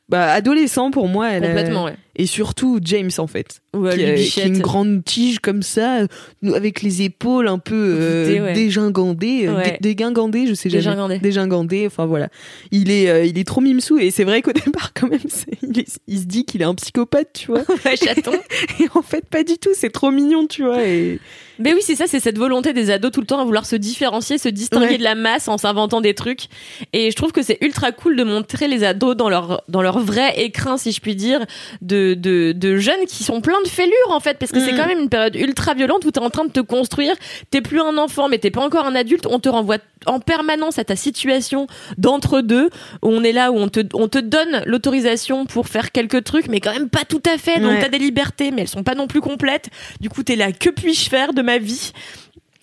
bah, 0.08 0.32
adolescent 0.32 0.92
pour 0.92 1.08
moi. 1.10 1.30
Elle 1.30 1.44
a- 1.44 1.48
Complètement, 1.48 1.84
ouais. 1.86 1.96
Et 2.17 2.25
surtout 2.28 2.80
James 2.84 3.12
en 3.17 3.28
fait, 3.28 3.60
Ouais, 3.75 3.95
qui, 3.95 4.04
a, 4.06 4.12
Bibichette. 4.13 4.34
qui 4.34 4.41
a 4.41 4.45
une 4.45 4.60
grande 4.60 5.04
tige 5.04 5.39
comme 5.39 5.62
ça, 5.62 5.97
euh, 5.99 6.08
avec 6.54 6.82
les 6.82 7.01
épaules 7.01 7.47
un 7.49 7.60
peu 7.60 7.75
euh, 7.75 8.41
ouais. 8.45 8.54
dégingandées, 8.54 9.47
euh, 9.47 9.56
Ouais. 9.58 9.78
dégingandées, 9.82 10.47
je 10.47 10.54
sais 10.54 10.69
jamais. 10.69 10.84
Dégingandées. 10.84 11.19
Dégingandées, 11.19 11.88
enfin 11.88 12.06
voilà. 12.06 12.30
Il 12.71 12.89
est, 12.89 13.10
euh, 13.10 13.25
il 13.25 13.38
est 13.38 13.43
trop 13.43 13.60
mimsou 13.62 13.97
et 13.99 14.12
c'est 14.12 14.23
vrai 14.23 14.41
qu'au 14.41 14.54
départ 14.65 14.93
quand 14.93 15.10
même, 15.10 15.19
il, 15.62 15.80
est- 15.80 15.99
il 16.08 16.19
se 16.19 16.25
dit 16.25 16.45
qu'il 16.45 16.62
est 16.62 16.65
un 16.65 16.75
psychopathe, 16.75 17.32
tu 17.34 17.47
vois. 17.51 17.63
Chaton. 17.95 18.32
et 18.80 18.86
en 18.93 19.01
fait, 19.01 19.25
pas 19.30 19.43
du 19.43 19.58
tout. 19.58 19.71
C'est 19.73 19.91
trop 19.91 20.12
mignon, 20.12 20.47
tu 20.47 20.63
vois. 20.63 20.82
Et 20.84 21.19
Mais 21.60 21.73
oui, 21.73 21.80
c'est 21.82 21.95
ça, 21.95 22.06
c'est 22.08 22.19
cette 22.21 22.38
volonté 22.38 22.71
des 22.71 22.91
ados 22.91 23.12
tout 23.12 23.19
le 23.21 23.28
temps 23.28 23.39
à 23.39 23.45
vouloir 23.45 23.65
se 23.65 23.75
différencier, 23.75 24.38
se 24.38 24.47
distinguer 24.49 24.97
de 24.97 25.04
la 25.04 25.15
masse 25.15 25.47
en 25.49 25.58
s'inventant 25.58 25.99
des 26.01 26.13
trucs. 26.13 26.45
Et 26.93 27.12
je 27.12 27.15
trouve 27.15 27.32
que 27.34 27.41
c'est 27.41 27.58
ultra 27.62 27.91
cool 27.91 28.15
de 28.15 28.23
montrer 28.23 28.67
les 28.69 28.84
ados 28.86 29.17
dans 29.17 29.28
leur 29.30 29.63
dans 29.67 29.82
leur 29.82 29.99
vrai 29.99 30.39
écrin, 30.41 30.78
si 30.78 30.91
je 30.93 31.01
puis 31.01 31.15
dire, 31.15 31.45
de 31.82 32.05
de, 32.13 32.52
de 32.52 32.78
jeunes 32.78 33.06
qui 33.08 33.24
sont 33.24 33.41
pleins 33.41 33.62
de 33.63 33.68
fêlures 33.68 33.94
en 34.10 34.20
fait, 34.20 34.38
parce 34.38 34.52
que 34.52 34.60
c'est 34.60 34.74
Mm. 34.74 34.78
quand 34.78 34.88
même 34.88 35.00
une 35.00 35.10
période 35.10 35.36
ultra 35.36 35.74
violente 35.74 36.06
où 36.06 36.12
t'es 36.12 36.20
en 36.20 36.30
train 36.30 36.46
de 36.46 36.52
te 36.52 36.60
construire. 36.60 37.15
T'es 37.50 37.62
plus 37.62 37.82
un 37.82 37.98
enfant, 37.98 38.30
mais 38.30 38.38
t'es 38.38 38.52
pas 38.52 38.62
encore 38.62 38.86
un 38.86 38.96
adulte. 38.96 39.26
On 39.30 39.39
te 39.39 39.50
renvoie 39.50 39.78
en 40.06 40.20
permanence 40.20 40.78
à 40.78 40.84
ta 40.84 40.96
situation 40.96 41.65
d'entre 41.98 42.41
deux, 42.41 42.65
où 43.02 43.08
on 43.10 43.24
est 43.24 43.32
là 43.32 43.52
où 43.52 43.56
on 43.58 43.68
te 43.70 43.80
on 43.94 44.08
te 44.08 44.20
donne 44.20 44.62
l'autorisation 44.65 45.46
pour 45.46 45.68
faire 45.68 45.91
quelques 45.91 46.24
trucs, 46.24 46.48
mais 46.48 46.60
quand 46.60 46.74
même 46.74 46.89
pas 46.89 47.06
tout 47.08 47.24
à 47.26 47.38
fait. 47.38 47.60
Donc 47.60 47.72
Ouais. 47.72 47.80
t'as 47.82 47.89
des 47.89 47.98
libertés, 48.00 48.52
mais 48.52 48.62
elles 48.62 48.68
sont 48.68 48.84
pas 48.84 48.96
non 48.96 49.08
plus 49.08 49.22
complètes. 49.22 49.70
Du 50.02 50.10
coup, 50.10 50.22
t'es 50.22 50.36
là, 50.36 50.52
que 50.52 50.70
puis-je 50.70 51.10
faire 51.10 51.34
de 51.34 51.41
ma 51.41 51.58
vie? 51.58 51.91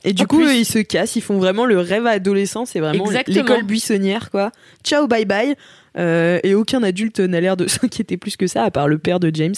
Et 0.04 0.12
du 0.12 0.22
En 0.24 0.26
coup, 0.26 0.38
plus- 0.38 0.46
eux, 0.46 0.54
ils 0.56 0.64
se 0.64 0.80
cassent, 0.80 1.14
ils 1.16 1.22
font 1.22 1.38
vraiment 1.38 1.64
le 1.64 1.78
rêve 1.78 2.06
adolescent, 2.06 2.64
c'est 2.66 2.80
vraiment 2.80 3.04
l'école 3.28 3.62
buissonnière, 3.62 4.30
quoi. 4.32 4.50
Ciao, 4.84 5.06
bye 5.06 5.24
bye. 5.24 5.54
Euh, 5.98 6.40
et 6.42 6.54
aucun 6.54 6.82
adulte 6.82 7.20
n'a 7.20 7.40
l'air 7.40 7.56
de 7.56 7.66
s'inquiéter 7.68 8.16
plus 8.16 8.36
que 8.36 8.46
ça, 8.46 8.64
à 8.64 8.70
part 8.70 8.88
le 8.88 8.98
père 8.98 9.20
de 9.20 9.30
James. 9.34 9.54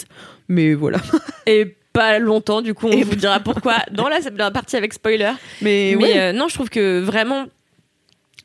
Mais 0.49 0.75
voilà. 0.75 0.99
Et 1.47 1.77
pas 1.93 2.19
longtemps, 2.19 2.61
du 2.61 2.75
coup, 2.75 2.89
on 2.89 2.93
Et 2.93 3.05
vous 3.05 3.15
dira 3.15 3.41
pourquoi 3.41 3.77
dans 3.93 4.09
la, 4.09 4.51
partie 4.51 4.77
avec 4.77 4.93
spoiler. 4.93 5.33
Mais, 5.63 5.95
Mais 5.97 6.05
ouais. 6.05 6.19
euh, 6.19 6.33
non, 6.33 6.49
je 6.49 6.55
trouve 6.55 6.71
que 6.71 7.01
vraiment. 7.01 7.47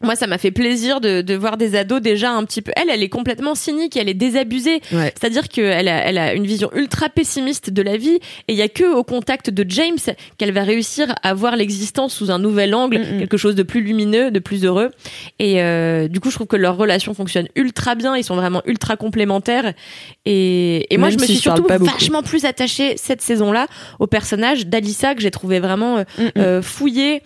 Moi, 0.02 0.16
ça 0.16 0.28
m'a 0.28 0.38
fait 0.38 0.52
plaisir 0.52 1.02
de, 1.02 1.22
de 1.22 1.36
voir 1.36 1.58
des 1.58 1.76
ados 1.76 2.02
déjà 2.02 2.32
un 2.32 2.46
petit 2.46 2.62
peu. 2.62 2.72
Elle, 2.76 2.90
elle 2.90 3.04
est 3.04 3.10
complètement 3.10 3.56
cynique, 3.56 3.98
elle 3.98 4.08
est 4.08 4.14
désabusée. 4.14 4.82
Ouais. 4.94 5.14
C'est-à-dire 5.20 5.50
qu'elle 5.50 5.88
a, 5.88 5.98
elle 6.06 6.18
a 6.18 6.34
une 6.34 6.46
vision 6.46 6.70
ultra 6.74 7.10
pessimiste 7.10 7.70
de 7.70 7.82
la 7.82 7.98
vie. 7.98 8.20
Et 8.48 8.54
il 8.54 8.56
y 8.56 8.62
a 8.62 8.70
que 8.70 8.94
au 8.94 9.04
contact 9.04 9.50
de 9.50 9.66
James 9.70 9.98
qu'elle 10.38 10.52
va 10.54 10.64
réussir 10.64 11.14
à 11.24 11.34
voir 11.34 11.56
l'existence 11.58 12.14
sous 12.14 12.32
un 12.32 12.40
nouvel 12.40 12.74
angle, 12.76 13.00
Mm, 13.00 13.16
mm. 13.16 13.20
quelque 13.20 13.38
chose 13.38 13.56
de 13.56 13.64
plus 13.64 13.82
lumineux, 13.82 14.32
de 14.32 14.40
plus 14.40 14.66
heureux. 14.66 14.90
Et 15.38 15.62
euh, 15.62 16.08
du 16.08 16.20
coup, 16.20 16.30
je 16.30 16.36
trouve 16.36 16.48
que 16.48 16.56
leur 16.56 16.78
relation 16.78 17.14
fonctionne 17.14 17.48
ultra 17.56 17.96
bien. 17.96 18.16
Ils 18.16 18.24
sont 18.24 18.36
vraiment 18.36 18.62
ultra 18.66 18.96
complémentaires. 18.96 19.74
Et, 20.26 20.94
et 20.94 20.98
moi, 20.98 21.10
Même 21.10 21.18
je 21.20 21.22
me 21.22 21.28
suis 21.28 21.38
surtout 21.38 21.66
vachement 21.68 22.24
plus 22.24 22.46
attachée 22.46 22.96
cette 22.98 23.22
saison-là 23.22 23.68
au 24.00 24.08
personnage 24.08 24.68
d'Alissa 24.68 25.16
que 25.16 25.22
j'ai 25.22 25.32
trouvé 25.32 25.60
vraiment 25.60 25.98
euh, 25.98 26.04
Mm, 26.18 26.24
mm. 26.24 26.32
euh, 26.38 26.62
fouillé. 26.62 27.22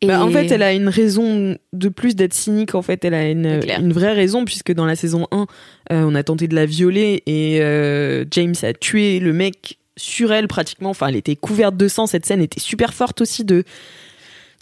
Et 0.00 0.06
Bah, 0.06 0.24
en 0.24 0.30
fait, 0.30 0.50
elle 0.50 0.62
a 0.62 0.72
une 0.72 0.88
raison 0.88 1.56
de 1.72 1.88
plus 1.88 2.16
d'être 2.16 2.34
cynique. 2.34 2.74
En 2.74 2.82
fait, 2.82 3.04
elle 3.04 3.14
a 3.14 3.28
une 3.28 3.92
vraie 3.92 4.12
raison, 4.12 4.44
puisque 4.44 4.72
dans 4.72 4.86
la 4.86 4.96
saison 4.96 5.26
1, 5.30 5.46
euh, 5.92 6.02
on 6.02 6.14
a 6.14 6.22
tenté 6.22 6.48
de 6.48 6.54
la 6.54 6.66
violer 6.66 7.22
et 7.26 7.60
euh, 7.60 8.24
James 8.30 8.54
a 8.62 8.72
tué 8.72 9.20
le 9.20 9.32
mec 9.32 9.78
sur 9.96 10.32
elle 10.32 10.48
pratiquement. 10.48 10.90
Enfin, 10.90 11.08
elle 11.08 11.16
était 11.16 11.36
couverte 11.36 11.76
de 11.76 11.88
sang. 11.88 12.06
Cette 12.06 12.26
scène 12.26 12.40
était 12.42 12.60
super 12.60 12.94
forte 12.94 13.20
aussi 13.20 13.44
de 13.44 13.64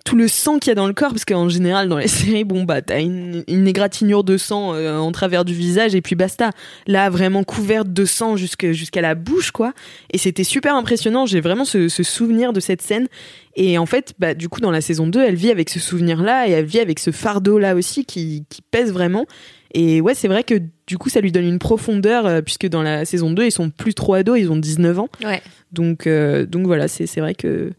tout 0.05 0.17
le 0.17 0.29
sang 0.29 0.59
qu'il 0.59 0.71
y 0.71 0.73
a 0.73 0.75
dans 0.75 0.87
le 0.87 0.93
corps, 0.93 1.11
parce 1.11 1.25
qu'en 1.25 1.49
général, 1.49 1.89
dans 1.89 1.97
les 1.97 2.09
séries, 2.09 2.45
bon, 2.45 2.65
bah, 2.65 2.83
t'as 2.83 3.01
une, 3.01 3.43
une 3.49 3.67
égratignure 3.67 4.23
de 4.23 4.37
sang 4.37 4.75
euh, 4.75 4.99
en 4.99 5.11
travers 5.13 5.45
du 5.45 5.55
visage 5.55 5.95
et 5.95 6.03
puis 6.03 6.15
basta. 6.15 6.51
Là, 6.87 7.09
vraiment 7.11 7.43
couverte 7.43 7.93
de 7.93 8.05
sang 8.05 8.37
jusqu'à 8.37 9.01
la 9.01 9.15
bouche, 9.15 9.51
quoi. 9.51 9.73
Et 10.13 10.19
c'était 10.19 10.45
super 10.45 10.75
impressionnant. 10.77 11.27
J'ai 11.27 11.41
vraiment 11.41 11.65
ce, 11.65 11.89
ce 11.89 12.03
souvenir 12.03 12.53
de 12.53 12.61
cette 12.61 12.83
scène. 12.83 13.09
Et 13.57 13.79
en 13.79 13.87
fait, 13.87 14.15
bah, 14.19 14.35
du 14.35 14.49
coup, 14.49 14.61
dans 14.61 14.71
la 14.71 14.81
saison 14.81 15.07
2, 15.07 15.23
elle 15.23 15.37
vit 15.37 15.51
avec 15.51 15.71
ce 15.71 15.81
souvenir-là 15.81 16.49
et 16.49 16.53
elle 16.53 16.67
vit 16.67 16.81
avec 16.81 16.99
ce 16.99 17.11
fardeau-là 17.11 17.75
aussi 17.75 18.05
qui, 18.05 18.45
qui 18.51 18.63
pèse 18.63 18.93
vraiment. 18.93 19.27
Et 19.73 20.01
ouais, 20.01 20.15
c'est 20.15 20.29
vrai 20.29 20.45
que 20.45 20.55
du 20.87 20.99
coup, 20.99 21.09
ça 21.09 21.21
lui 21.21 21.33
donne 21.33 21.47
une 21.47 21.59
profondeur, 21.59 22.27
euh, 22.27 22.43
puisque 22.43 22.69
dans 22.69 22.83
la 22.83 23.05
saison 23.05 23.31
2, 23.31 23.47
ils 23.47 23.53
sont 23.53 23.71
plus 23.71 23.95
trop 23.95 24.15
ados, 24.15 24.39
ils 24.39 24.51
ont 24.51 24.57
19 24.57 24.99
ans. 24.99 25.09
Ouais. 25.25 25.43
Donc, 25.73 26.07
euh, 26.07 26.47
donc 26.47 26.67
voilà, 26.67 26.89
c'est 26.89 27.19
vrai 27.19 27.35
que 27.35 27.73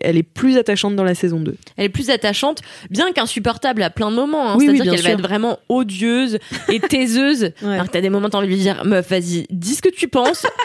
elle 0.00 0.16
est 0.16 0.22
plus 0.22 0.56
attachante 0.56 0.96
dans 0.96 1.04
la 1.04 1.14
saison 1.14 1.40
2. 1.40 1.56
Elle 1.76 1.84
est 1.86 1.88
plus 1.88 2.10
attachante, 2.10 2.62
bien 2.90 3.12
qu'insupportable 3.12 3.82
à 3.82 3.90
plein 3.90 4.10
de 4.10 4.16
moments. 4.16 4.50
hein. 4.50 4.56
Oui, 4.56 4.66
C'est-à-dire 4.66 4.92
qu'elle 4.92 5.02
va 5.02 5.10
être 5.10 5.22
vraiment 5.22 5.58
odieuse 5.68 6.38
et 6.68 6.80
taiseuse. 6.88 7.52
Ouais. 7.62 7.74
Alors 7.74 7.86
que 7.86 7.90
t'as 7.92 8.00
des 8.00 8.10
moments 8.10 8.30
t'as 8.30 8.38
envie 8.38 8.48
de 8.48 8.52
lui 8.52 8.60
dire, 8.60 8.84
meuf, 8.84 9.08
vas-y, 9.10 9.46
dis 9.50 9.74
ce 9.74 9.82
que 9.82 9.90
tu 9.90 10.08
penses. 10.08 10.46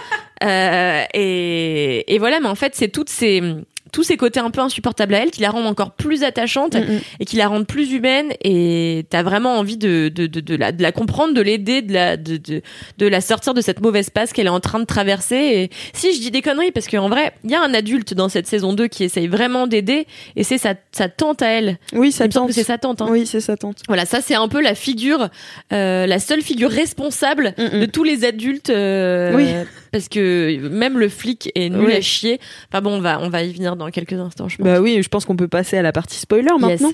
Euh, 0.44 1.04
et, 1.14 2.16
et 2.16 2.18
voilà, 2.18 2.40
mais 2.40 2.48
en 2.48 2.56
fait, 2.56 2.74
c'est 2.74 2.88
toutes 2.88 3.10
ces 3.10 3.44
tous 3.92 4.04
ces 4.04 4.18
côtés 4.18 4.40
un 4.40 4.50
peu 4.52 4.62
insupportables 4.62 5.14
à 5.14 5.20
elle 5.20 5.32
qui 5.32 5.42
la 5.42 5.50
rendent 5.50 5.66
encore 5.68 5.92
plus 5.92 6.24
attachante 6.24 6.76
et 7.20 7.26
qui 7.26 7.36
la 7.36 7.48
rendent 7.48 7.68
plus 7.68 7.92
humaine 7.92 8.32
et 8.44 9.06
t'as 9.10 9.24
vraiment 9.24 9.58
envie 9.58 9.78
de, 9.78 10.10
de, 10.14 10.28
de, 10.28 10.40
de, 10.40 10.56
la, 10.56 10.72
de 10.72 10.82
la 10.82 10.92
comprendre, 10.92 11.34
de 11.34 11.42
l'aider, 11.42 11.82
de 11.82 11.94
la, 11.94 12.18
de, 12.18 12.38
de, 12.38 12.62
de 12.98 13.08
la 13.08 13.22
sortir 13.22 13.54
de 13.54 13.62
cette 13.62 13.82
mauvaise 13.82 14.10
passe 14.10 14.34
qu'elle 14.34 14.46
est 14.48 14.50
en 14.50 14.60
train 14.60 14.80
de 14.80 14.86
traverser. 14.86 15.36
Et 15.36 15.70
si 15.94 16.14
je 16.14 16.20
dis 16.22 16.32
des 16.32 16.42
conneries, 16.42 16.72
parce 16.72 16.88
qu'en 16.88 17.10
vrai, 17.10 17.34
il 17.44 17.52
y 17.52 17.56
a 17.56 17.62
un 17.62 17.74
adulte 17.74 18.14
dans 18.14 18.30
cette 18.30 18.48
saison 18.48 18.74
2 18.74 18.88
qui 18.88 19.04
essaye 19.04 19.28
vraiment 19.28 19.68
d'aider 19.68 20.08
et 20.36 20.44
c'est 20.44 20.58
sa, 20.58 20.76
sa 20.92 21.10
tante 21.10 21.42
à 21.42 21.48
elle. 21.48 21.78
Oui, 21.94 22.12
sa 22.12 22.28
tante. 22.28 22.52
c'est 22.52 22.64
sa 22.64 22.78
tante. 22.78 23.02
hein. 23.02 23.08
Oui, 23.10 23.26
c'est 23.26 23.42
sa 23.42 23.58
tante. 23.58 23.80
Voilà, 23.88 24.06
ça 24.06 24.22
c'est 24.22 24.36
un 24.36 24.48
peu 24.48 24.62
la 24.62 24.76
figure, 24.76 25.30
euh, 25.74 26.06
la 26.06 26.20
seule 26.20 26.42
figure 26.42 26.70
responsable 26.72 27.54
Mm, 27.58 27.78
mm. 27.78 27.80
de 27.82 27.86
tous 27.88 28.04
les 28.04 28.26
adultes. 28.26 28.70
euh, 28.70 29.34
Oui. 29.36 29.46
Parce 29.92 30.08
que 30.08 30.58
même 30.70 30.98
le 30.98 31.10
flic 31.10 31.52
est 31.56 31.70
nul 31.70 31.88
Oui. 31.88 31.94
à 31.94 32.02
chier. 32.02 32.40
Enfin 32.72 32.82
bon, 32.82 32.92
on 32.98 33.02
va, 33.02 33.20
on 33.22 33.30
va 33.30 33.44
y 33.44 33.52
venir 33.52 33.76
dans 33.84 33.92
quelques 33.92 34.14
instants, 34.14 34.48
je 34.48 34.58
pense. 34.58 34.66
Bah 34.66 34.80
oui, 34.80 35.02
je 35.04 35.10
pense 35.10 35.26
qu'on 35.26 35.36
peut 35.36 35.48
passer 35.48 35.78
à 35.78 35.82
la 35.82 35.92
partie 35.92 36.18
spoiler 36.18 36.50
Yes. 36.52 36.60
maintenant. 36.82 36.92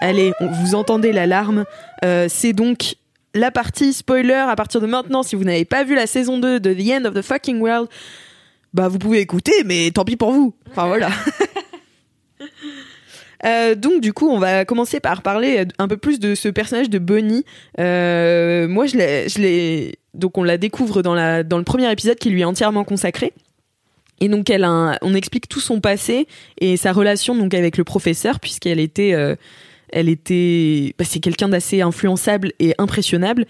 Allez, 0.00 0.32
on- 0.40 0.46
vous 0.48 0.74
entendez 0.74 1.12
l'alarme. 1.12 1.64
Euh, 2.04 2.26
c'est 2.28 2.52
donc 2.52 2.96
la 3.34 3.50
partie 3.50 3.92
spoiler 3.92 4.34
à 4.34 4.54
partir 4.56 4.80
de 4.80 4.86
maintenant. 4.86 5.22
Si 5.22 5.36
vous 5.36 5.44
n'avez 5.44 5.64
pas 5.64 5.84
vu 5.84 5.94
la 5.94 6.06
saison 6.06 6.38
2 6.38 6.60
de 6.60 6.72
The 6.74 7.00
End 7.00 7.04
of 7.06 7.14
the 7.14 7.22
Fucking 7.22 7.60
World, 7.60 7.88
bah 8.74 8.88
vous 8.88 8.98
pouvez 8.98 9.20
écouter, 9.20 9.52
mais 9.64 9.90
tant 9.92 10.04
pis 10.04 10.16
pour 10.16 10.32
vous. 10.32 10.54
Enfin 10.70 10.86
voilà. 10.86 11.08
Euh, 13.44 13.74
donc 13.74 14.00
du 14.00 14.14
coup, 14.14 14.28
on 14.30 14.38
va 14.38 14.64
commencer 14.64 14.98
par 14.98 15.20
parler 15.20 15.66
un 15.78 15.88
peu 15.88 15.98
plus 15.98 16.18
de 16.18 16.34
ce 16.34 16.48
personnage 16.48 16.88
de 16.88 16.98
Bonnie. 16.98 17.44
Euh, 17.78 18.66
moi, 18.66 18.86
je 18.86 18.96
l'ai, 18.96 19.28
je 19.28 19.38
l'ai, 19.38 19.98
donc 20.14 20.38
on 20.38 20.42
la 20.42 20.56
découvre 20.56 21.02
dans 21.02 21.14
la 21.14 21.42
dans 21.42 21.58
le 21.58 21.62
premier 21.62 21.92
épisode 21.92 22.16
qui 22.18 22.30
lui 22.30 22.40
est 22.40 22.44
entièrement 22.44 22.82
consacré. 22.82 23.34
Et 24.20 24.28
donc 24.28 24.48
elle 24.50 24.64
on 24.64 25.14
explique 25.14 25.48
tout 25.48 25.60
son 25.60 25.80
passé 25.80 26.26
et 26.58 26.76
sa 26.76 26.92
relation 26.92 27.34
donc 27.34 27.52
avec 27.54 27.76
le 27.76 27.84
professeur 27.84 28.40
puisqu'elle 28.40 28.80
était 28.80 29.12
euh, 29.12 29.36
elle 29.92 30.08
était 30.08 30.94
bah, 30.98 31.04
c'est 31.06 31.20
quelqu'un 31.20 31.48
d'assez 31.48 31.82
influençable 31.82 32.52
et 32.58 32.74
impressionnable 32.78 33.44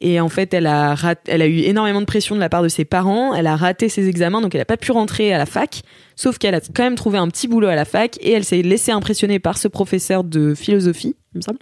et 0.00 0.20
en 0.20 0.28
fait 0.28 0.54
elle 0.54 0.68
a 0.68 0.94
elle 1.26 1.42
a 1.42 1.46
eu 1.46 1.58
énormément 1.58 2.00
de 2.00 2.06
pression 2.06 2.36
de 2.36 2.40
la 2.40 2.48
part 2.48 2.62
de 2.62 2.68
ses 2.68 2.84
parents, 2.84 3.34
elle 3.34 3.48
a 3.48 3.56
raté 3.56 3.88
ses 3.88 4.08
examens 4.08 4.40
donc 4.40 4.54
elle 4.54 4.60
a 4.60 4.66
pas 4.66 4.76
pu 4.76 4.92
rentrer 4.92 5.32
à 5.32 5.38
la 5.38 5.46
fac 5.46 5.82
sauf 6.16 6.38
qu'elle 6.38 6.54
a 6.54 6.60
quand 6.60 6.84
même 6.84 6.94
trouvé 6.94 7.18
un 7.18 7.28
petit 7.28 7.48
boulot 7.48 7.68
à 7.68 7.74
la 7.74 7.84
fac 7.84 8.16
et 8.20 8.32
elle 8.32 8.44
s'est 8.44 8.62
laissée 8.62 8.92
impressionner 8.92 9.38
par 9.40 9.58
ce 9.58 9.66
professeur 9.68 10.22
de 10.22 10.54
philosophie, 10.54 11.16
il 11.34 11.38
me 11.38 11.42
semble. 11.42 11.58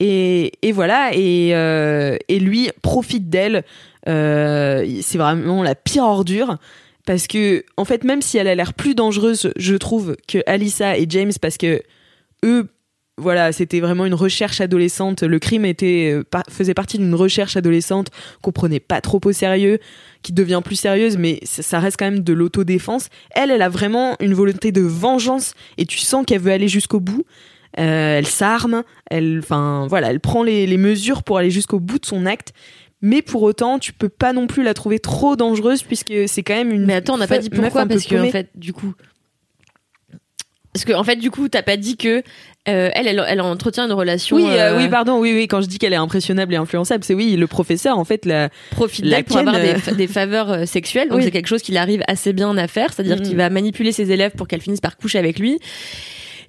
Et, 0.00 0.52
et 0.62 0.72
voilà, 0.72 1.10
et, 1.12 1.50
euh, 1.54 2.16
et 2.28 2.40
lui 2.40 2.70
profite 2.80 3.28
d'elle. 3.28 3.64
Euh, 4.08 5.00
c'est 5.02 5.18
vraiment 5.18 5.62
la 5.62 5.74
pire 5.74 6.04
ordure. 6.04 6.56
Parce 7.10 7.26
que, 7.26 7.64
en 7.76 7.84
fait, 7.84 8.04
même 8.04 8.22
si 8.22 8.38
elle 8.38 8.46
a 8.46 8.54
l'air 8.54 8.72
plus 8.72 8.94
dangereuse, 8.94 9.52
je 9.56 9.74
trouve, 9.74 10.16
que 10.28 10.38
Alissa 10.46 10.96
et 10.96 11.06
James, 11.08 11.32
parce 11.42 11.56
que 11.56 11.82
eux, 12.44 12.68
voilà, 13.18 13.50
c'était 13.50 13.80
vraiment 13.80 14.06
une 14.06 14.14
recherche 14.14 14.60
adolescente. 14.60 15.24
Le 15.24 15.40
crime 15.40 15.64
était, 15.64 16.12
euh, 16.12 16.40
faisait 16.48 16.72
partie 16.72 16.98
d'une 16.98 17.16
recherche 17.16 17.56
adolescente 17.56 18.10
qu'on 18.42 18.52
prenait 18.52 18.78
pas 18.78 19.00
trop 19.00 19.20
au 19.24 19.32
sérieux, 19.32 19.80
qui 20.22 20.32
devient 20.32 20.60
plus 20.64 20.76
sérieuse, 20.76 21.16
mais 21.16 21.40
ça, 21.42 21.80
reste 21.80 21.96
quand 21.98 22.08
même 22.08 22.20
de 22.20 22.32
l'autodéfense. 22.32 23.08
Elle, 23.32 23.50
elle 23.50 23.62
a 23.62 23.68
vraiment 23.68 24.14
une 24.20 24.34
volonté 24.34 24.70
de 24.70 24.82
vengeance 24.82 25.54
et 25.78 25.86
tu 25.86 25.98
sens 25.98 26.24
qu'elle 26.24 26.40
veut 26.40 26.52
aller 26.52 26.68
jusqu'au 26.68 27.00
bout. 27.00 27.24
Euh, 27.80 28.18
elle 28.18 28.26
s'arme, 28.26 28.84
elle, 29.10 29.40
enfin 29.42 29.88
voilà, 29.88 30.10
elle 30.10 30.20
prend 30.20 30.44
les 30.44 30.76
mesures 30.76 31.24
pour 31.24 31.38
aller 31.38 31.50
jusqu'au 31.50 31.80
bout 31.80 31.98
de 31.98 32.06
son 32.06 32.24
acte. 32.24 32.52
Mais 33.02 33.22
pour 33.22 33.42
autant, 33.42 33.78
tu 33.78 33.92
peux 33.92 34.08
pas 34.10 34.32
non 34.32 34.46
plus 34.46 34.62
la 34.62 34.74
trouver 34.74 34.98
trop 34.98 35.34
dangereuse 35.36 35.82
puisque 35.82 36.12
c'est 36.26 36.42
quand 36.42 36.54
même 36.54 36.70
une. 36.70 36.84
Mais 36.84 36.94
attends, 36.94 37.14
on 37.14 37.18
n'a 37.18 37.26
pas 37.26 37.38
dit 37.38 37.48
pourquoi 37.50 37.86
parce 37.86 38.04
que 38.04 38.16
en 38.16 38.30
fait, 38.30 38.48
du 38.54 38.72
coup, 38.74 38.92
parce 40.72 40.84
que 40.84 40.92
en 40.92 41.02
fait, 41.02 41.16
du 41.16 41.30
coup, 41.32 41.48
t'as 41.48 41.62
pas 41.62 41.76
dit 41.76 41.96
que 41.96 42.22
euh, 42.68 42.90
elle, 42.94 43.08
elle, 43.08 43.24
elle 43.26 43.40
entretient 43.40 43.86
une 43.86 43.92
relation. 43.92 44.36
Oui, 44.36 44.44
euh, 44.46 44.74
euh, 44.74 44.76
oui, 44.76 44.88
pardon, 44.88 45.18
oui, 45.18 45.32
oui. 45.34 45.48
Quand 45.48 45.62
je 45.62 45.66
dis 45.66 45.78
qu'elle 45.78 45.92
est 45.94 45.96
impressionnable 45.96 46.52
et 46.54 46.56
influençable, 46.58 47.02
c'est 47.02 47.14
oui, 47.14 47.34
le 47.36 47.46
professeur, 47.48 47.98
en 47.98 48.04
fait, 48.04 48.24
la, 48.26 48.50
profite 48.70 49.04
La 49.04 49.22
pour 49.24 49.38
avoir 49.38 49.58
des, 49.60 49.74
fa- 49.76 49.92
des 49.92 50.06
faveurs 50.06 50.68
sexuelles. 50.68 51.08
Donc 51.08 51.18
Oui. 51.18 51.24
c'est 51.24 51.30
quelque 51.32 51.48
chose 51.48 51.62
qu'il 51.62 51.76
arrive 51.76 52.02
assez 52.06 52.32
bien 52.32 52.56
à 52.56 52.68
faire, 52.68 52.92
c'est-à-dire 52.92 53.16
Mhm. 53.16 53.22
qu'il 53.22 53.36
va 53.36 53.50
manipuler 53.50 53.90
ses 53.92 54.12
élèves 54.12 54.32
pour 54.32 54.46
qu'elles 54.46 54.60
finissent 54.60 54.80
par 54.82 54.96
coucher 54.96 55.18
avec 55.18 55.38
lui. 55.40 55.58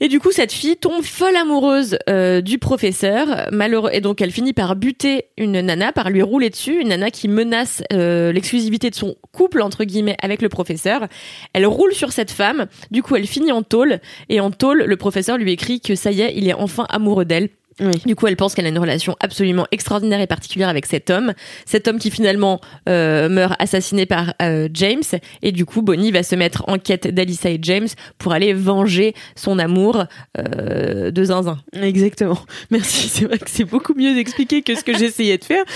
Et 0.04 0.08
du 0.08 0.20
coup, 0.20 0.32
cette 0.32 0.52
fille 0.52 0.78
tombe 0.78 1.04
folle 1.04 1.36
amoureuse 1.36 1.99
euh, 2.10 2.41
du 2.41 2.58
professeur, 2.58 3.47
malheureux, 3.52 3.91
et 3.93 4.02
donc 4.02 4.20
elle 4.20 4.32
finit 4.32 4.52
par 4.52 4.76
buter 4.76 5.26
une 5.38 5.62
nana, 5.62 5.91
par 5.91 6.10
lui 6.10 6.24
rouler 6.24 6.49
dessus, 6.49 6.82
une 6.82 6.88
nana 6.88 7.12
qui 7.12 7.28
menace 7.28 7.84
euh, 7.93 8.32
l'exclusivité 8.32 8.89
de 8.89 8.95
son 8.95 9.16
couple 9.32 9.62
entre 9.62 9.84
guillemets 9.84 10.18
avec 10.20 10.41
le 10.41 10.49
professeur. 10.49 11.08
Elle 11.54 11.68
roule 11.68 11.93
sur 11.93 12.14
cette 12.14 12.32
femme, 12.32 12.66
du 12.89 13.04
coup 13.04 13.16
elle 13.16 13.28
finit 13.28 13.52
en 13.52 13.62
tôle, 13.62 13.99
et 14.28 14.39
en 14.39 14.49
tôle, 14.49 14.86
le 14.86 14.97
professeur 14.97 15.38
lui 15.38 15.52
écrit 15.52 15.80
que 15.80 15.93
ça 15.93 16.12
y 16.12 16.22
est, 16.22 16.34
il 16.36 16.49
est 16.49 16.56
enfin 16.56 16.88
amoureux 16.89 17.26
d'elle. 17.26 17.49
Oui. 17.82 17.99
Du 18.05 18.15
coup, 18.15 18.27
elle 18.27 18.36
pense 18.36 18.53
qu'elle 18.53 18.67
a 18.67 18.69
une 18.69 18.77
relation 18.77 19.15
absolument 19.19 19.65
extraordinaire 19.71 20.21
et 20.21 20.27
particulière 20.27 20.69
avec 20.69 20.86
cet 20.86 21.09
homme. 21.09 21.34
Cet 21.65 21.88
homme 21.88 21.97
qui 21.97 22.11
finalement 22.11 22.61
euh, 22.88 23.27
meurt 23.27 23.55
assassiné 23.59 24.05
par 24.05 24.36
euh, 24.41 24.69
James. 24.73 25.01
Et 25.41 25.51
du 25.51 25.65
coup, 25.65 25.82
Bonnie 25.82 26.11
va 26.11 26.21
se 26.21 26.36
mettre 26.36 26.63
en 26.67 26.77
quête 26.77 27.07
d'Alyssa 27.07 27.49
et 27.49 27.59
James 27.61 27.88
pour 28.19 28.34
aller 28.34 28.53
venger 28.53 29.15
son 29.36 29.57
amour 29.57 30.05
euh, 30.38 31.09
de 31.09 31.23
zinzin. 31.23 31.57
Exactement. 31.73 32.39
Merci. 32.69 33.09
C'est 33.09 33.25
vrai 33.25 33.39
que 33.39 33.49
c'est 33.49 33.65
beaucoup 33.65 33.95
mieux 33.95 34.17
expliqué 34.19 34.61
que 34.61 34.75
ce 34.75 34.84
que 34.84 34.95
j'essayais 34.95 35.39
de 35.39 35.43
faire. 35.43 35.63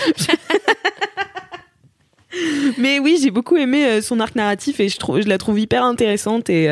Mais 2.77 2.99
oui, 2.99 3.17
j'ai 3.21 3.31
beaucoup 3.31 3.55
aimé 3.55 4.01
son 4.01 4.19
arc 4.19 4.35
narratif 4.35 4.79
et 4.81 4.89
je, 4.89 4.97
trouve, 4.97 5.21
je 5.21 5.27
la 5.29 5.37
trouve 5.37 5.57
hyper 5.57 5.83
intéressante 5.83 6.49
et, 6.49 6.67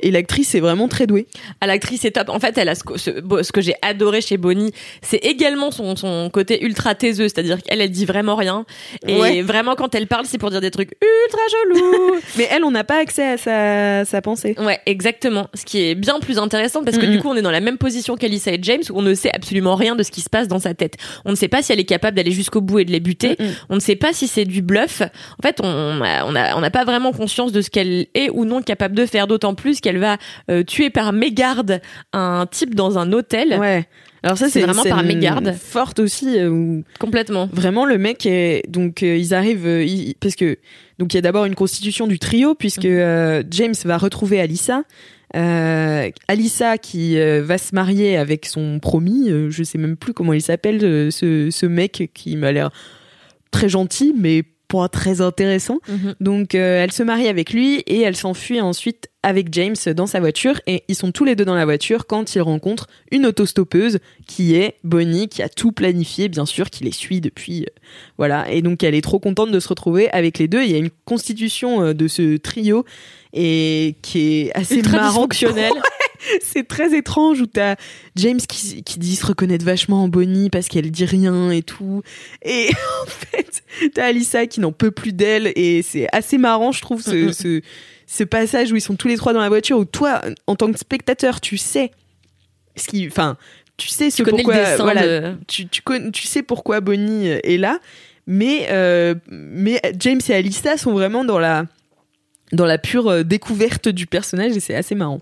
et 0.00 0.10
l'actrice 0.10 0.54
est 0.54 0.60
vraiment 0.60 0.88
très 0.88 1.06
douée. 1.06 1.26
À 1.60 1.66
l'actrice 1.66 2.04
est 2.04 2.12
top. 2.12 2.28
En 2.28 2.40
fait, 2.40 2.56
elle 2.58 2.68
a 2.68 2.74
ce, 2.74 2.84
que- 2.84 2.98
ce, 2.98 3.10
bo- 3.20 3.42
ce 3.42 3.52
que 3.52 3.60
j'ai 3.60 3.74
adoré 3.82 4.20
chez 4.20 4.36
Bonnie, 4.36 4.72
c'est 5.02 5.18
également 5.24 5.70
son, 5.70 5.96
son 5.96 6.30
côté 6.30 6.62
ultra 6.64 6.94
taiseux, 6.94 7.28
c'est-à-dire 7.28 7.62
qu'elle, 7.62 7.80
elle 7.80 7.90
dit 7.90 8.04
vraiment 8.04 8.36
rien. 8.36 8.64
Et 9.06 9.16
Ouais. 9.20 9.42
vraiment, 9.42 9.74
quand 9.76 9.94
elle 9.94 10.06
parle, 10.06 10.26
c'est 10.26 10.38
pour 10.38 10.50
dire 10.50 10.60
des 10.60 10.70
trucs 10.70 10.92
ultra 10.92 11.40
chelous. 11.50 12.16
Mais 12.38 12.48
elle, 12.50 12.64
on 12.64 12.70
n'a 12.70 12.84
pas 12.84 13.00
accès 13.00 13.24
à 13.24 13.36
sa, 13.38 14.04
sa 14.04 14.20
pensée. 14.22 14.54
Ouais, 14.58 14.80
exactement. 14.86 15.48
Ce 15.54 15.64
qui 15.64 15.80
est 15.82 15.94
bien 15.94 16.18
plus 16.20 16.38
intéressant 16.38 16.82
parce 16.84 16.98
que 16.98 17.06
du 17.06 17.18
coup, 17.20 17.28
on 17.28 17.36
est 17.36 17.42
dans 17.42 17.50
la 17.50 17.60
même 17.60 17.78
position 17.78 18.16
qu'Alyssa 18.16 18.52
et 18.52 18.58
James 18.62 18.82
où 18.90 18.98
on 18.98 19.02
ne 19.02 19.14
sait 19.14 19.30
absolument 19.32 19.74
rien 19.76 19.94
de 19.96 20.02
ce 20.02 20.10
qui 20.10 20.20
se 20.20 20.28
passe 20.30 20.48
dans 20.48 20.58
sa 20.58 20.74
tête. 20.74 20.96
On 21.24 21.30
ne 21.30 21.36
sait 21.36 21.48
pas 21.48 21.62
si 21.62 21.72
elle 21.72 21.80
est 21.80 21.84
capable 21.84 22.16
d'aller 22.16 22.32
jusqu'au 22.32 22.60
bout 22.60 22.80
et 22.80 22.84
de 22.84 22.90
les 22.92 23.00
buter. 23.00 23.36
On 23.68 23.74
ne 23.76 23.80
sait 23.80 23.96
pas 23.96 24.12
si 24.12 24.26
c'est 24.28 24.44
du 24.44 24.62
bluff. 24.62 25.02
En 25.02 25.42
fait, 25.42 25.60
on 25.62 26.00
a- 26.02 26.24
on 26.26 26.32
n'a 26.32 26.56
on 26.56 26.60
n'a 26.60 26.70
pas 26.70 26.84
vraiment 26.84 27.12
conscience 27.12 27.52
de 27.52 27.60
ce 27.60 27.70
qu'elle 27.70 28.06
est 28.14 28.30
ou 28.30 28.44
non 28.44 28.62
capable 28.62 28.94
de 28.94 29.06
faire, 29.06 29.26
d'autant 29.26 29.54
plus 29.54 29.80
qu'elle 29.84 29.98
va 29.98 30.16
euh, 30.50 30.64
tuer 30.64 30.90
par 30.90 31.12
mégarde 31.12 31.80
un 32.12 32.46
type 32.50 32.74
dans 32.74 32.98
un 32.98 33.12
hôtel. 33.12 33.56
Ouais. 33.60 33.86
Alors 34.24 34.38
ça, 34.38 34.48
C'est 34.48 34.62
vraiment 34.62 34.82
par 34.84 35.02
mégarde. 35.04 35.52
Forte 35.54 35.98
aussi. 36.00 36.38
euh, 36.38 36.80
Complètement. 36.98 37.48
Vraiment, 37.52 37.84
le 37.84 37.98
mec 37.98 38.24
est 38.24 38.62
donc 38.68 39.02
euh, 39.02 39.16
ils 39.18 39.34
arrivent 39.34 39.66
euh, 39.66 39.84
ils- 39.84 40.14
parce 40.18 40.34
que 40.34 40.56
donc 40.98 41.12
il 41.12 41.16
y 41.16 41.18
a 41.18 41.20
d'abord 41.20 41.44
une 41.44 41.54
constitution 41.54 42.06
du 42.06 42.18
trio 42.18 42.54
puisque 42.54 42.86
Mhm. 42.86 43.44
James 43.50 43.74
va 43.84 43.98
retrouver 43.98 44.40
Alyssa. 44.40 44.82
Euh, 45.36 46.10
Alyssa 46.28 46.78
qui 46.78 47.18
va 47.40 47.58
se 47.58 47.74
marier 47.74 48.16
avec 48.16 48.46
son 48.46 48.78
promis, 48.78 49.30
je 49.50 49.62
sais 49.64 49.78
même 49.78 49.96
plus 49.96 50.14
comment 50.14 50.32
il 50.32 50.40
s'appelle 50.42 50.80
ce, 51.12 51.48
ce 51.50 51.66
mec 51.66 52.10
qui 52.14 52.36
m'a 52.36 52.50
l'air 52.52 52.70
très 53.50 53.68
gentil 53.68 54.14
mais 54.16 54.44
très 54.88 55.20
intéressant. 55.20 55.78
Mhm. 55.88 56.14
Donc 56.20 56.54
euh, 56.54 56.82
elle 56.82 56.92
se 56.92 57.02
marie 57.02 57.28
avec 57.28 57.52
lui 57.52 57.76
et 57.86 58.00
elle 58.00 58.16
s'enfuit 58.16 58.60
ensuite 58.60 59.08
avec 59.22 59.52
James 59.52 59.76
dans 59.96 60.06
sa 60.06 60.20
voiture 60.20 60.60
et 60.66 60.84
ils 60.88 60.94
sont 60.94 61.10
tous 61.10 61.24
les 61.24 61.34
deux 61.34 61.46
dans 61.46 61.54
la 61.54 61.64
voiture 61.64 62.06
quand 62.06 62.34
ils 62.34 62.42
rencontrent 62.42 62.88
une 63.10 63.24
autostoppeuse 63.24 63.98
qui 64.26 64.54
est 64.54 64.74
Bonnie 64.84 65.28
qui 65.28 65.42
a 65.42 65.48
tout 65.48 65.72
planifié 65.72 66.28
bien 66.28 66.44
sûr 66.44 66.68
qui 66.68 66.84
les 66.84 66.92
suit 66.92 67.22
depuis 67.22 67.62
euh, 67.62 67.80
voilà 68.18 68.50
et 68.50 68.60
donc 68.60 68.82
elle 68.82 68.94
est 68.94 69.00
trop 69.00 69.18
contente 69.18 69.50
de 69.50 69.60
se 69.60 69.68
retrouver 69.68 70.10
avec 70.10 70.38
les 70.38 70.46
deux 70.46 70.62
il 70.62 70.70
y 70.70 70.74
a 70.74 70.78
une 70.78 70.90
constitution 71.06 71.82
euh, 71.82 71.94
de 71.94 72.06
ce 72.06 72.36
trio 72.36 72.84
et 73.32 73.96
qui 74.02 74.42
est 74.42 74.52
assez 74.56 74.82
marrant. 74.82 75.26
c'est 76.42 76.66
très 76.66 76.96
étrange 76.96 77.40
où 77.40 77.46
t'as 77.46 77.76
James 78.16 78.40
qui, 78.40 78.82
qui 78.82 78.98
dit 78.98 79.16
se 79.16 79.26
reconnaître 79.26 79.64
vachement 79.64 80.04
en 80.04 80.08
Bonnie 80.08 80.50
parce 80.50 80.68
qu'elle 80.68 80.90
dit 80.90 81.04
rien 81.04 81.50
et 81.50 81.62
tout. 81.62 82.02
Et 82.42 82.70
en 83.02 83.06
fait, 83.06 83.62
t'as 83.94 84.06
Alyssa 84.06 84.46
qui 84.46 84.60
n'en 84.60 84.72
peut 84.72 84.90
plus 84.90 85.12
d'elle 85.12 85.52
et 85.56 85.82
c'est 85.82 86.06
assez 86.12 86.38
marrant, 86.38 86.72
je 86.72 86.80
trouve, 86.80 87.02
ce, 87.02 87.32
ce, 87.32 87.60
ce 88.06 88.24
passage 88.24 88.72
où 88.72 88.76
ils 88.76 88.80
sont 88.80 88.96
tous 88.96 89.08
les 89.08 89.16
trois 89.16 89.32
dans 89.32 89.40
la 89.40 89.48
voiture 89.48 89.78
où 89.78 89.84
toi, 89.84 90.22
en 90.46 90.56
tant 90.56 90.70
que 90.72 90.78
spectateur, 90.78 91.40
tu 91.40 91.56
sais 91.56 91.90
ce 92.76 92.88
qui, 92.88 93.06
enfin, 93.06 93.36
tu 93.76 93.88
sais 93.88 94.10
ce 94.10 94.16
Tu 94.16 94.22
connais 94.24 94.42
pourquoi, 94.42 94.76
voilà, 94.76 95.06
de... 95.06 95.36
tu, 95.46 95.66
tu, 95.66 96.26
sais 96.26 96.42
pourquoi 96.42 96.80
Bonnie 96.80 97.28
est 97.28 97.58
là, 97.58 97.78
mais, 98.26 98.66
euh, 98.70 99.14
mais 99.28 99.80
James 99.98 100.20
et 100.28 100.34
Alyssa 100.34 100.76
sont 100.76 100.92
vraiment 100.92 101.24
dans 101.24 101.38
la, 101.38 101.66
dans 102.52 102.66
la 102.66 102.78
pure 102.78 103.08
euh, 103.08 103.22
découverte 103.22 103.88
du 103.88 104.06
personnage 104.06 104.56
et 104.56 104.60
c'est 104.60 104.74
assez 104.74 104.94
marrant. 104.94 105.20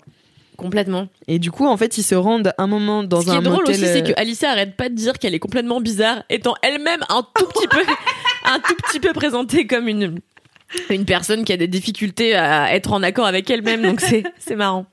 Complètement. 0.63 1.09
Et 1.29 1.39
du 1.39 1.51
coup, 1.51 1.67
en 1.67 1.77
fait, 1.77 1.99
ils 1.99 2.03
se 2.03 2.15
rendent 2.15 2.53
un 2.57 2.67
moment 2.67 3.03
dans 3.03 3.21
Ce 3.21 3.27
qui 3.27 3.33
un 3.33 3.41
est 3.41 3.43
drôle 3.43 3.59
motel, 3.59 3.75
aussi, 3.75 3.85
c'est 3.85 4.03
euh, 4.03 4.13
que 4.15 4.21
Alicia 4.21 4.51
arrête 4.51 4.77
pas 4.77 4.89
de 4.89 4.95
dire 4.95 5.19
qu'elle 5.19 5.35
est 5.35 5.41
complètement 5.41 5.81
bizarre, 5.81 6.23
étant 6.31 6.55
elle-même 6.63 7.01
un 7.09 7.27
tout 7.35 7.47
petit 7.47 7.69
peu, 7.69 7.81
un 8.45 8.59
tout 8.61 8.75
petit 8.87 9.01
peu 9.01 9.13
présentée 9.13 9.67
comme 9.67 9.89
une 9.89 10.21
une 10.89 11.05
personne 11.05 11.45
qui 11.45 11.53
a 11.53 11.59
des 11.59 11.69
difficultés 11.69 12.35
à 12.35 12.75
être 12.75 12.93
en 12.93 13.03
accord 13.03 13.27
avec 13.27 13.51
elle-même, 13.51 13.83
donc 13.83 14.01
c'est 14.01 14.23
c'est 14.39 14.57
marrant. 14.57 14.87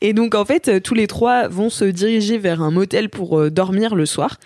Et 0.00 0.12
donc 0.12 0.34
en 0.34 0.44
fait, 0.44 0.82
tous 0.82 0.94
les 0.94 1.06
trois 1.06 1.48
vont 1.48 1.70
se 1.70 1.84
diriger 1.84 2.38
vers 2.38 2.62
un 2.62 2.70
motel 2.70 3.08
pour 3.08 3.40
euh, 3.40 3.50
dormir 3.50 3.94
le 3.94 4.06
soir. 4.06 4.38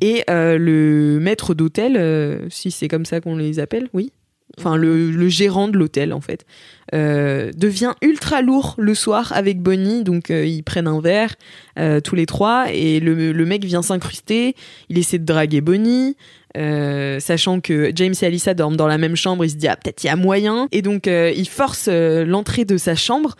Et 0.00 0.24
euh, 0.28 0.58
le 0.58 1.18
maître 1.20 1.54
d'hôtel, 1.54 1.96
euh, 1.96 2.48
si 2.50 2.70
c'est 2.70 2.88
comme 2.88 3.06
ça 3.06 3.20
qu'on 3.20 3.36
les 3.36 3.58
appelle, 3.60 3.88
oui. 3.94 4.12
Enfin, 4.58 4.76
le, 4.76 5.10
le 5.10 5.28
gérant 5.28 5.68
de 5.68 5.76
l'hôtel, 5.76 6.12
en 6.14 6.20
fait, 6.20 6.46
euh, 6.94 7.50
devient 7.56 7.92
ultra 8.00 8.40
lourd 8.40 8.74
le 8.78 8.94
soir 8.94 9.32
avec 9.34 9.60
Bonnie. 9.60 10.02
Donc, 10.02 10.30
euh, 10.30 10.46
ils 10.46 10.62
prennent 10.62 10.86
un 10.86 11.00
verre, 11.00 11.34
euh, 11.78 12.00
tous 12.00 12.14
les 12.14 12.24
trois, 12.26 12.66
et 12.72 13.00
le, 13.00 13.32
le 13.32 13.44
mec 13.44 13.64
vient 13.64 13.82
s'incruster. 13.82 14.54
Il 14.88 14.96
essaie 14.98 15.18
de 15.18 15.24
draguer 15.26 15.60
Bonnie. 15.60 16.16
sachant 16.54 17.60
que 17.60 17.90
James 17.94 18.14
et 18.22 18.24
Alyssa 18.24 18.54
dorment 18.54 18.76
dans 18.76 18.86
la 18.86 18.96
même 18.98 19.16
chambre, 19.16 19.44
il 19.44 19.50
se 19.50 19.56
dit 19.56 19.68
ah 19.68 19.76
peut-être 19.76 20.02
il 20.04 20.06
y 20.06 20.10
a 20.10 20.16
moyen 20.16 20.68
et 20.72 20.80
donc 20.80 21.06
il 21.06 21.48
force 21.48 21.88
l'entrée 21.88 22.64
de 22.64 22.78
sa 22.78 22.94
chambre 22.94 23.36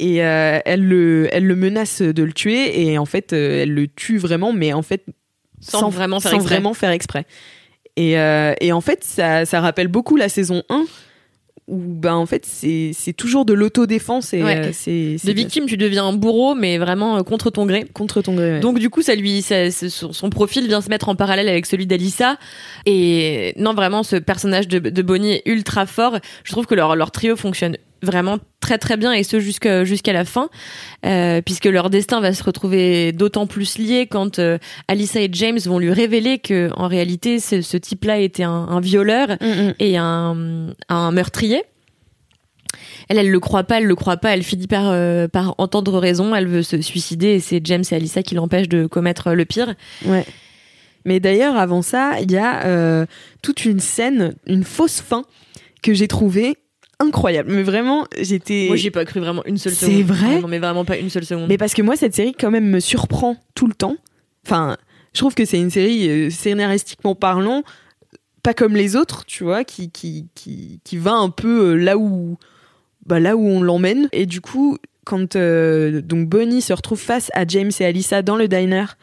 et 0.00 0.16
elle 0.16 0.82
le 0.88 1.28
elle 1.30 1.46
le 1.46 1.56
menace 1.56 2.00
de 2.00 2.22
le 2.22 2.32
tuer 2.32 2.88
et 2.88 2.96
en 2.96 3.04
fait 3.04 3.34
elle 3.34 3.74
le 3.74 3.86
tue 3.86 4.16
vraiment 4.16 4.54
mais 4.54 4.72
en 4.72 4.80
fait 4.80 5.04
Sans 5.60 5.90
vraiment 5.90 6.20
faire 6.20 6.30
sans 6.30 6.36
exprès. 6.38 6.54
vraiment 6.54 6.72
faire 6.74 6.90
exprès. 6.90 7.26
Et, 7.96 8.18
euh, 8.18 8.54
et 8.60 8.72
en 8.72 8.80
fait, 8.80 9.04
ça, 9.04 9.44
ça 9.46 9.60
rappelle 9.60 9.88
beaucoup 9.88 10.16
la 10.16 10.28
saison 10.28 10.62
1, 10.68 10.84
où 11.66 11.78
ben, 11.78 12.14
en 12.14 12.26
fait, 12.26 12.44
c'est 12.44 13.12
toujours 13.16 13.44
de 13.46 13.54
l'autodéfense 13.54 14.34
et 14.34 14.42
Ouais. 14.42 14.66
euh, 14.66 14.70
c'est 14.72 15.16
De 15.24 15.32
victime, 15.32 15.64
tu 15.66 15.76
deviens 15.78 16.04
un 16.04 16.12
bourreau, 16.12 16.54
mais 16.54 16.76
vraiment 16.76 17.16
euh, 17.16 17.22
contre 17.22 17.48
ton 17.50 17.64
gré. 17.64 17.84
contre 17.94 18.20
ton 18.20 18.34
gré. 18.34 18.52
ouais. 18.54 18.60
Donc 18.60 18.78
du 18.78 18.90
coup, 18.90 19.00
ça 19.00 19.14
lui, 19.14 19.40
ça- 19.40 19.70
son, 19.70 20.12
son 20.12 20.28
profil 20.28 20.66
vient 20.66 20.82
se 20.82 20.90
mettre 20.90 21.08
en 21.08 21.14
parallèle 21.14 21.48
avec 21.48 21.64
celui 21.64 21.86
d'Alissa. 21.86 22.36
Et 22.84 23.54
non, 23.56 23.72
vraiment, 23.74 24.02
ce 24.02 24.16
personnage 24.16 24.68
de, 24.68 24.78
de 24.78 25.02
Bonnie 25.02 25.32
est 25.32 25.42
ultra 25.46 25.86
fort. 25.86 26.18
Je 26.42 26.52
trouve 26.52 26.66
que 26.66 26.74
leur, 26.74 26.96
leur 26.96 27.10
trio 27.12 27.34
fonctionne 27.36 27.78
vraiment 28.04 28.38
très 28.60 28.78
très 28.78 28.96
bien 28.96 29.12
et 29.12 29.22
ce 29.24 29.40
jusqu'à 29.40 30.12
la 30.12 30.24
fin, 30.24 30.48
euh, 31.04 31.42
puisque 31.42 31.66
leur 31.66 31.90
destin 31.90 32.20
va 32.20 32.32
se 32.32 32.42
retrouver 32.42 33.12
d'autant 33.12 33.46
plus 33.46 33.78
lié 33.78 34.06
quand 34.06 34.38
euh, 34.38 34.58
Alyssa 34.88 35.20
et 35.20 35.28
James 35.32 35.58
vont 35.66 35.78
lui 35.78 35.92
révéler 35.92 36.38
que 36.38 36.70
en 36.76 36.88
réalité, 36.88 37.40
ce, 37.40 37.60
ce 37.60 37.76
type-là 37.76 38.18
était 38.18 38.44
un, 38.44 38.50
un 38.50 38.80
violeur 38.80 39.24
Mm, 39.40 39.46
mm. 39.46 39.74
et 39.78 39.96
un, 39.96 40.74
un 40.88 41.10
meurtrier. 41.10 41.62
Elle, 43.08 43.18
elle 43.18 43.30
le 43.30 43.40
croit 43.40 43.64
pas, 43.64 43.78
elle 43.78 43.86
le 43.86 43.94
croit 43.94 44.16
pas, 44.16 44.34
elle 44.34 44.42
finit 44.42 44.66
par, 44.66 44.88
euh, 44.88 45.28
par 45.28 45.54
entendre 45.58 45.98
raison, 45.98 46.34
elle 46.34 46.48
veut 46.48 46.62
se 46.62 46.80
suicider 46.80 47.28
et 47.28 47.40
c'est 47.40 47.60
James 47.64 47.84
et 47.90 47.94
Alyssa 47.94 48.22
qui 48.22 48.34
l'empêchent 48.34 48.68
de 48.68 48.86
commettre 48.86 49.32
le 49.32 49.44
pire. 49.44 49.74
Ouais. 50.06 50.24
Mais 51.04 51.20
d'ailleurs, 51.20 51.56
avant 51.56 51.82
ça, 51.82 52.18
il 52.20 52.32
y 52.32 52.38
a 52.38 52.64
euh, 52.64 53.06
toute 53.42 53.64
une 53.64 53.78
scène, 53.78 54.34
une 54.46 54.64
fausse 54.64 55.02
fin 55.02 55.24
que 55.82 55.92
j'ai 55.92 56.08
trouvée 56.08 56.56
incroyable. 57.00 57.52
Mais 57.52 57.62
vraiment, 57.62 58.06
j'étais. 58.20 58.66
Moi, 58.68 58.76
j'ai 58.76 58.90
pas 58.90 59.04
cru 59.04 59.20
vraiment 59.20 59.44
une 59.46 59.58
seule 59.58 59.72
C'est 59.74 59.86
seconde. 59.86 60.02
vrai 60.04 60.36
Ah 60.36 60.40
Non, 60.40 60.48
mais 60.48 60.58
vraiment 60.58 60.84
pas 60.84 60.96
une 60.96 61.10
seule 61.10 61.24
seconde. 61.24 61.48
Mais 61.48 61.58
parce 61.58 61.74
que 61.74 61.82
moi, 61.82 61.96
cette 61.96 62.14
série, 62.14 62.32
quand 62.38 62.50
même, 62.50 62.68
me 62.68 62.80
surprend 62.80 63.36
tout 63.54 63.66
le 63.66 63.74
temps. 63.74 63.96
Enfin, 64.46 64.76
je 65.12 65.20
trouve 65.20 65.34
que 65.34 65.44
c'est 65.44 65.58
une 65.58 65.70
série, 65.70 66.08
euh, 66.08 66.30
scénaristiquement 66.30 67.14
parlant, 67.14 67.62
pas 68.42 68.54
comme 68.54 68.76
les 68.76 68.96
autres, 68.96 69.24
tu 69.24 69.44
vois, 69.44 69.64
qui, 69.64 69.90
qui, 69.90 70.26
qui, 70.34 70.80
qui 70.84 70.96
va 70.96 71.12
un 71.14 71.30
peu 71.30 71.70
euh, 71.70 71.74
là 71.76 71.96
où, 71.96 72.36
bah, 73.06 73.20
là 73.20 73.36
où 73.36 73.46
on 73.46 73.62
l'emmène. 73.62 74.08
Et 74.12 74.26
du 74.26 74.40
coup, 74.40 74.76
quand 75.04 75.36
euh, 75.36 76.00
donc 76.02 76.28
Bonnie 76.28 76.60
se 76.62 76.72
retrouve 76.72 77.00
face 77.00 77.30
à 77.34 77.46
James 77.46 77.70
et 77.80 77.84
Alyssa 77.84 78.22
dans 78.22 78.36
le 78.36 78.48
diner, 78.48 78.96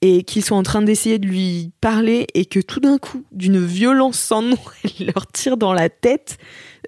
et 0.00 0.22
qu'ils 0.22 0.44
sont 0.44 0.54
en 0.54 0.62
train 0.62 0.82
d'essayer 0.82 1.18
de 1.18 1.26
lui 1.26 1.72
parler, 1.80 2.26
et 2.34 2.44
que 2.44 2.60
tout 2.60 2.80
d'un 2.80 2.98
coup, 2.98 3.24
d'une 3.32 3.64
violence 3.64 4.18
sans 4.18 4.42
nom, 4.42 4.56
elle 5.00 5.06
leur 5.14 5.26
tire 5.26 5.56
dans 5.56 5.72
la 5.72 5.88
tête, 5.88 6.38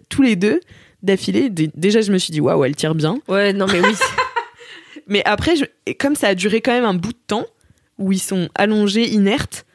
tous 0.09 0.23
les 0.23 0.37
deux, 0.37 0.61
d'affilée. 1.03 1.51
Dé- 1.51 1.71
Déjà, 1.75 2.01
je 2.03 2.13
me 2.13 2.19
suis 2.19 2.31
dit, 2.33 2.41
waouh, 2.41 2.65
elle 2.65 2.77
tire 2.77 2.95
bien. 2.95 3.19
Ouais, 3.29 3.53
non, 3.53 3.67
mais 3.67 3.81
oui. 3.81 3.95
Mais 5.07 5.23
après, 5.25 5.57
je- 5.57 5.93
comme 5.99 6.15
ça 6.15 6.29
a 6.29 6.35
duré 6.35 6.61
quand 6.61 6.73
même 6.73 6.85
un 6.85 6.95
bout 6.95 7.13
de 7.13 7.19
temps, 7.27 7.47
où 7.99 8.13
ils 8.13 8.21
sont 8.21 8.49
allongés, 8.55 9.09
inertes, 9.11 9.67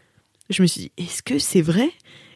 je 0.50 0.62
me 0.62 0.68
suis 0.68 0.82
dit, 0.82 0.92
est-ce 0.98 1.22
que 1.24 1.40
c'est 1.40 1.62
vrai? 1.62 1.90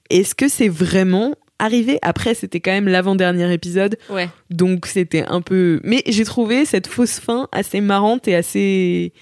Est-ce 0.10 0.36
que 0.36 0.50
c'est 0.50 0.68
vraiment 0.70 1.36
arrivé? 1.60 1.98
Après, 2.02 2.34
c'était 2.34 2.60
quand 2.60 2.72
même 2.72 2.88
l'avant-dernier 2.90 3.54
épisode, 3.54 3.98
ouais. 4.10 4.28
donc 4.50 4.86
c'était 4.86 5.24
un 5.28 5.42
peu... 5.42 5.80
Mais 5.84 6.04
j'ai 6.08 6.26
trouvé 6.26 6.66
cette 6.66 6.88
fausse 6.88 7.20
fin 7.20 7.48
assez 7.54 7.80
marrante 7.80 8.28
et 8.28 8.36
assez... 8.36 9.14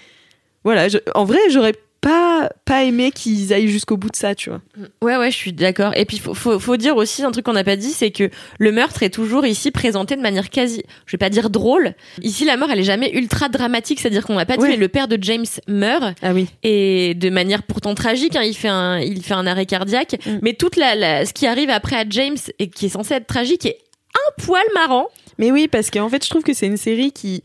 Voilà, 0.68 0.88
je- 0.88 0.98
en 1.14 1.24
vrai, 1.24 1.38
j'aurais 1.50 1.74
pas, 2.00 2.48
pas 2.64 2.84
aimé 2.84 3.10
qu'ils 3.10 3.52
aillent 3.52 3.66
jusqu'au 3.68 3.96
bout 3.96 4.08
de 4.08 4.14
ça, 4.14 4.36
tu 4.36 4.50
vois. 4.50 4.60
Ouais, 5.02 5.16
ouais, 5.16 5.32
je 5.32 5.36
suis 5.36 5.52
d'accord. 5.52 5.92
Et 5.96 6.04
puis, 6.04 6.18
faut, 6.18 6.32
faut, 6.32 6.60
faut 6.60 6.76
dire 6.76 6.96
aussi 6.96 7.24
un 7.24 7.32
truc 7.32 7.44
qu'on 7.44 7.54
n'a 7.54 7.64
pas 7.64 7.74
dit, 7.74 7.90
c'est 7.90 8.12
que 8.12 8.30
le 8.60 8.70
meurtre 8.70 9.02
est 9.02 9.10
toujours 9.10 9.44
ici 9.44 9.72
présenté 9.72 10.14
de 10.14 10.20
manière 10.20 10.48
quasi, 10.48 10.84
je 11.06 11.12
vais 11.12 11.18
pas 11.18 11.28
dire 11.28 11.50
drôle. 11.50 11.94
Ici, 12.22 12.44
la 12.44 12.56
mort, 12.56 12.70
elle 12.70 12.78
est 12.78 12.84
jamais 12.84 13.10
ultra 13.16 13.48
dramatique, 13.48 13.98
c'est-à-dire 13.98 14.24
qu'on 14.24 14.36
l'a 14.36 14.46
pas 14.46 14.56
dit, 14.56 14.62
Ouais. 14.62 14.68
mais 14.68 14.76
le 14.76 14.86
père 14.88 15.08
de 15.08 15.18
James 15.20 15.44
meurt 15.66 16.14
Ah 16.22 16.32
oui. 16.32 16.46
et 16.62 17.14
de 17.16 17.30
manière 17.30 17.64
pourtant 17.64 17.94
tragique. 17.96 18.36
hein, 18.36 18.42
il 18.44 18.54
fait 18.54 18.68
un, 18.68 19.00
il 19.00 19.20
fait 19.24 19.34
un 19.34 19.46
arrêt 19.48 19.66
cardiaque, 19.66 20.20
Mm. 20.24 20.38
mais 20.42 20.52
toute 20.54 20.76
la, 20.76 20.94
la, 20.94 21.26
ce 21.26 21.32
qui 21.32 21.48
arrive 21.48 21.68
après 21.70 21.96
à 21.96 22.04
James 22.08 22.36
et 22.60 22.68
qui 22.70 22.86
est 22.86 22.90
censé 22.90 23.14
être 23.14 23.26
tragique 23.26 23.66
est 23.66 23.78
un 24.14 24.42
poil 24.44 24.62
marrant. 24.74 25.08
Mais 25.38 25.50
oui, 25.50 25.66
parce 25.66 25.90
qu'en 25.90 26.08
fait, 26.08 26.24
je 26.24 26.30
trouve 26.30 26.42
que 26.44 26.52
c'est 26.54 26.66
une 26.66 26.76
série 26.76 27.10
qui 27.10 27.42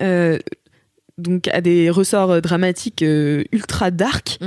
euh, 0.00 0.38
donc 1.18 1.48
a 1.48 1.60
des 1.60 1.90
ressorts 1.90 2.30
euh, 2.30 2.40
dramatiques 2.40 3.02
euh, 3.02 3.44
ultra 3.52 3.90
dark, 3.90 4.38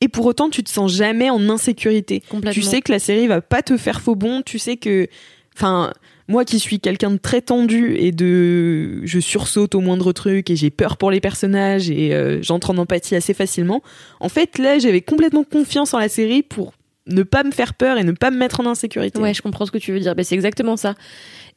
et 0.00 0.08
pour 0.08 0.26
autant, 0.26 0.50
tu 0.50 0.62
te 0.62 0.70
sens 0.70 0.92
jamais 0.92 1.30
en 1.30 1.48
insécurité. 1.48 2.22
Tu 2.52 2.62
sais 2.62 2.82
que 2.82 2.92
la 2.92 2.98
série 2.98 3.26
va 3.26 3.40
pas 3.40 3.62
te 3.62 3.76
faire 3.76 4.00
faux 4.00 4.14
bon. 4.14 4.42
Tu 4.42 4.58
sais 4.58 4.76
que, 4.76 5.08
enfin, 5.54 5.92
moi 6.28 6.44
qui 6.44 6.58
suis 6.58 6.80
quelqu'un 6.80 7.10
de 7.12 7.16
très 7.16 7.40
tendu 7.40 7.96
et 7.96 8.12
de, 8.12 9.04
je 9.04 9.20
sursaute 9.20 9.74
au 9.74 9.80
moindre 9.80 10.12
truc 10.12 10.50
et 10.50 10.56
j'ai 10.56 10.70
peur 10.70 10.96
pour 10.96 11.10
les 11.10 11.20
personnages 11.20 11.90
et 11.90 12.12
euh, 12.12 12.42
j'entre 12.42 12.70
en 12.70 12.78
empathie 12.78 13.14
assez 13.14 13.32
facilement. 13.32 13.82
En 14.20 14.28
fait, 14.28 14.58
là, 14.58 14.78
j'avais 14.78 15.00
complètement 15.00 15.44
confiance 15.44 15.94
en 15.94 15.98
la 15.98 16.08
série 16.08 16.42
pour 16.42 16.74
ne 17.06 17.22
pas 17.22 17.44
me 17.44 17.52
faire 17.52 17.74
peur 17.74 17.98
et 17.98 18.04
ne 18.04 18.12
pas 18.12 18.30
me 18.30 18.36
mettre 18.36 18.60
en 18.60 18.66
insécurité. 18.66 19.20
Ouais, 19.20 19.32
je 19.32 19.40
comprends 19.40 19.64
ce 19.64 19.70
que 19.70 19.78
tu 19.78 19.92
veux 19.92 20.00
dire. 20.00 20.14
Ben, 20.14 20.24
c'est 20.24 20.34
exactement 20.34 20.76
ça. 20.76 20.94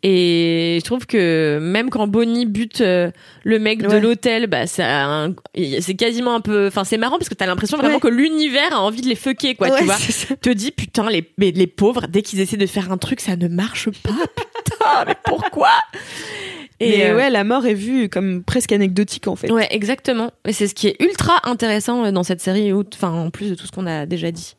Et 0.02 0.78
je 0.80 0.86
trouve 0.86 1.06
que 1.06 1.60
même 1.62 1.90
quand 1.90 2.08
Bonnie 2.08 2.46
bute 2.46 2.80
euh, 2.80 3.12
le 3.44 3.60
mec 3.60 3.82
de 3.82 3.98
l'hôtel, 3.98 4.48
bah 4.48 4.66
ça, 4.66 5.28
c'est 5.82 5.96
quasiment 5.96 6.36
un 6.36 6.40
peu, 6.40 6.68
enfin 6.68 6.86
c'est 6.86 6.98
marrant 6.98 7.18
parce 7.18 7.28
que 7.28 7.34
t'as 7.34 7.46
l'impression 7.48 7.78
vraiment 7.78 7.96
Ouais. 7.96 8.00
que 8.02 8.08
l'univers 8.08 8.74
a 8.74 8.80
envie 8.80 9.02
de 9.02 9.08
les 9.08 9.16
fucker, 9.16 9.56
quoi. 9.56 9.70
Ouais, 9.70 9.80
tu 9.80 9.84
vois. 9.84 9.98
Te 10.42 10.50
dis 10.50 10.72
putain 10.72 11.10
les, 11.10 11.30
mais 11.38 11.52
les 11.52 11.68
pauvres 11.68 12.08
dès 12.08 12.22
qu'ils 12.22 12.40
essaient 12.40 12.56
de 12.56 12.66
faire 12.66 12.94
un 12.94 12.98
truc 12.98 13.20
ça 13.20 13.36
ne 13.36 13.50
marche 13.50 13.90
pas. 13.90 14.12
putain, 14.64 15.04
mais 15.06 15.16
pourquoi? 15.26 15.72
Et 16.80 16.90
Mais 17.00 17.10
euh, 17.10 17.16
ouais, 17.18 17.30
la 17.30 17.44
mort 17.44 17.66
est 17.66 17.74
vue 17.74 18.08
comme 18.08 18.42
presque 18.42 18.72
anecdotique 18.72 19.28
en 19.28 19.36
fait. 19.36 19.52
Ouais, 19.52 19.68
exactement. 19.72 20.32
Et 20.46 20.54
c'est 20.54 20.68
ce 20.68 20.76
qui 20.76 20.88
est 20.88 20.96
ultra 21.02 21.42
intéressant 21.44 22.06
euh, 22.06 22.12
dans 22.12 22.24
cette 22.24 22.40
série, 22.40 22.72
enfin 22.72 23.12
en 23.12 23.32
plus 23.32 23.50
de 23.50 23.56
tout 23.56 23.66
ce 23.68 23.72
qu'on 23.74 23.86
a 23.86 24.06
déjà 24.06 24.32
dit. 24.32 24.56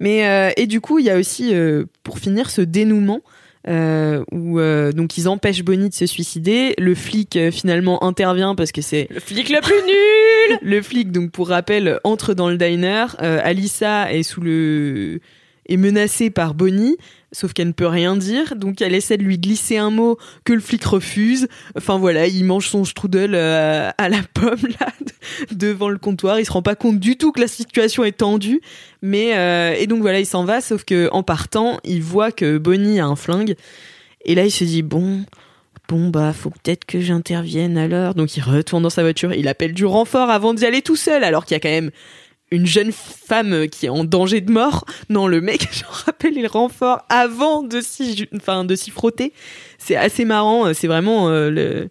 Mais 0.00 0.28
euh, 0.28 0.50
et 0.58 0.66
du 0.66 0.82
coup, 0.82 0.98
il 0.98 1.06
y 1.06 1.10
a 1.10 1.16
aussi 1.16 1.54
pour 2.02 2.18
finir 2.18 2.50
ce 2.50 2.60
dénouement 2.60 3.20
euh, 3.68 4.24
où 4.32 4.58
euh, 4.58 4.92
donc 4.92 5.18
ils 5.18 5.28
empêchent 5.28 5.62
Bonnie 5.62 5.88
de 5.88 5.94
se 5.94 6.06
suicider. 6.06 6.74
Le 6.78 6.94
flic 6.94 7.36
euh, 7.36 7.50
finalement 7.50 8.02
intervient 8.02 8.54
parce 8.54 8.72
que 8.72 8.80
c'est 8.80 9.08
Le 9.10 9.20
flic 9.20 9.50
le 9.50 9.60
plus 9.60 9.74
nul. 9.74 10.58
le 10.62 10.82
flic. 10.82 11.12
Donc 11.12 11.30
pour 11.30 11.48
rappel, 11.48 12.00
entre 12.04 12.34
dans 12.34 12.48
le 12.48 12.56
diner. 12.56 13.06
Euh, 13.22 13.40
Alyssa 13.42 14.12
est 14.12 14.22
sous 14.22 14.40
le 14.40 15.20
est 15.68 15.76
menacée 15.76 16.30
par 16.30 16.54
Bonnie. 16.54 16.96
Sauf 17.30 17.52
qu'elle 17.52 17.68
ne 17.68 17.72
peut 17.72 17.86
rien 17.86 18.16
dire, 18.16 18.56
donc 18.56 18.80
elle 18.80 18.94
essaie 18.94 19.18
de 19.18 19.22
lui 19.22 19.36
glisser 19.36 19.76
un 19.76 19.90
mot 19.90 20.16
que 20.44 20.54
le 20.54 20.60
flic 20.60 20.82
refuse. 20.82 21.46
Enfin 21.76 21.98
voilà, 21.98 22.26
il 22.26 22.42
mange 22.46 22.68
son 22.68 22.86
strudel 22.86 23.34
euh, 23.34 23.90
à 23.98 24.08
la 24.08 24.22
pomme 24.34 24.66
là 24.80 24.86
devant 25.50 25.90
le 25.90 25.98
comptoir. 25.98 26.40
Il 26.40 26.46
se 26.46 26.52
rend 26.52 26.62
pas 26.62 26.74
compte 26.74 26.98
du 26.98 27.18
tout 27.18 27.32
que 27.32 27.40
la 27.40 27.48
situation 27.48 28.02
est 28.04 28.16
tendue, 28.16 28.62
mais 29.02 29.36
euh, 29.36 29.74
et 29.78 29.86
donc 29.86 30.00
voilà, 30.00 30.20
il 30.20 30.26
s'en 30.26 30.46
va. 30.46 30.62
Sauf 30.62 30.84
que 30.84 31.10
en 31.12 31.22
partant, 31.22 31.80
il 31.84 32.02
voit 32.02 32.32
que 32.32 32.56
Bonnie 32.56 32.98
a 32.98 33.04
un 33.04 33.16
flingue, 33.16 33.56
et 34.24 34.34
là 34.34 34.46
il 34.46 34.50
se 34.50 34.64
dit 34.64 34.82
bon, 34.82 35.26
bon 35.86 36.08
bah 36.08 36.32
faut 36.32 36.50
peut-être 36.50 36.86
que 36.86 36.98
j'intervienne 36.98 37.76
alors. 37.76 38.14
Donc 38.14 38.38
il 38.38 38.42
retourne 38.42 38.82
dans 38.82 38.90
sa 38.90 39.02
voiture, 39.02 39.34
il 39.34 39.48
appelle 39.48 39.74
du 39.74 39.84
renfort 39.84 40.30
avant 40.30 40.54
d'y 40.54 40.64
aller 40.64 40.80
tout 40.80 40.96
seul, 40.96 41.24
alors 41.24 41.44
qu'il 41.44 41.54
y 41.54 41.58
a 41.58 41.60
quand 41.60 41.68
même 41.68 41.90
une 42.50 42.66
jeune 42.66 42.92
femme 42.92 43.68
qui 43.68 43.86
est 43.86 43.90
en 43.90 44.04
danger 44.04 44.40
de 44.40 44.50
mort. 44.50 44.84
Non, 45.10 45.26
le 45.26 45.40
mec, 45.40 45.68
je 45.72 45.84
rappelle, 45.86 46.36
il 46.36 46.46
renfort 46.46 47.04
avant 47.08 47.62
de 47.62 47.80
s'y, 47.80 48.28
enfin, 48.36 48.64
de 48.64 48.74
s'y 48.74 48.90
frotter. 48.90 49.32
C'est 49.78 49.96
assez 49.96 50.24
marrant. 50.24 50.72
C'est 50.74 50.86
vraiment 50.86 51.28
euh, 51.28 51.50
le, 51.50 51.88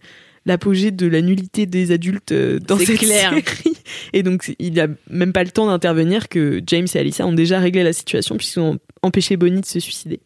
l'apogée 0.47 0.91
de 0.91 1.05
la 1.07 1.21
nullité 1.21 1.65
des 1.65 1.91
adultes 1.91 2.31
euh, 2.31 2.59
dans 2.59 2.77
C'est 2.77 2.85
cette 2.85 2.99
clair. 2.99 3.31
série. 3.31 3.77
Et 4.13 4.23
donc, 4.23 4.55
il 4.57 4.79
a 4.79 4.87
même 5.09 5.33
pas 5.33 5.43
le 5.43 5.51
temps 5.51 5.67
d'intervenir 5.67 6.29
que 6.29 6.61
James 6.65 6.87
et 6.93 6.97
Alyssa 6.97 7.27
ont 7.27 7.33
déjà 7.33 7.59
réglé 7.59 7.83
la 7.83 7.93
situation 7.93 8.37
puisqu'ils 8.37 8.61
ont 8.61 8.79
empêché 9.03 9.37
Bonnie 9.37 9.61
de 9.61 9.65
se 9.65 9.79
suicider. 9.79 10.19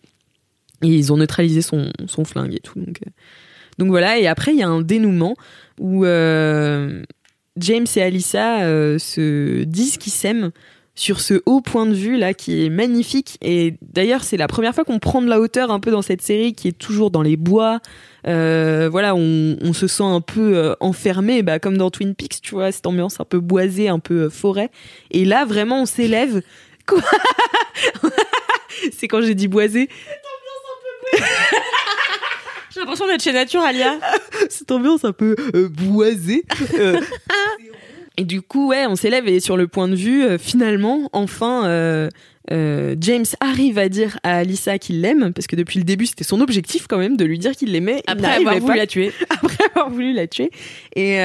Et 0.83 0.87
ils 0.87 1.11
ont 1.11 1.17
neutralisé 1.17 1.61
son, 1.61 1.91
son 2.07 2.23
flingue 2.23 2.55
et 2.55 2.59
tout. 2.59 2.79
Donc, 2.79 2.99
euh, 3.05 3.09
donc 3.77 3.89
voilà. 3.89 4.17
Et 4.19 4.27
après, 4.27 4.53
il 4.53 4.59
y 4.59 4.63
a 4.63 4.69
un 4.69 4.81
dénouement 4.81 5.35
où 5.79 6.05
euh, 6.05 7.03
James 7.57 7.87
et 7.95 8.01
Alyssa 8.01 8.61
euh, 8.61 8.97
se 8.97 9.63
disent 9.63 9.97
qu'ils 9.97 10.13
s'aiment 10.13 10.51
sur 10.93 11.21
ce 11.21 11.41
haut 11.45 11.61
point 11.61 11.85
de 11.85 11.93
vue 11.93 12.17
là 12.17 12.33
qui 12.33 12.65
est 12.65 12.69
magnifique. 12.69 13.37
Et 13.41 13.75
d'ailleurs, 13.81 14.23
c'est 14.23 14.37
la 14.37 14.47
première 14.47 14.75
fois 14.75 14.83
qu'on 14.83 14.99
prend 14.99 15.21
de 15.21 15.27
la 15.27 15.39
hauteur 15.39 15.71
un 15.71 15.79
peu 15.79 15.91
dans 15.91 16.01
cette 16.01 16.21
série 16.21 16.53
qui 16.53 16.67
est 16.67 16.77
toujours 16.77 17.11
dans 17.11 17.21
les 17.21 17.37
bois. 17.37 17.79
Euh, 18.27 18.89
voilà, 18.91 19.15
on, 19.15 19.57
on, 19.61 19.73
se 19.73 19.87
sent 19.87 20.03
un 20.03 20.21
peu 20.21 20.57
euh, 20.57 20.75
enfermé, 20.79 21.43
bah, 21.43 21.59
comme 21.59 21.77
dans 21.77 21.89
Twin 21.89 22.13
Peaks, 22.13 22.41
tu 22.41 22.51
vois, 22.51 22.71
cette 22.71 22.85
ambiance 22.85 23.19
un 23.19 23.25
peu 23.25 23.39
boisée, 23.39 23.89
un 23.89 23.99
peu 23.99 24.29
forêt. 24.29 24.69
Et 25.11 25.25
là, 25.25 25.45
vraiment, 25.45 25.81
on 25.81 25.85
s'élève. 25.85 26.41
Quoi? 26.87 27.01
C'est 28.91 29.07
quand 29.07 29.21
j'ai 29.21 29.35
dit 29.35 29.47
boisé. 29.47 29.89
J'ai 32.73 32.79
l'impression 32.79 33.05
d'être 33.05 33.21
chez 33.21 33.33
Nature, 33.33 33.61
Alia. 33.61 33.99
Cette 34.49 34.71
ambiance 34.71 35.03
un 35.03 35.11
peu 35.11 35.35
euh, 35.55 35.67
boisée. 35.67 36.45
Euh. 36.75 37.01
Et 38.21 38.23
du 38.23 38.43
coup, 38.43 38.67
ouais, 38.67 38.85
on 38.85 38.95
s'élève 38.95 39.27
et 39.27 39.39
sur 39.39 39.57
le 39.57 39.67
point 39.67 39.87
de 39.87 39.95
vue, 39.95 40.23
euh, 40.23 40.37
finalement, 40.37 41.09
enfin, 41.11 41.65
euh, 41.65 42.07
euh, 42.51 42.95
James 42.99 43.25
arrive 43.39 43.79
à 43.79 43.89
dire 43.89 44.19
à 44.21 44.37
Alissa 44.37 44.77
qu'il 44.77 45.01
l'aime, 45.01 45.33
parce 45.33 45.47
que 45.47 45.55
depuis 45.55 45.79
le 45.79 45.85
début, 45.85 46.05
c'était 46.05 46.23
son 46.23 46.39
objectif 46.39 46.85
quand 46.85 46.99
même 46.99 47.17
de 47.17 47.25
lui 47.25 47.39
dire 47.39 47.53
qu'il 47.53 47.71
l'aimait. 47.71 48.03
Après 48.05 48.35
avoir 48.35 48.59
voulu 48.59 48.73
pas. 48.73 48.77
la 48.77 48.85
tuer. 48.85 49.11
Après 49.31 49.63
avoir 49.73 49.89
voulu 49.89 50.13
la 50.13 50.27
tuer. 50.27 50.51
Et, 50.95 51.17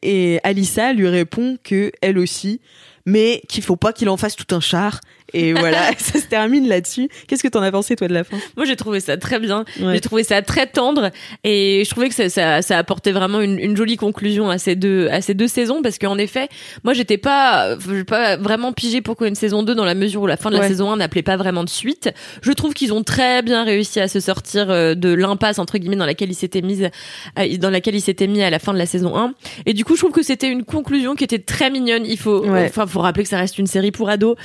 et 0.00 0.40
Alissa 0.42 0.94
lui 0.94 1.06
répond 1.06 1.58
que 1.62 1.92
elle 2.00 2.16
aussi, 2.16 2.62
mais 3.04 3.42
qu'il 3.46 3.62
faut 3.62 3.76
pas 3.76 3.92
qu'il 3.92 4.08
en 4.08 4.16
fasse 4.16 4.34
tout 4.34 4.54
un 4.54 4.60
char. 4.60 5.00
Et 5.34 5.52
voilà, 5.54 5.78
ça 5.98 6.18
se 6.18 6.26
termine 6.26 6.68
là-dessus. 6.68 7.08
Qu'est-ce 7.26 7.42
que 7.42 7.48
t'en 7.48 7.62
as 7.62 7.70
pensé 7.72 7.96
toi 7.96 8.08
de 8.08 8.14
la 8.14 8.24
fin 8.24 8.36
Moi, 8.56 8.66
j'ai 8.66 8.76
trouvé 8.76 9.00
ça 9.00 9.16
très 9.16 9.38
bien. 9.38 9.64
Ouais. 9.80 9.94
J'ai 9.94 10.00
trouvé 10.00 10.24
ça 10.24 10.42
très 10.42 10.66
tendre 10.66 11.10
et 11.44 11.82
je 11.84 11.90
trouvais 11.90 12.08
que 12.08 12.14
ça, 12.14 12.28
ça, 12.28 12.62
ça 12.62 12.78
apportait 12.78 13.12
vraiment 13.12 13.40
une, 13.40 13.58
une 13.58 13.76
jolie 13.76 13.96
conclusion 13.96 14.50
à 14.50 14.58
ces 14.58 14.76
deux, 14.76 15.08
à 15.08 15.20
ces 15.20 15.34
deux 15.34 15.48
saisons 15.48 15.82
parce 15.82 15.98
qu'en 15.98 16.18
effet, 16.18 16.48
moi, 16.84 16.92
j'étais 16.94 17.18
pas, 17.18 17.76
pas 18.06 18.36
vraiment 18.36 18.72
pigé 18.72 19.00
pourquoi 19.00 19.28
une 19.28 19.34
saison 19.34 19.62
2 19.62 19.74
dans 19.74 19.84
la 19.84 19.94
mesure 19.94 20.22
où 20.22 20.26
la 20.26 20.36
fin 20.36 20.50
de 20.50 20.56
la 20.56 20.62
Ouais. 20.62 20.68
saison 20.68 20.90
1 20.92 20.96
n'appelait 20.98 21.22
pas 21.22 21.36
vraiment 21.36 21.64
de 21.64 21.68
suite. 21.68 22.10
Je 22.42 22.52
trouve 22.52 22.72
qu'ils 22.74 22.92
ont 22.92 23.02
très 23.02 23.42
bien 23.42 23.64
réussi 23.64 23.98
à 24.00 24.06
se 24.08 24.20
sortir 24.20 24.70
euh, 24.70 24.94
de 24.94 25.12
l'impasse 25.12 25.58
entre 25.58 25.78
guillemets 25.78 25.96
dans 25.96 26.06
laquelle 26.06 26.30
ils 26.30 26.34
s'étaient 26.34 26.62
mis, 26.62 26.82
dans 27.58 27.70
laquelle 27.70 27.94
ils 27.96 28.00
s'étaient 28.00 28.26
mis 28.28 28.42
à 28.42 28.50
la 28.50 28.58
fin 28.58 28.72
de 28.72 28.78
la 28.78 28.86
saison 28.86 29.16
1. 29.16 29.34
Et 29.66 29.74
du 29.74 29.84
coup, 29.84 29.94
je 29.96 30.00
trouve 30.02 30.12
que 30.12 30.22
c'était 30.22 30.48
une 30.48 30.64
conclusion 30.64 31.14
qui 31.16 31.24
était 31.24 31.38
très 31.40 31.70
mignonne. 31.70 32.04
Il 32.06 32.18
faut, 32.18 32.46
Ouais. 32.46 32.66
enfin, 32.68 32.86
faut 32.86 33.00
rappeler 33.00 33.22
que 33.24 33.28
ça 33.28 33.38
reste 33.38 33.58
une 33.58 33.66
série 33.66 33.90
pour 33.92 34.08
ados. 34.08 34.36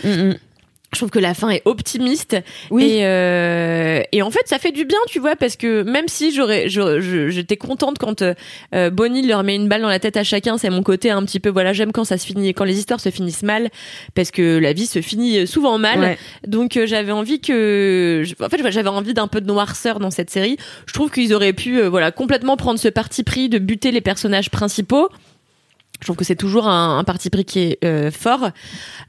Je 0.93 0.99
trouve 0.99 1.09
que 1.09 1.19
la 1.19 1.33
fin 1.33 1.49
est 1.49 1.61
optimiste 1.65 2.37
Oui. 2.71 2.85
et, 2.85 3.05
euh, 3.05 4.01
et 4.13 4.21
en 4.21 4.31
fait 4.31 4.47
ça 4.47 4.57
fait 4.57 4.71
du 4.71 4.85
bien 4.85 4.97
tu 5.09 5.19
vois 5.19 5.35
parce 5.35 5.57
que 5.57 5.83
même 5.83 6.07
si 6.07 6.31
j'aurais 6.33 6.69
j'étais 6.69 7.57
contente 7.57 7.97
quand 7.99 8.21
euh, 8.23 8.89
Bonnie 8.89 9.21
leur 9.27 9.43
met 9.43 9.55
une 9.55 9.67
balle 9.67 9.81
dans 9.81 9.89
la 9.89 9.99
tête 9.99 10.15
à 10.15 10.23
chacun 10.23 10.57
c'est 10.57 10.69
mon 10.69 10.83
côté 10.83 11.11
un 11.11 11.23
petit 11.25 11.41
peu 11.41 11.49
voilà 11.49 11.73
j'aime 11.73 11.91
quand 11.91 12.05
ça 12.05 12.17
se 12.17 12.25
finit 12.25 12.53
quand 12.53 12.63
les 12.63 12.79
histoires 12.79 13.01
se 13.01 13.09
finissent 13.09 13.43
mal 13.43 13.69
parce 14.15 14.31
que 14.31 14.57
la 14.59 14.71
vie 14.71 14.85
se 14.87 15.01
finit 15.01 15.45
souvent 15.45 15.77
mal 15.77 15.99
Ouais. 15.99 16.17
donc 16.47 16.77
euh, 16.77 16.85
j'avais 16.87 17.11
envie 17.11 17.41
que 17.41 18.23
en 18.41 18.47
fait 18.49 18.71
j'avais 18.71 18.89
envie 18.89 19.13
d'un 19.13 19.27
peu 19.27 19.41
de 19.41 19.47
noirceur 19.47 19.99
dans 19.99 20.11
cette 20.11 20.29
série 20.29 20.57
je 20.85 20.93
trouve 20.93 21.11
qu'ils 21.11 21.33
auraient 21.33 21.53
pu 21.53 21.79
euh, 21.81 21.89
voilà 21.89 22.11
complètement 22.11 22.55
prendre 22.55 22.79
ce 22.79 22.87
parti 22.87 23.23
pris 23.23 23.49
de 23.49 23.59
buter 23.59 23.91
les 23.91 24.01
personnages 24.01 24.49
principaux 24.49 25.09
je 25.99 26.05
trouve 26.05 26.15
que 26.15 26.23
c'est 26.23 26.35
toujours 26.35 26.67
un, 26.67 26.99
un 26.99 27.03
parti 27.03 27.29
pris 27.29 27.43
qui 27.45 27.59
est 27.59 27.77
euh, 27.85 28.11
fort. 28.11 28.51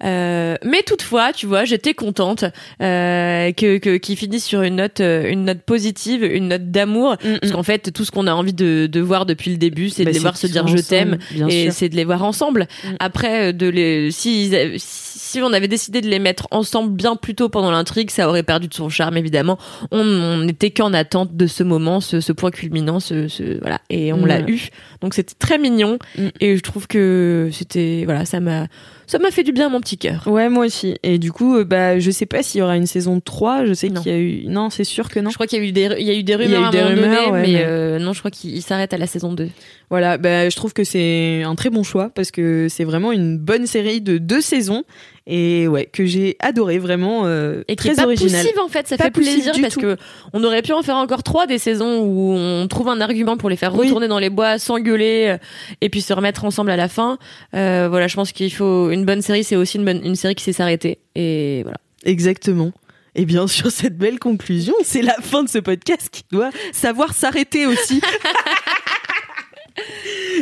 Euh, 0.04 0.56
mais 0.64 0.82
toutefois, 0.82 1.32
tu 1.32 1.46
vois, 1.46 1.64
j'étais 1.64 1.94
contente 1.94 2.44
euh, 2.82 3.52
que 3.52 3.78
que- 3.78 3.96
qu'ils 3.96 4.16
finissent 4.16 4.46
sur 4.46 4.62
une 4.62 4.76
note 4.76 5.00
euh, 5.00 5.28
une 5.30 5.44
note 5.44 5.60
positive, 5.62 6.24
une 6.24 6.48
note 6.48 6.70
d'amour, 6.70 7.16
parce 7.40 7.52
qu'en 7.52 7.62
fait, 7.62 7.92
tout 7.92 8.04
ce 8.04 8.10
qu'on 8.10 8.26
a 8.26 8.32
envie 8.34 8.52
de, 8.54 8.86
de 8.90 9.00
voir 9.00 9.26
depuis 9.26 9.50
le 9.50 9.56
début, 9.58 9.90
c'est 9.90 10.04
Bah, 10.04 10.10
de 10.10 10.14
les 10.14 10.18
c'est 10.18 10.22
voir 10.22 10.36
se 10.36 10.46
dire 10.46 10.66
je 10.68 10.78
t'aime 10.78 11.18
et 11.48 11.64
sûr. 11.64 11.72
c'est 11.72 11.88
de 11.88 11.96
les 11.96 12.04
voir 12.04 12.22
ensemble. 12.24 12.66
Mm. 12.84 12.88
Après, 13.00 13.48
euh, 13.48 13.52
de 13.52 13.68
les 13.68 14.10
si 14.10 14.50
a- 14.54 14.78
si 15.18 15.42
on 15.42 15.52
avait 15.52 15.68
décidé 15.68 16.00
de 16.00 16.08
les 16.08 16.18
mettre 16.18 16.46
ensemble 16.50 16.92
bien 16.94 17.16
plus 17.16 17.34
tôt 17.34 17.48
pendant 17.48 17.70
l'intrigue, 17.70 18.10
ça 18.10 18.28
aurait 18.28 18.42
perdu 18.42 18.68
de 18.68 18.74
son 18.74 18.88
charme 18.88 19.16
évidemment. 19.16 19.58
On 19.90 20.38
n'était 20.38 20.70
qu'en 20.70 20.92
attente 20.94 21.36
de 21.36 21.46
ce 21.46 21.62
moment, 21.62 22.00
ce, 22.00 22.20
ce 22.20 22.32
point 22.32 22.50
culminant, 22.50 23.00
ce, 23.00 23.28
ce- 23.28 23.58
voilà, 23.60 23.80
et 23.90 24.12
on 24.12 24.24
l'a 24.24 24.40
eu. 24.48 24.68
Donc 25.00 25.14
c'était 25.14 25.34
très 25.38 25.58
mignon 25.58 25.98
Mm. 26.16 26.28
et 26.40 26.56
je 26.56 26.62
trouve 26.62 26.86
que 26.86 27.50
c'était 27.52 28.02
voilà, 28.04 28.24
ça 28.24 28.40
m'a 28.40 28.66
ça 29.08 29.18
m'a 29.18 29.30
fait 29.32 29.42
du 29.42 29.50
bien 29.52 29.66
à 29.66 29.68
mon 29.70 29.80
petit 29.80 29.98
cœur. 29.98 30.22
Ouais, 30.26 30.48
moi 30.48 30.66
aussi. 30.66 30.96
Et 31.02 31.18
du 31.18 31.32
coup, 31.32 31.56
euh, 31.56 31.64
bah, 31.64 31.98
je 31.98 32.10
sais 32.12 32.26
pas 32.26 32.42
s'il 32.44 32.60
y 32.60 32.62
aura 32.62 32.76
une 32.76 32.86
saison 32.86 33.20
3. 33.20 33.64
Je 33.64 33.72
sais 33.74 33.88
qu'il 33.88 34.12
y 34.12 34.14
a 34.14 34.18
eu. 34.18 34.44
Non, 34.46 34.70
c'est 34.70 34.84
sûr 34.84 35.08
que 35.08 35.18
non. 35.18 35.30
Je 35.30 35.34
crois 35.34 35.46
qu'il 35.46 35.58
y 35.58 35.62
a 35.62 35.68
eu 35.68 35.72
des 35.72 35.88
il 35.98 36.06
y 36.06 36.10
a 36.10 36.14
eu 36.14 36.22
des 36.22 36.34
Il 36.34 36.50
y 36.50 36.54
a 36.54 36.58
rumeurs 36.58 36.68
eu 36.68 36.70
des 36.72 36.82
rumeurs, 36.82 37.22
donné, 37.24 37.32
ouais, 37.32 37.42
mais, 37.42 37.52
mais- 37.54 37.64
euh, 37.66 37.98
non, 37.98 38.12
je 38.12 38.20
crois 38.20 38.30
qu'il 38.30 38.54
il 38.54 38.62
s'arrête 38.62 38.92
à 38.92 38.98
la 38.98 39.06
saison 39.06 39.32
2. 39.32 39.48
Voilà, 39.90 40.18
bah, 40.18 40.48
je 40.50 40.54
trouve 40.56 40.72
que 40.74 40.84
c'est 40.84 41.42
un 41.42 41.54
très 41.54 41.70
bon 41.70 41.82
choix 41.82 42.10
parce 42.14 42.30
que 42.30 42.66
c'est 42.68 42.84
vraiment 42.84 43.10
une 43.10 43.38
bonne 43.38 43.66
série 43.66 44.00
de 44.02 44.18
deux 44.18 44.40
saisons 44.42 44.84
et 45.30 45.68
ouais 45.68 45.84
que 45.86 46.06
j'ai 46.06 46.36
adoré 46.40 46.78
vraiment 46.78 47.22
euh, 47.26 47.62
et 47.68 47.76
qui 47.76 47.84
très 47.84 47.90
est 47.90 47.96
pas 47.96 48.04
original. 48.06 48.40
poussive 48.42 48.58
en 48.60 48.68
fait 48.68 48.88
ça 48.88 48.96
Pas 48.96 49.04
fait 49.04 49.10
plaisir 49.10 49.52
parce 49.60 49.74
tout. 49.74 49.80
que 49.80 49.96
on 50.32 50.42
aurait 50.42 50.62
pu 50.62 50.72
en 50.72 50.82
faire 50.82 50.96
encore 50.96 51.22
trois 51.22 51.46
des 51.46 51.58
saisons 51.58 52.00
où 52.00 52.32
on 52.32 52.66
trouve 52.66 52.88
un 52.88 53.00
argument 53.00 53.36
pour 53.36 53.50
les 53.50 53.56
faire 53.56 53.74
Oui. 53.74 53.86
retourner 53.86 54.08
dans 54.08 54.18
les 54.18 54.30
bois 54.30 54.58
s'engueuler 54.58 55.26
euh, 55.28 55.38
et 55.82 55.90
puis 55.90 56.00
se 56.00 56.12
remettre 56.14 56.44
ensemble 56.44 56.70
à 56.70 56.76
la 56.76 56.88
fin 56.88 57.18
Euh, 57.54 57.88
voilà 57.90 58.08
je 58.08 58.14
pense 58.16 58.32
qu'il 58.32 58.52
faut 58.52 58.90
une 58.90 59.04
bonne 59.04 59.20
série 59.22 59.44
c'est 59.44 59.56
aussi 59.56 59.76
une 59.76 59.84
bonne 59.84 60.00
une 60.04 60.16
série 60.16 60.34
qui 60.34 60.44
sait 60.44 60.52
s'arrêter 60.54 60.98
et 61.14 61.62
voilà 61.62 61.78
Exactement. 62.04 62.72
Et 63.16 63.24
bien 63.24 63.46
sur 63.48 63.70
cette 63.72 63.98
belle 63.98 64.18
conclusion, 64.20 64.74
c'est 64.84 65.02
la 65.02 65.14
fin 65.20 65.42
de 65.42 65.48
ce 65.48 65.58
podcast 65.58 66.08
qui 66.12 66.22
doit 66.30 66.50
savoir 66.72 67.12
s'arrêter 67.12 67.66
aussi. 67.66 68.00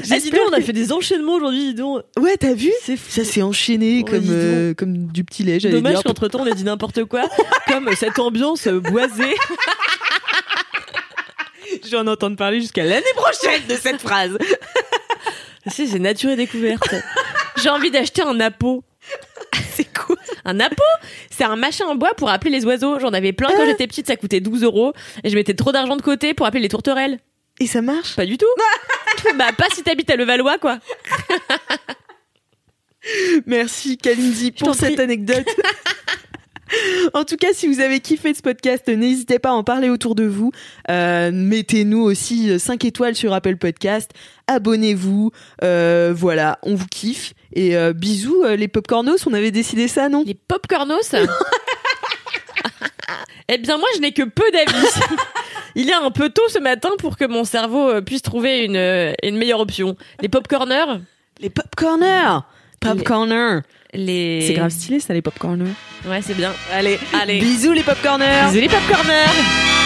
J'espère 0.02 0.40
que- 0.50 0.60
fait 0.62 0.72
des 0.72 0.92
enchaînements 0.92 1.34
aujourd'hui 1.34 1.68
dis 1.68 1.74
donc 1.74 2.02
Ouais, 2.18 2.36
t'as 2.36 2.54
vu 2.54 2.70
Ça 2.84 3.24
s'est 3.24 3.42
enchaîné 3.42 4.04
comme 4.04 4.26
euh, 4.28 4.74
comme 4.74 5.06
du 5.08 5.24
petit 5.24 5.42
lait. 5.42 5.58
dommage 5.58 6.02
qu'entre 6.02 6.28
temps 6.28 6.40
on 6.42 6.46
ait 6.46 6.54
dit 6.54 6.64
n'importe 6.64 7.04
quoi 7.04 7.22
comme 7.68 7.90
cette 7.96 8.18
ambiance 8.18 8.68
boisée 8.68 9.34
je 11.84 11.90
vais 11.90 11.96
en 11.98 12.06
entendre 12.06 12.36
parler 12.36 12.60
jusqu'à 12.60 12.84
l'année 12.84 13.04
prochaine 13.16 13.62
de 13.68 13.74
cette 13.74 14.00
phrase. 14.00 14.36
c'est 15.68 15.98
nature 15.98 16.30
et 16.30 16.36
découverte 16.36 16.94
j'ai 17.56 17.68
envie 17.70 17.90
d'acheter 17.90 18.22
un 18.22 18.34
napo 18.34 18.84
C'est 19.74 19.92
quoi 19.92 20.16
Un 20.44 20.54
napo, 20.54 20.82
c'est 21.30 21.44
un 21.44 21.56
machin 21.56 21.86
en 21.86 21.94
bois 21.94 22.14
pour 22.14 22.30
appeler 22.30 22.50
les 22.50 22.64
oiseaux. 22.64 22.98
J'en 22.98 23.12
avais 23.12 23.32
plein 23.32 23.48
quand 23.48 23.64
j'étais 23.66 23.86
petite, 23.86 24.06
ça 24.06 24.16
coûtait 24.16 24.40
12 24.40 24.62
euros. 24.62 24.92
Et 25.24 25.30
je 25.30 25.34
mettais 25.34 25.54
trop 25.54 25.72
d'argent 25.72 25.96
de 25.96 26.02
côté 26.02 26.34
pour 26.34 26.46
appeler 26.46 26.62
les 26.62 26.68
tourterelles. 26.68 27.18
Et 27.60 27.66
ça 27.66 27.82
marche 27.82 28.16
Pas 28.16 28.26
du 28.26 28.38
tout. 28.38 28.46
bah, 29.36 29.52
pas 29.56 29.66
si 29.74 29.82
t'habites 29.82 30.10
à 30.10 30.16
Levallois, 30.16 30.58
quoi. 30.58 30.78
Merci 33.46 33.98
Kalindi 33.98 34.52
pour 34.52 34.74
cette 34.74 34.94
prie. 34.94 35.02
anecdote. 35.02 35.46
En 37.14 37.24
tout 37.24 37.36
cas, 37.36 37.52
si 37.52 37.68
vous 37.68 37.78
avez 37.78 38.00
kiffé 38.00 38.34
ce 38.34 38.42
podcast, 38.42 38.88
n'hésitez 38.88 39.38
pas 39.38 39.50
à 39.50 39.52
en 39.52 39.62
parler 39.62 39.88
autour 39.88 40.16
de 40.16 40.24
vous. 40.24 40.50
Euh, 40.90 41.30
Mettez-nous 41.32 42.02
aussi 42.02 42.58
5 42.58 42.84
étoiles 42.84 43.14
sur 43.14 43.32
Apple 43.32 43.56
Podcast. 43.56 44.10
Abonnez-vous. 44.48 45.30
Euh, 45.62 46.12
voilà, 46.14 46.58
on 46.62 46.74
vous 46.74 46.86
kiffe. 46.86 47.34
Et 47.52 47.76
euh, 47.76 47.92
bisous 47.92 48.42
euh, 48.42 48.56
les 48.56 48.66
popcornos, 48.66 49.28
on 49.28 49.32
avait 49.32 49.52
décidé 49.52 49.86
ça, 49.86 50.08
non? 50.08 50.24
Les 50.26 50.34
popcornos? 50.34 51.14
eh 53.48 53.58
bien, 53.58 53.78
moi, 53.78 53.86
je 53.94 54.00
n'ai 54.00 54.12
que 54.12 54.24
peu 54.24 54.50
d'avis. 54.50 54.88
Il 55.78 55.90
est 55.90 55.94
un 55.94 56.10
peu 56.10 56.30
tôt 56.30 56.48
ce 56.48 56.58
matin 56.58 56.88
pour 56.98 57.18
que 57.18 57.26
mon 57.26 57.44
cerveau 57.44 57.90
euh, 57.90 58.00
puisse 58.00 58.22
trouver 58.22 58.64
une, 58.64 58.76
euh, 58.76 59.12
une 59.22 59.36
meilleure 59.36 59.60
option. 59.60 59.94
Les 60.22 60.28
popcorners. 60.28 61.00
Les 61.38 61.50
popcorners 61.50 62.40
Popcorner 62.80 63.60
Les... 63.92 64.40
C'est 64.46 64.54
grave 64.54 64.70
stylé 64.70 65.00
ça, 65.00 65.12
les 65.12 65.20
popcorners. 65.22 65.72
Ouais, 66.06 66.22
c'est 66.22 66.34
bien. 66.34 66.52
Allez, 66.72 66.98
Allez. 67.20 67.40
bisous 67.40 67.72
les 67.72 67.82
popcorners 67.82 68.46
Bisous 68.48 68.60
les 68.60 68.68
popcorners. 68.68 69.85